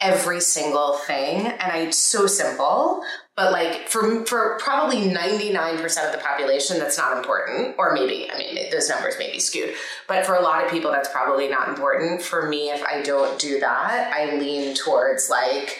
every 0.00 0.40
single 0.40 0.94
thing 0.94 1.46
and 1.46 1.72
I 1.72 1.78
it's 1.78 1.98
so 1.98 2.26
simple, 2.26 3.02
but 3.36 3.50
like 3.50 3.88
for 3.88 4.24
for 4.26 4.58
probably 4.60 5.08
99% 5.08 5.82
of 6.06 6.12
the 6.12 6.18
population 6.18 6.78
that's 6.78 6.96
not 6.96 7.16
important 7.16 7.74
or 7.78 7.94
maybe 7.94 8.30
I 8.32 8.38
mean 8.38 8.70
those 8.70 8.88
numbers 8.88 9.18
may 9.18 9.32
be 9.32 9.40
skewed, 9.40 9.74
but 10.06 10.24
for 10.24 10.34
a 10.34 10.42
lot 10.42 10.64
of 10.64 10.70
people 10.70 10.92
that's 10.92 11.08
probably 11.08 11.48
not 11.48 11.68
important. 11.68 12.22
For 12.22 12.48
me 12.48 12.70
if 12.70 12.82
I 12.84 13.02
don't 13.02 13.38
do 13.40 13.58
that, 13.60 14.12
I 14.14 14.36
lean 14.36 14.74
towards 14.74 15.28
like 15.28 15.78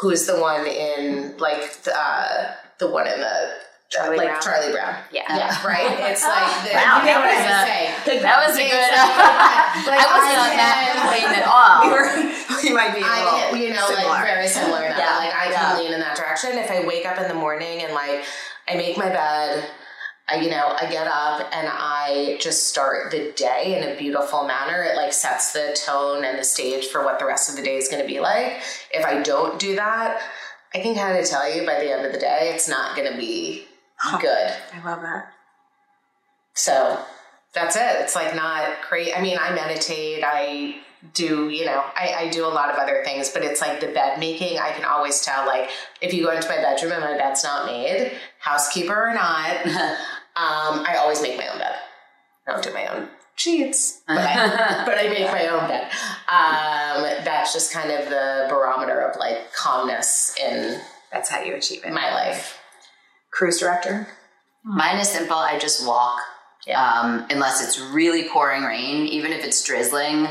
who's 0.00 0.26
the 0.26 0.40
one 0.40 0.66
in 0.66 1.36
like 1.38 1.82
the, 1.82 1.94
uh, 1.96 2.54
the 2.78 2.90
one 2.90 3.06
in 3.06 3.20
the 3.20 3.50
Charlie 3.92 4.16
like 4.16 4.28
Brown. 4.28 4.40
Charlie 4.40 4.72
Brown. 4.72 4.96
Yeah. 5.12 5.28
Yeah, 5.28 5.66
right? 5.66 6.10
It's 6.10 6.24
like 6.24 6.48
the, 6.64 6.72
wow, 6.72 7.04
you 7.04 7.12
know 7.12 7.20
what 7.20 7.28
I 7.28 7.92
say. 8.00 8.18
That 8.24 8.40
was 8.48 8.56
a 8.56 8.64
good 8.64 8.92
like, 9.84 10.00
I 10.00 10.06
wasn't 10.08 10.40
on 10.40 10.52
that 10.56 10.72
plane 11.04 11.32
at 11.36 11.46
all. 11.46 11.82
We, 11.82 11.90
were, 11.92 12.31
we 12.62 12.72
might 12.72 12.94
be 12.94 13.00
a 13.00 13.04
I 13.04 13.48
can, 13.50 13.60
you 13.60 13.70
know, 13.70 13.86
similar. 13.86 14.08
like 14.08 14.24
very 14.24 14.48
similar 14.48 14.80
yeah. 14.82 15.16
Like 15.18 15.34
I 15.34 15.52
can 15.52 15.78
lean 15.78 15.92
in 15.92 16.00
that 16.00 16.16
direction. 16.16 16.50
If 16.52 16.70
I 16.70 16.86
wake 16.86 17.06
up 17.06 17.18
in 17.18 17.28
the 17.28 17.34
morning 17.34 17.82
and 17.82 17.94
like 17.94 18.24
I 18.68 18.76
make 18.76 18.96
my 18.96 19.08
bed, 19.08 19.68
I, 20.28 20.36
you 20.36 20.50
know, 20.50 20.76
I 20.80 20.88
get 20.90 21.06
up 21.06 21.48
and 21.52 21.68
I 21.70 22.38
just 22.40 22.68
start 22.68 23.10
the 23.10 23.32
day 23.36 23.76
in 23.76 23.88
a 23.88 23.98
beautiful 23.98 24.46
manner. 24.46 24.82
It 24.82 24.96
like 24.96 25.12
sets 25.12 25.52
the 25.52 25.76
tone 25.84 26.24
and 26.24 26.38
the 26.38 26.44
stage 26.44 26.86
for 26.86 27.04
what 27.04 27.18
the 27.18 27.26
rest 27.26 27.50
of 27.50 27.56
the 27.56 27.62
day 27.62 27.76
is 27.76 27.88
going 27.88 28.02
to 28.02 28.08
be 28.08 28.20
like. 28.20 28.60
If 28.92 29.04
I 29.04 29.22
don't 29.22 29.58
do 29.58 29.74
that, 29.76 30.22
I 30.74 30.78
can 30.78 30.94
kind 30.94 31.18
of 31.18 31.28
tell 31.28 31.52
you 31.52 31.66
by 31.66 31.80
the 31.80 31.92
end 31.92 32.06
of 32.06 32.12
the 32.12 32.18
day, 32.18 32.52
it's 32.54 32.68
not 32.68 32.96
going 32.96 33.10
to 33.10 33.18
be 33.18 33.64
good. 34.20 34.52
I 34.72 34.82
love 34.84 35.02
that. 35.02 35.32
So 36.54 36.98
that's 37.52 37.76
it. 37.76 38.00
It's 38.00 38.14
like 38.14 38.34
not 38.34 38.80
crazy. 38.82 39.12
I 39.12 39.20
mean, 39.20 39.38
I 39.40 39.54
meditate. 39.54 40.22
I 40.24 40.76
do, 41.14 41.48
you 41.48 41.64
know, 41.64 41.82
I, 41.96 42.14
I 42.18 42.28
do 42.30 42.44
a 42.44 42.48
lot 42.48 42.70
of 42.70 42.76
other 42.76 43.02
things, 43.04 43.30
but 43.30 43.42
it's 43.42 43.60
like 43.60 43.80
the 43.80 43.88
bed 43.88 44.18
making. 44.18 44.58
I 44.58 44.70
can 44.72 44.84
always 44.84 45.20
tell, 45.24 45.46
like, 45.46 45.68
if 46.00 46.14
you 46.14 46.24
go 46.24 46.30
into 46.30 46.48
my 46.48 46.56
bedroom 46.56 46.92
and 46.92 47.02
my 47.02 47.16
bed's 47.16 47.42
not 47.42 47.66
made, 47.66 48.12
housekeeper 48.38 48.94
or 48.94 49.14
not, 49.14 49.66
um, 49.66 50.84
I 50.86 50.96
always 50.98 51.20
make 51.20 51.36
my 51.36 51.48
own 51.48 51.58
bed. 51.58 51.74
I 52.46 52.52
don't 52.52 52.64
do 52.64 52.72
my 52.72 52.86
own 52.86 53.08
sheets, 53.36 54.02
but 54.06 54.18
I, 54.18 54.84
but 54.86 54.98
I 54.98 55.08
make 55.08 55.30
my 55.30 55.48
own 55.48 55.68
bed. 55.68 55.84
Um, 56.28 57.24
that's 57.24 57.52
just 57.52 57.72
kind 57.72 57.90
of 57.90 58.08
the 58.08 58.46
barometer 58.48 59.00
of 59.00 59.18
like 59.18 59.52
calmness 59.52 60.34
in. 60.40 60.80
That's 61.10 61.28
how 61.28 61.42
you 61.42 61.54
achieve 61.54 61.84
it. 61.84 61.92
My 61.92 62.12
life 62.14 62.58
cruise 63.32 63.58
director? 63.58 64.06
Mine 64.62 64.98
is 64.98 65.08
simple. 65.08 65.36
I 65.36 65.58
just 65.58 65.84
walk. 65.86 66.20
Yeah. 66.66 66.80
Um, 66.80 67.26
unless 67.30 67.64
it's 67.64 67.80
really 67.80 68.28
pouring 68.28 68.62
rain, 68.62 69.06
even 69.06 69.32
if 69.32 69.44
it's 69.44 69.64
drizzling, 69.64 70.28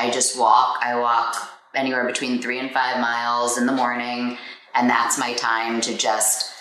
I 0.00 0.10
just 0.10 0.38
walk. 0.38 0.78
I 0.80 0.98
walk 0.98 1.36
anywhere 1.74 2.06
between 2.06 2.40
three 2.40 2.58
and 2.58 2.70
five 2.70 3.00
miles 3.00 3.58
in 3.58 3.66
the 3.66 3.72
morning, 3.72 4.38
and 4.74 4.88
that's 4.88 5.18
my 5.18 5.34
time 5.34 5.82
to 5.82 5.96
just 5.96 6.52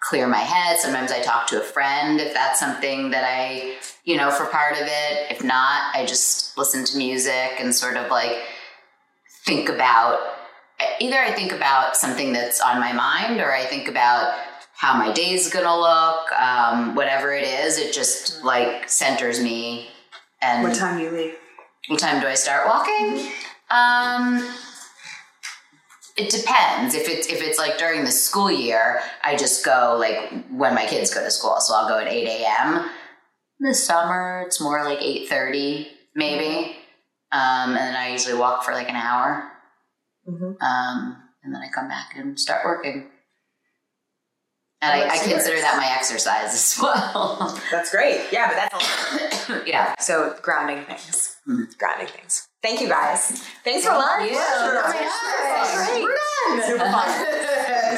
clear 0.00 0.26
my 0.26 0.38
head. 0.38 0.78
Sometimes 0.80 1.12
I 1.12 1.22
talk 1.22 1.46
to 1.48 1.60
a 1.60 1.64
friend 1.64 2.20
if 2.20 2.34
that's 2.34 2.58
something 2.58 3.10
that 3.12 3.24
I, 3.24 3.76
you 4.04 4.16
know, 4.16 4.32
for 4.32 4.46
part 4.46 4.72
of 4.72 4.82
it. 4.82 5.30
If 5.30 5.44
not, 5.44 5.94
I 5.94 6.04
just 6.06 6.58
listen 6.58 6.84
to 6.84 6.98
music 6.98 7.52
and 7.60 7.72
sort 7.72 7.96
of 7.96 8.10
like 8.10 8.36
think 9.44 9.68
about 9.68 10.18
either 11.00 11.18
I 11.18 11.30
think 11.30 11.52
about 11.52 11.96
something 11.96 12.32
that's 12.32 12.60
on 12.60 12.80
my 12.80 12.92
mind 12.92 13.40
or 13.40 13.52
I 13.52 13.64
think 13.64 13.86
about 13.86 14.34
how 14.74 14.98
my 14.98 15.12
day's 15.12 15.50
gonna 15.50 15.74
look, 15.74 16.32
um, 16.32 16.96
whatever 16.96 17.32
it 17.32 17.44
is. 17.44 17.78
It 17.78 17.94
just 17.94 18.42
like 18.42 18.88
centers 18.88 19.40
me. 19.40 19.88
And 20.42 20.64
what 20.64 20.76
time 20.76 20.98
do 20.98 21.04
you 21.04 21.10
leave? 21.10 21.34
What 21.88 22.00
time 22.00 22.20
do 22.20 22.26
I 22.26 22.34
start 22.34 22.66
walking? 22.66 23.30
Um, 23.70 24.54
it 26.16 26.30
depends. 26.30 26.94
If 26.94 27.08
it's 27.08 27.28
if 27.28 27.42
it's 27.42 27.58
like 27.58 27.78
during 27.78 28.04
the 28.04 28.10
school 28.10 28.50
year, 28.50 29.00
I 29.22 29.36
just 29.36 29.64
go 29.64 29.96
like 29.98 30.46
when 30.50 30.74
my 30.74 30.86
kids 30.86 31.14
go 31.14 31.22
to 31.22 31.30
school. 31.30 31.56
So 31.60 31.74
I'll 31.74 31.88
go 31.88 31.98
at 31.98 32.08
eight 32.08 32.26
a.m. 32.26 32.88
In 33.60 33.68
the 33.68 33.74
summer, 33.74 34.42
it's 34.46 34.60
more 34.60 34.84
like 34.84 35.00
eight 35.00 35.28
thirty, 35.28 35.88
maybe. 36.14 36.76
Um, 37.32 37.70
and 37.70 37.76
then 37.76 37.96
I 37.96 38.10
usually 38.10 38.38
walk 38.38 38.64
for 38.64 38.72
like 38.72 38.88
an 38.88 38.96
hour. 38.96 39.50
Mm-hmm. 40.28 40.62
Um, 40.62 41.16
and 41.44 41.54
then 41.54 41.62
I 41.62 41.68
come 41.72 41.88
back 41.88 42.14
and 42.16 42.38
start 42.38 42.64
working. 42.64 43.10
And 44.86 45.10
I, 45.10 45.14
I, 45.14 45.18
consider 45.18 45.60
that 45.60 45.76
my 45.76 45.88
exercise 45.94 46.54
as 46.54 46.78
well. 46.80 47.60
that's 47.70 47.90
great. 47.90 48.26
Yeah, 48.30 48.48
but 48.48 48.56
that's 48.56 49.66
yeah. 49.66 49.94
So 49.98 50.36
grounding 50.42 50.84
things. 50.84 51.36
Mm-hmm. 51.48 51.64
Grounding 51.78 52.08
things. 52.08 52.48
Thank 52.66 52.80
you 52.80 52.88
guys. 52.88 53.28
Thanks 53.62 53.84
Thank 53.84 53.84
for 53.84 53.92
lunch. 53.92 54.32
You. 54.32 54.38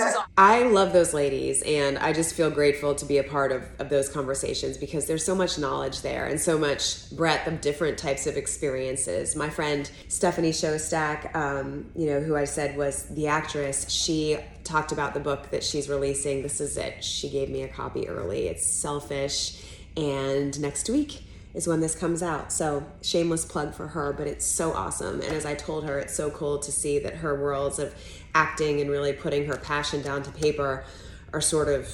Oh 0.02 0.24
I 0.36 0.64
love 0.64 0.92
those 0.92 1.14
ladies, 1.14 1.62
and 1.62 1.96
I 1.96 2.12
just 2.12 2.34
feel 2.34 2.50
grateful 2.50 2.94
to 2.94 3.06
be 3.06 3.16
a 3.16 3.24
part 3.24 3.50
of, 3.50 3.62
of 3.78 3.88
those 3.88 4.10
conversations 4.10 4.76
because 4.76 5.06
there's 5.06 5.24
so 5.24 5.34
much 5.34 5.58
knowledge 5.58 6.02
there 6.02 6.26
and 6.26 6.38
so 6.38 6.58
much 6.58 7.10
breadth 7.16 7.46
of 7.46 7.62
different 7.62 7.96
types 7.96 8.26
of 8.26 8.36
experiences. 8.36 9.34
My 9.34 9.48
friend 9.48 9.90
Stephanie 10.08 10.52
Szostak, 10.52 11.34
um, 11.34 11.86
you 11.96 12.04
know, 12.04 12.20
who 12.20 12.36
I 12.36 12.44
said 12.44 12.76
was 12.76 13.04
the 13.04 13.26
actress, 13.26 13.88
she 13.88 14.36
talked 14.64 14.92
about 14.92 15.14
the 15.14 15.20
book 15.20 15.48
that 15.50 15.64
she's 15.64 15.88
releasing. 15.88 16.42
This 16.42 16.60
is 16.60 16.76
it. 16.76 17.02
She 17.02 17.30
gave 17.30 17.48
me 17.48 17.62
a 17.62 17.68
copy 17.68 18.06
early. 18.06 18.48
It's 18.48 18.66
Selfish, 18.66 19.62
and 19.96 20.60
next 20.60 20.90
week 20.90 21.22
is 21.54 21.66
when 21.66 21.80
this 21.80 21.94
comes 21.94 22.22
out. 22.22 22.52
So, 22.52 22.86
shameless 23.02 23.44
plug 23.44 23.74
for 23.74 23.88
her, 23.88 24.12
but 24.12 24.26
it's 24.26 24.44
so 24.44 24.72
awesome. 24.72 25.20
And 25.20 25.32
as 25.32 25.46
I 25.46 25.54
told 25.54 25.84
her, 25.84 25.98
it's 25.98 26.14
so 26.14 26.30
cool 26.30 26.58
to 26.58 26.70
see 26.70 26.98
that 27.00 27.16
her 27.16 27.40
worlds 27.40 27.78
of 27.78 27.94
acting 28.34 28.80
and 28.80 28.90
really 28.90 29.12
putting 29.12 29.46
her 29.46 29.56
passion 29.56 30.02
down 30.02 30.22
to 30.22 30.30
paper 30.30 30.84
are 31.32 31.40
sort 31.40 31.68
of 31.68 31.92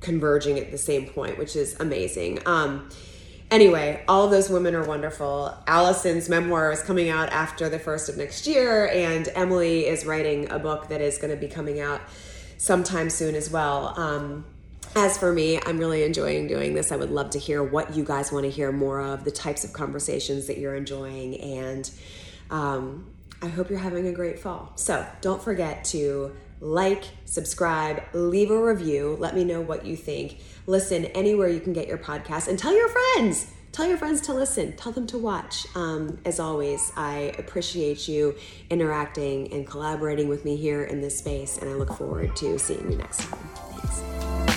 converging 0.00 0.58
at 0.58 0.70
the 0.70 0.78
same 0.78 1.06
point, 1.06 1.38
which 1.38 1.56
is 1.56 1.78
amazing. 1.80 2.40
Um, 2.46 2.90
anyway, 3.50 4.04
all 4.08 4.28
those 4.28 4.48
women 4.48 4.74
are 4.74 4.84
wonderful. 4.84 5.56
Alisyn's 5.66 6.28
memoir 6.28 6.72
is 6.72 6.82
coming 6.82 7.08
out 7.08 7.28
after 7.30 7.68
the 7.68 7.78
first 7.78 8.08
of 8.08 8.16
next 8.16 8.46
year, 8.46 8.88
and 8.88 9.28
Emily 9.34 9.86
is 9.86 10.04
writing 10.04 10.50
a 10.50 10.58
book 10.58 10.88
that 10.88 11.00
is 11.00 11.18
going 11.18 11.32
to 11.32 11.40
be 11.40 11.48
coming 11.48 11.80
out 11.80 12.00
sometime 12.58 13.10
soon 13.10 13.34
as 13.34 13.50
well. 13.50 13.94
Um, 13.98 14.44
as 14.94 15.18
for 15.18 15.32
me, 15.32 15.58
I'm 15.64 15.78
really 15.78 16.02
enjoying 16.02 16.46
doing 16.46 16.74
this. 16.74 16.92
I 16.92 16.96
would 16.96 17.10
love 17.10 17.30
to 17.30 17.38
hear 17.38 17.62
what 17.62 17.94
you 17.94 18.04
guys 18.04 18.30
want 18.32 18.44
to 18.44 18.50
hear 18.50 18.72
more 18.72 19.00
of, 19.00 19.24
the 19.24 19.30
types 19.30 19.64
of 19.64 19.72
conversations 19.72 20.46
that 20.46 20.58
you're 20.58 20.74
enjoying, 20.74 21.40
and 21.40 21.90
um, 22.50 23.10
I 23.40 23.48
hope 23.48 23.70
you're 23.70 23.78
having 23.78 24.06
a 24.06 24.12
great 24.12 24.38
fall. 24.38 24.72
So 24.76 25.06
don't 25.20 25.42
forget 25.42 25.84
to 25.86 26.34
like, 26.60 27.04
subscribe, 27.24 28.02
leave 28.12 28.50
a 28.50 28.62
review. 28.62 29.16
Let 29.18 29.34
me 29.34 29.42
know 29.44 29.60
what 29.60 29.84
you 29.84 29.96
think. 29.96 30.38
Listen 30.66 31.06
anywhere 31.06 31.48
you 31.48 31.58
can 31.58 31.72
get 31.72 31.88
your 31.88 31.98
podcast 31.98 32.46
and 32.46 32.56
tell 32.58 32.72
your 32.72 32.88
friends. 32.88 33.52
Tell 33.72 33.86
your 33.86 33.96
friends 33.96 34.20
to 34.22 34.34
listen. 34.34 34.76
Tell 34.76 34.92
them 34.92 35.06
to 35.08 35.18
watch. 35.18 35.66
Um, 35.74 36.20
as 36.24 36.38
always, 36.38 36.92
I 36.94 37.34
appreciate 37.38 38.06
you 38.06 38.36
interacting 38.70 39.52
and 39.52 39.66
collaborating 39.66 40.28
with 40.28 40.44
me 40.44 40.56
here 40.56 40.84
in 40.84 41.00
this 41.00 41.18
space, 41.18 41.58
and 41.58 41.70
I 41.70 41.72
look 41.72 41.96
forward 41.96 42.36
to 42.36 42.58
seeing 42.58 42.92
you 42.92 42.98
next 42.98 43.20
time. 43.20 44.51